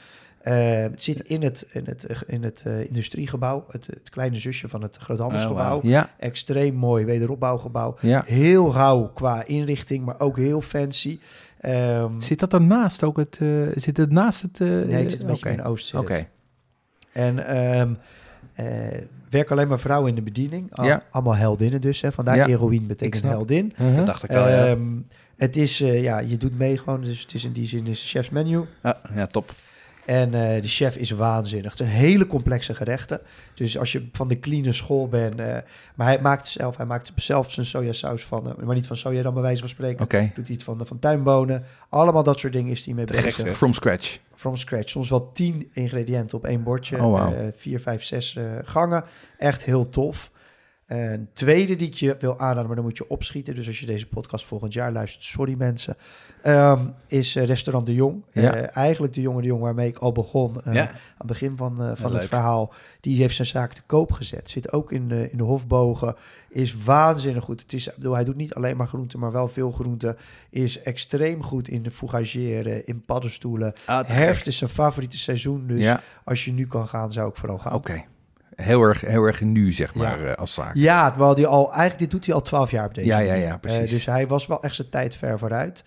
Eh, 0.48 0.80
het 0.82 1.02
zit 1.02 1.20
in 1.20 1.42
het, 1.42 1.68
in 1.72 1.84
het, 1.86 2.06
in 2.26 2.42
het 2.42 2.62
eh, 2.66 2.86
industriegebouw, 2.88 3.64
het, 3.70 3.86
het 3.86 4.10
kleine 4.10 4.38
zusje 4.38 4.68
van 4.68 4.82
het 4.82 4.96
groothandelsgebouw. 4.96 5.76
Oh, 5.76 5.84
Ja. 5.84 6.10
Extreem 6.18 6.74
mooi 6.74 7.04
wederopbouwgebouw. 7.04 7.96
Ja. 8.00 8.22
Heel 8.26 8.72
rauw 8.72 9.10
qua 9.14 9.44
inrichting, 9.46 10.04
maar 10.04 10.20
ook 10.20 10.36
heel 10.36 10.60
fancy. 10.60 11.18
Ehm, 11.60 12.20
Zit 12.20 12.38
dat 12.40 12.52
ernaast 12.52 13.02
ook 13.02 13.16
het... 13.16 13.36
eh, 13.40 13.48
zit 13.74 13.96
het 13.96 14.10
naast 14.10 14.42
het... 14.42 14.60
eh, 14.60 14.68
nee, 14.68 14.92
het 14.92 15.10
zit 15.10 15.20
een 15.20 15.26
beetje 15.26 15.50
in 15.50 15.62
Oost. 15.62 15.94
Oké. 15.94 16.26
En 17.12 17.46
ehm 17.46 17.92
eh, 18.54 18.66
werken 19.30 19.52
alleen 19.56 19.68
maar 19.68 19.78
vrouwen 19.80 20.08
in 20.08 20.14
de 20.14 20.22
bediening. 20.22 20.74
Al- 20.74 20.84
Ja. 20.84 21.02
Allemaal 21.10 21.36
heldinnen 21.36 21.80
dus. 21.80 22.00
Hè. 22.00 22.12
Vandaar 22.12 22.36
Ja, 22.36 22.46
heroïne 22.46 22.86
betekent 22.86 23.22
heldin. 23.22 23.72
Uh-huh. 23.80 23.96
Dat 23.96 24.06
dacht 24.06 24.22
ik 24.24 24.30
al, 24.30 24.48
ja. 24.48 24.66
Ehm, 24.66 24.82
het 25.36 25.56
is, 25.56 25.80
eh, 25.80 26.02
ja, 26.02 26.18
je 26.18 26.36
doet 26.36 26.58
mee 26.58 26.78
gewoon. 26.78 27.00
Dus 27.02 27.20
het 27.20 27.34
is 27.34 27.44
in 27.44 27.52
die 27.52 27.66
zin 27.66 27.86
is 27.86 28.00
een 28.02 28.08
chef's 28.08 28.30
menu. 28.30 28.64
Ja, 28.82 29.00
ja, 29.14 29.26
top. 29.26 29.54
En 30.08 30.34
eh, 30.34 30.62
de 30.62 30.68
chef 30.68 30.96
is 30.96 31.10
waanzinnig. 31.10 31.70
Het 31.70 31.78
zijn 31.78 31.90
hele 31.90 32.26
complexe 32.26 32.74
gerechten. 32.74 33.20
Dus 33.54 33.78
als 33.78 33.92
je 33.92 34.08
van 34.12 34.28
de 34.28 34.40
clean 34.40 34.74
school 34.74 35.08
bent... 35.08 35.40
eh, 35.40 35.56
maar 35.94 36.06
hij 36.06 36.20
maakt 36.20 36.48
zelf, 36.48 36.76
hij 36.76 36.86
maakt 36.86 37.12
zelf 37.16 37.52
zijn 37.52 37.66
sojasaus 37.66 38.24
van... 38.24 38.48
eh, 38.48 38.64
maar 38.64 38.74
niet 38.74 38.86
van 38.86 38.96
soja 38.96 39.22
dan 39.22 39.32
bij 39.34 39.42
wijze 39.42 39.60
van 39.60 39.68
spreken. 39.68 40.04
Oké. 40.04 40.30
Doet 40.34 40.46
hij 40.46 40.54
het 40.54 40.62
van, 40.64 40.86
van 40.86 40.98
tuinbonen. 40.98 41.64
Allemaal 41.88 42.22
dat 42.22 42.38
soort 42.38 42.52
dingen 42.52 42.72
is 42.72 42.84
hij 42.84 42.94
mee 42.94 43.04
bezig. 43.04 43.56
From 43.56 43.72
scratch. 43.72 44.18
From 44.34 44.56
scratch. 44.56 44.88
Soms 44.88 45.08
wel 45.08 45.32
tien 45.32 45.68
ingrediënten 45.72 46.36
op 46.36 46.44
één 46.44 46.62
bordje. 46.62 47.02
Oh. 47.02 47.30
Eh, 47.32 47.46
vier, 47.56 47.80
vijf, 47.80 48.02
zes 48.02 48.38
gangen. 48.64 49.04
Echt 49.38 49.64
heel 49.64 49.88
tof. 49.88 50.30
Een 50.88 51.28
tweede 51.32 51.76
die 51.76 51.86
ik 51.86 51.94
je 51.94 52.16
wil 52.18 52.38
aanraden, 52.38 52.66
maar 52.66 52.74
dan 52.76 52.84
moet 52.84 52.96
je 52.96 53.08
opschieten. 53.10 53.54
Dus 53.54 53.66
als 53.66 53.80
je 53.80 53.86
deze 53.86 54.06
podcast 54.08 54.44
volgend 54.44 54.72
jaar 54.72 54.92
luistert, 54.92 55.24
sorry 55.24 55.54
mensen. 55.58 55.96
ehm, 56.42 56.86
is 57.06 57.36
eh, 57.36 57.44
Restaurant 57.46 57.86
de 57.86 57.94
Jong. 57.94 58.22
Ja. 58.32 58.54
Eh, 58.54 58.76
eigenlijk 58.76 59.14
de 59.14 59.20
jonge 59.20 59.40
de 59.40 59.46
Jong 59.46 59.62
waarmee 59.62 59.88
ik 59.88 59.96
al 59.98 60.12
begon. 60.12 60.62
eh, 60.62 60.74
Ja. 60.74 60.88
Aan 60.88 60.94
het 61.18 61.26
begin 61.26 61.56
van, 61.56 61.76
van 61.96 62.14
het 62.14 62.24
verhaal. 62.28 62.72
Die 63.00 63.20
heeft 63.20 63.34
zijn 63.34 63.46
zaak 63.48 63.72
te 63.72 63.82
koop 63.86 64.12
gezet. 64.12 64.50
Zit 64.50 64.72
ook 64.72 64.92
in 64.92 65.08
de, 65.08 65.30
in 65.30 65.36
de 65.38 65.42
hofbogen. 65.44 66.14
Is 66.48 66.76
waanzinnig 66.84 67.44
goed. 67.44 67.60
Het 67.62 67.72
is, 67.72 67.90
bedoel, 67.94 68.14
hij 68.14 68.24
doet 68.24 68.36
niet 68.36 68.54
alleen 68.54 68.76
maar 68.76 68.88
groenten, 68.88 69.18
maar 69.18 69.32
wel 69.32 69.48
veel 69.48 69.70
groenten. 69.70 70.16
Is 70.50 70.82
extreem 70.82 71.42
goed 71.42 71.68
in 71.68 71.82
de 71.82 71.90
fougageren, 71.90 72.86
in 72.86 73.00
paddenstoelen. 73.00 73.72
Ah, 73.86 74.08
Herfst 74.08 74.38
gek. 74.42 74.46
is 74.46 74.58
zijn 74.58 74.70
favoriete 74.70 75.18
seizoen. 75.18 75.66
Dus 75.66 75.84
als 76.24 76.44
je 76.44 76.52
nu 76.52 76.66
kan 76.66 76.88
gaan, 76.88 77.12
zou 77.12 77.28
ik 77.28 77.36
vooral 77.36 77.58
gaan. 77.58 77.72
oké. 77.74 78.04
Heel 78.62 78.82
erg, 78.82 79.00
heel 79.00 79.24
erg 79.24 79.40
nu, 79.40 79.72
zeg 79.72 79.94
maar, 79.94 80.20
Ja. 80.20 80.26
eh, 80.26 80.34
als 80.36 80.54
zaak. 80.54 80.74
Ja, 80.74 81.10
terwijl 81.10 81.34
die 81.34 81.46
al, 81.46 81.64
eigenlijk 81.66 81.98
dit 81.98 82.10
doet 82.10 82.26
hij 82.26 82.34
al 82.34 82.40
twaalf 82.40 82.70
jaar 82.70 82.86
op 82.86 82.94
deze 82.94 83.06
Ja, 83.06 83.18
ja, 83.18 83.34
ja, 83.34 83.56
precies. 83.56 83.80
Eh, 83.80 83.88
dus 83.88 84.06
hij 84.06 84.26
was 84.26 84.46
wel 84.46 84.62
echt 84.62 84.74
zijn 84.74 84.88
tijd 84.88 85.14
ver 85.14 85.38
vooruit. 85.38 85.84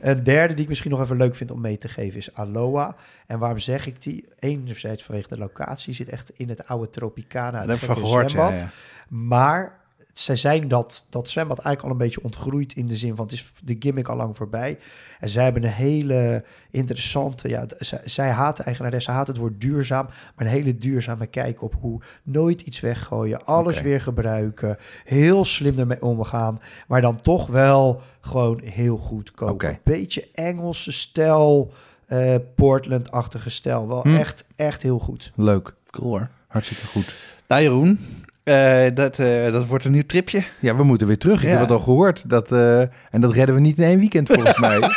Een 0.00 0.22
derde 0.22 0.54
die 0.54 0.62
ik 0.62 0.68
misschien 0.68 0.90
nog 0.90 1.00
even 1.00 1.16
leuk 1.16 1.34
vind 1.34 1.50
om 1.50 1.60
mee 1.60 1.78
te 1.78 1.88
geven 1.88 2.18
is 2.18 2.34
Aloha. 2.34 2.96
En 3.26 3.38
waarom 3.38 3.58
zeg 3.58 3.86
ik 3.86 4.02
die? 4.02 4.24
Enerzijds 4.38 5.04
vanwege 5.04 5.28
de 5.28 5.38
locatie. 5.38 5.94
Zit 5.94 6.08
echt 6.08 6.30
in 6.36 6.48
het 6.48 6.66
oude 6.66 6.90
Tropicana. 6.90 7.60
Het 7.60 7.68
heb 7.68 7.78
ik 7.78 7.84
van 7.84 7.96
gehoord, 7.96 8.22
ja, 8.22 8.28
zwembad. 8.28 8.60
ja. 8.60 8.68
Maar 9.08 9.80
zij 10.12 10.36
zijn 10.36 10.68
dat, 10.68 11.06
dat 11.08 11.28
zwembad 11.28 11.58
eigenlijk 11.58 11.84
al 11.94 12.00
een 12.00 12.06
beetje 12.06 12.22
ontgroeid 12.24 12.72
in 12.72 12.86
de 12.86 12.96
zin 12.96 13.16
van 13.16 13.24
het 13.24 13.34
is 13.34 13.52
de 13.62 13.76
gimmick 13.78 14.08
al 14.08 14.16
lang 14.16 14.36
voorbij. 14.36 14.78
En 15.20 15.28
zij 15.28 15.44
hebben 15.44 15.62
een 15.64 15.68
hele 15.70 16.44
interessante, 16.70 17.48
ja, 17.48 17.64
zij, 17.78 18.00
zij 18.04 18.30
haat 18.30 18.56
de 18.56 18.62
eigenares, 18.62 19.04
ze 19.04 19.10
haat 19.10 19.26
het 19.26 19.36
woord 19.36 19.60
duurzaam, 19.60 20.06
maar 20.06 20.46
een 20.46 20.52
hele 20.52 20.78
duurzame 20.78 21.26
kijk 21.26 21.62
op 21.62 21.74
hoe 21.80 22.00
nooit 22.22 22.60
iets 22.60 22.80
weggooien, 22.80 23.44
alles 23.44 23.80
weer 23.80 24.00
gebruiken, 24.00 24.76
heel 25.04 25.44
slim 25.44 25.78
ermee 25.78 26.02
omgaan, 26.02 26.60
maar 26.88 27.00
dan 27.00 27.20
toch 27.20 27.46
wel 27.46 28.00
gewoon 28.20 28.60
heel 28.64 28.96
goed 28.96 29.30
koken. 29.30 29.54
Oké. 29.54 29.78
Beetje 29.84 30.28
Engelse 30.34 30.92
stijl. 30.92 31.72
eh, 32.06 32.34
Portland-achtige 32.54 33.50
stijl. 33.50 33.88
Wel 33.88 34.02
Hm. 34.02 34.14
echt, 34.16 34.44
echt 34.56 34.82
heel 34.82 34.98
goed. 34.98 35.32
Leuk. 35.34 35.74
Cool 35.90 36.08
hoor. 36.08 36.28
Hartstikke 36.46 36.86
goed. 36.86 37.14
Nou 37.48 37.62
Jeroen, 37.62 37.98
eh, 38.44 38.84
dat, 38.94 39.18
eh, 39.18 39.52
dat 39.52 39.66
wordt 39.66 39.84
een 39.84 39.92
nieuw 39.92 40.06
tripje. 40.06 40.44
Ja, 40.60 40.76
we 40.76 40.82
moeten 40.84 41.06
weer 41.06 41.18
terug. 41.18 41.38
Ik 41.42 41.44
Ja. 41.44 41.50
heb 41.50 41.60
het 41.60 41.70
al 41.70 41.78
gehoord. 41.78 42.28
Dat, 42.30 42.52
eh, 42.52 42.80
en 42.80 43.20
dat 43.20 43.32
redden 43.32 43.54
we 43.54 43.60
niet 43.60 43.78
in 43.78 43.84
één 43.84 43.98
weekend 43.98 44.28
volgens 44.28 44.58
mij. 44.58 44.78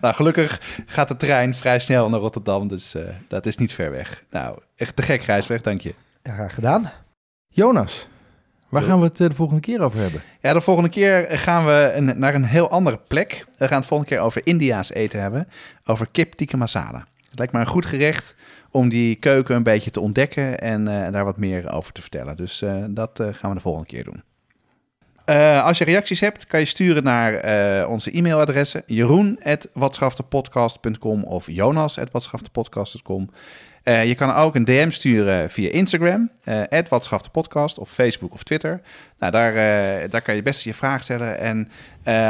Nou, 0.00 0.14
gelukkig 0.14 0.60
gaat 0.86 1.08
de 1.08 1.16
trein 1.16 1.54
vrij 1.54 1.78
snel 1.78 2.08
naar 2.08 2.20
Rotterdam, 2.20 2.68
dus 2.68 2.94
eh, 2.94 3.02
dat 3.28 3.46
is 3.46 3.56
niet 3.56 3.72
ver 3.72 3.90
weg. 3.90 4.22
Nou, 4.30 4.58
echt 4.76 4.96
te 4.96 5.02
gek 5.02 5.22
Gijsbrecht, 5.22 5.64
dank 5.64 5.80
je. 5.80 5.94
Ja, 6.22 6.32
graag 6.34 6.54
gedaan. 6.54 6.90
Jonas, 7.48 8.08
waar 8.68 8.82
gaan 8.82 8.98
we 8.98 9.04
het 9.04 9.16
de 9.16 9.34
volgende 9.34 9.60
keer 9.60 9.80
over 9.82 9.98
hebben? 9.98 10.22
Ja, 10.40 10.52
de 10.52 10.60
volgende 10.60 10.90
keer 10.90 11.26
gaan 11.30 11.66
we 11.66 11.92
een, 11.94 12.18
naar 12.18 12.34
een 12.34 12.44
heel 12.44 12.70
andere 12.70 13.00
plek. 13.08 13.44
We 13.58 13.66
gaan 13.68 13.78
het 13.78 13.86
volgende 13.88 14.14
keer 14.14 14.22
over 14.24 14.40
India's 14.44 14.90
eten 14.92 15.20
hebben. 15.20 15.48
Over 15.84 16.06
kip 16.12 16.32
tikka 16.32 16.56
masala. 16.56 17.06
Het 17.28 17.38
lijkt 17.38 17.52
me 17.52 17.60
een 17.60 17.66
goed 17.66 17.86
gerecht 17.86 18.36
om 18.74 18.88
die 18.88 19.14
keuken 19.14 19.56
een 19.56 19.62
beetje 19.62 19.90
te 19.90 20.00
ontdekken 20.00 20.58
en 20.58 20.88
eh, 20.88 21.12
daar 21.12 21.24
wat 21.24 21.36
meer 21.36 21.72
over 21.72 21.92
te 21.92 22.00
vertellen. 22.00 22.36
Dus 22.36 22.62
eh, 22.62 22.84
dat 22.88 23.20
eh, 23.20 23.26
gaan 23.32 23.50
we 23.50 23.56
de 23.56 23.62
volgende 23.62 23.88
keer 23.88 24.04
doen. 24.04 24.22
Als 25.62 25.78
je 25.78 25.84
reacties 25.84 26.20
hebt, 26.20 26.46
kan 26.46 26.60
je 26.60 26.66
sturen 26.66 27.02
naar 27.02 27.88
onze 27.88 28.16
e-mailadressen 28.16 28.82
jeroen.watschaftepodcast.com 28.86 31.24
of 31.24 31.46
jonas.watschaftepodcast.com. 31.46 33.30
Eh, 33.84 34.06
je 34.06 34.14
kan 34.14 34.34
ook 34.34 34.54
een 34.54 34.64
DM 34.64 34.90
sturen 34.90 35.50
via 35.50 35.70
Instagram, 35.70 36.30
eh 36.44 36.62
@watschaftepodcast 36.88 37.78
of 37.78 37.90
Facebook 37.90 38.32
of 38.32 38.42
Twitter. 38.42 38.80
Nou, 39.18 39.32
daar, 39.32 39.54
eh, 39.54 40.10
daar 40.10 40.22
kan 40.22 40.34
je 40.34 40.42
best 40.42 40.64
je 40.64 40.74
vraag 40.74 41.02
stellen. 41.02 41.38
En 41.38 41.68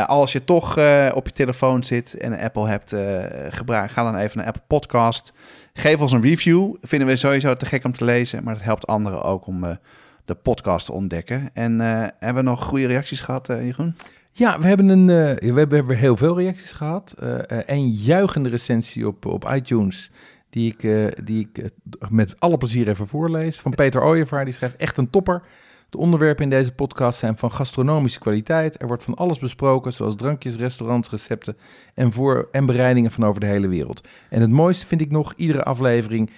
als 0.07 0.32
je 0.32 0.44
toch 0.44 0.70
op 1.14 1.26
je 1.26 1.32
telefoon 1.32 1.84
zit 1.84 2.14
en 2.14 2.32
een 2.32 2.40
Apple 2.40 2.68
hebt, 2.68 2.92
eh 2.92 3.22
gebruik, 3.48 3.90
ga 3.90 4.02
dan 4.02 4.16
even 4.16 4.38
naar 4.38 4.46
Apple 4.46 4.62
Podcast. 4.66 5.32
Geef 5.72 6.00
ons 6.00 6.12
een 6.12 6.22
review. 6.22 6.74
Vinden 6.80 7.09
we 7.09 7.16
sowieso 7.16 7.55
te 7.55 7.66
gek 7.66 7.84
om 7.84 7.92
te 7.92 8.05
lezen, 8.05 8.44
maar 8.44 8.55
het 8.55 8.64
helpt 8.64 8.86
anderen 8.86 9.22
ook 9.22 9.46
om 9.46 9.78
de 10.24 10.34
podcast 10.34 10.86
te 10.86 10.92
ontdekken. 10.92 11.50
En 11.52 11.80
hebben 12.18 12.44
we 12.44 12.50
nog 12.50 12.64
goede 12.64 12.86
reacties 12.86 13.20
gehad, 13.20 13.48
eh, 13.48 13.64
Jeroen? 13.64 13.96
Ja, 14.36 14.59
we 14.59 14.66
hebben, 14.66 14.88
een, 14.88 15.07
we 15.07 15.52
hebben, 15.55 15.96
heel 15.96 16.16
veel 16.16 16.38
reacties 16.38 16.72
gehad. 16.72 17.14
Eh, 17.18 17.38
eh, 17.50 17.62
een 17.66 17.88
juichende 17.88 18.48
recensie 18.48 19.07
op, 19.07 19.26
op 19.26 19.50
iTunes, 19.52 20.11
die 20.55 20.72
ik, 20.72 20.84
eh, 20.84 21.24
die 21.24 21.48
ik 21.50 21.59
eh, 21.59 21.68
met 22.09 22.40
alle 22.40 22.57
plezier 22.57 22.88
even 22.88 23.07
voorlees. 23.07 23.61
Van 23.61 23.74
Peter 23.74 24.02
Ooyevaar, 24.02 24.44
die 24.44 24.55
schrijft 24.55 24.76
echt 24.76 24.96
een 24.96 25.11
topper. 25.11 25.42
De 25.90 25.98
onderwerpen 25.98 26.44
in 26.44 26.50
deze 26.50 26.72
podcast 26.72 27.18
zijn 27.18 27.38
van 27.38 27.52
gastronomische 27.52 28.18
kwaliteit. 28.18 28.80
Er 28.82 28.86
wordt 28.86 29.05
van 29.05 29.14
alles 29.14 29.38
besproken, 29.38 29.92
zoals 29.92 30.16
drankjes, 30.16 30.57
restaurants, 30.57 31.11
recepten 31.11 31.57
en, 31.94 32.12
voor, 32.12 32.48
en 32.52 32.66
bereidingen 32.66 33.12
van 33.12 33.24
over 33.24 33.40
de 33.40 33.46
hele 33.46 33.68
wereld. 33.68 34.09
En 34.30 34.40
het 34.40 34.50
mooiste 34.50 34.86
vind 34.86 35.00
ik 35.00 35.11
nog, 35.11 35.32
iedere 35.36 35.64
aflevering 35.64 36.30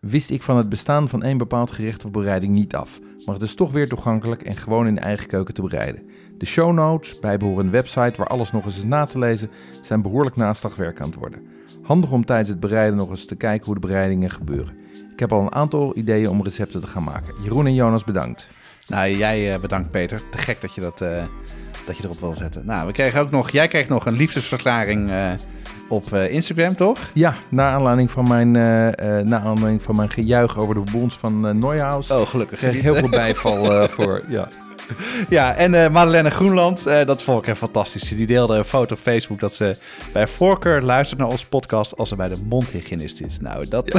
wist 0.00 0.30
ik 0.30 0.42
van 0.42 0.56
het 0.56 0.68
bestaan 0.68 1.08
van 1.08 1.22
één 1.22 1.38
bepaald 1.38 1.70
gerecht 1.70 2.04
of 2.04 2.10
bereiding 2.10 2.52
niet 2.52 2.74
af. 2.74 3.00
Maar 3.24 3.34
het 3.34 3.44
is 3.44 3.54
toch 3.54 3.72
weer 3.72 3.88
toegankelijk 3.88 4.42
en 4.42 4.56
gewoon 4.56 4.86
in 4.86 4.94
de 4.94 5.00
eigen 5.00 5.26
keuken 5.26 5.54
te 5.54 5.62
bereiden. 5.62 6.02
De 6.38 6.46
show 6.46 6.72
notes, 6.72 7.18
bijbehorende 7.18 7.72
website 7.72 8.14
waar 8.16 8.26
alles 8.26 8.52
nog 8.52 8.64
eens 8.64 8.76
is 8.76 8.84
na 8.84 9.04
te 9.04 9.18
lezen, 9.18 9.50
zijn 9.82 10.02
behoorlijk 10.02 10.36
naslagwerk 10.36 11.00
aan 11.00 11.08
het 11.08 11.18
worden. 11.18 11.54
Handig 11.84 12.10
om 12.10 12.24
tijdens 12.24 12.48
het 12.48 12.60
bereiden 12.60 12.96
nog 12.96 13.10
eens 13.10 13.26
te 13.26 13.36
kijken 13.36 13.64
hoe 13.66 13.74
de 13.74 13.86
bereidingen 13.86 14.30
gebeuren. 14.30 14.76
Ik 15.12 15.20
heb 15.20 15.32
al 15.32 15.40
een 15.40 15.54
aantal 15.54 15.96
ideeën 15.96 16.28
om 16.28 16.42
recepten 16.42 16.80
te 16.80 16.86
gaan 16.86 17.04
maken. 17.04 17.34
Jeroen 17.42 17.66
en 17.66 17.74
Jonas 17.74 18.04
bedankt. 18.04 18.48
Nou, 18.86 19.16
jij 19.16 19.54
eh, 19.54 19.60
bedankt 19.60 19.90
Peter. 19.90 20.22
Te 20.30 20.38
gek 20.38 20.60
dat 20.60 20.74
je, 20.74 20.80
dat, 20.80 21.00
eh, 21.00 21.22
dat 21.86 21.96
je 21.96 22.04
erop 22.04 22.20
wil 22.20 22.34
zetten. 22.34 22.66
Nou, 22.66 22.86
we 22.86 22.92
kregen 22.92 23.20
ook 23.20 23.30
nog, 23.30 23.50
jij 23.50 23.68
kreeg 23.68 23.88
nog 23.88 24.06
een 24.06 24.16
liefdesverklaring 24.16 25.10
eh, 25.10 25.30
op 25.88 26.12
Instagram, 26.12 26.76
toch? 26.76 26.98
Ja, 27.12 27.34
naar 27.48 27.72
aanleiding 27.72 28.10
van 28.10 28.28
mijn, 28.28 28.50
naar 29.28 29.40
aanleiding 29.40 29.82
van 29.82 29.96
mijn 29.96 30.10
gejuich 30.10 30.58
over 30.58 30.74
de 30.74 30.90
bons 30.92 31.18
van 31.18 31.58
Neuhaus. 31.58 32.10
Oh, 32.10 32.26
gelukkig. 32.26 32.58
kreeg 32.58 32.80
heel 32.80 32.94
veel 32.94 33.08
bijval 33.08 33.88
voor. 33.88 34.22
Ja. 34.28 34.48
Ja, 35.28 35.54
en 35.54 35.74
eh 35.74 35.90
Madeleine 35.90 36.30
Groenland, 36.30 36.86
eh, 36.86 37.06
dat 37.06 37.22
vond 37.22 37.38
ik 37.42 37.46
echt 37.48 37.58
fantastisch. 37.58 38.08
Die 38.08 38.26
deelde 38.26 38.56
een 38.56 38.64
foto 38.64 38.94
op 38.94 39.00
Facebook 39.00 39.40
dat 39.40 39.54
ze 39.54 39.76
bij 40.12 40.26
voorkeur 40.26 40.82
luistert 40.82 41.20
naar 41.20 41.28
onze 41.28 41.48
podcast 41.48 41.96
als 41.96 42.08
ze 42.08 42.16
bij 42.16 42.28
de 42.28 42.36
mondhygiënist 42.48 43.20
is. 43.20 43.38
Nou, 43.40 43.68
dat 43.68 43.84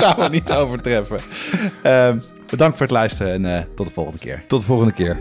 gaan 0.00 0.18
we 0.18 0.28
niet 0.30 0.52
overtreffen. 0.52 1.20
Ehm, 1.82 2.18
bedankt 2.50 2.76
voor 2.76 2.86
het 2.86 2.94
luisteren 2.94 3.32
en 3.32 3.56
eh, 3.56 3.64
tot 3.74 3.86
de 3.86 3.92
volgende 3.92 4.18
keer. 4.18 4.44
Tot 4.46 4.60
de 4.60 4.66
volgende 4.66 4.92
keer. 4.92 5.18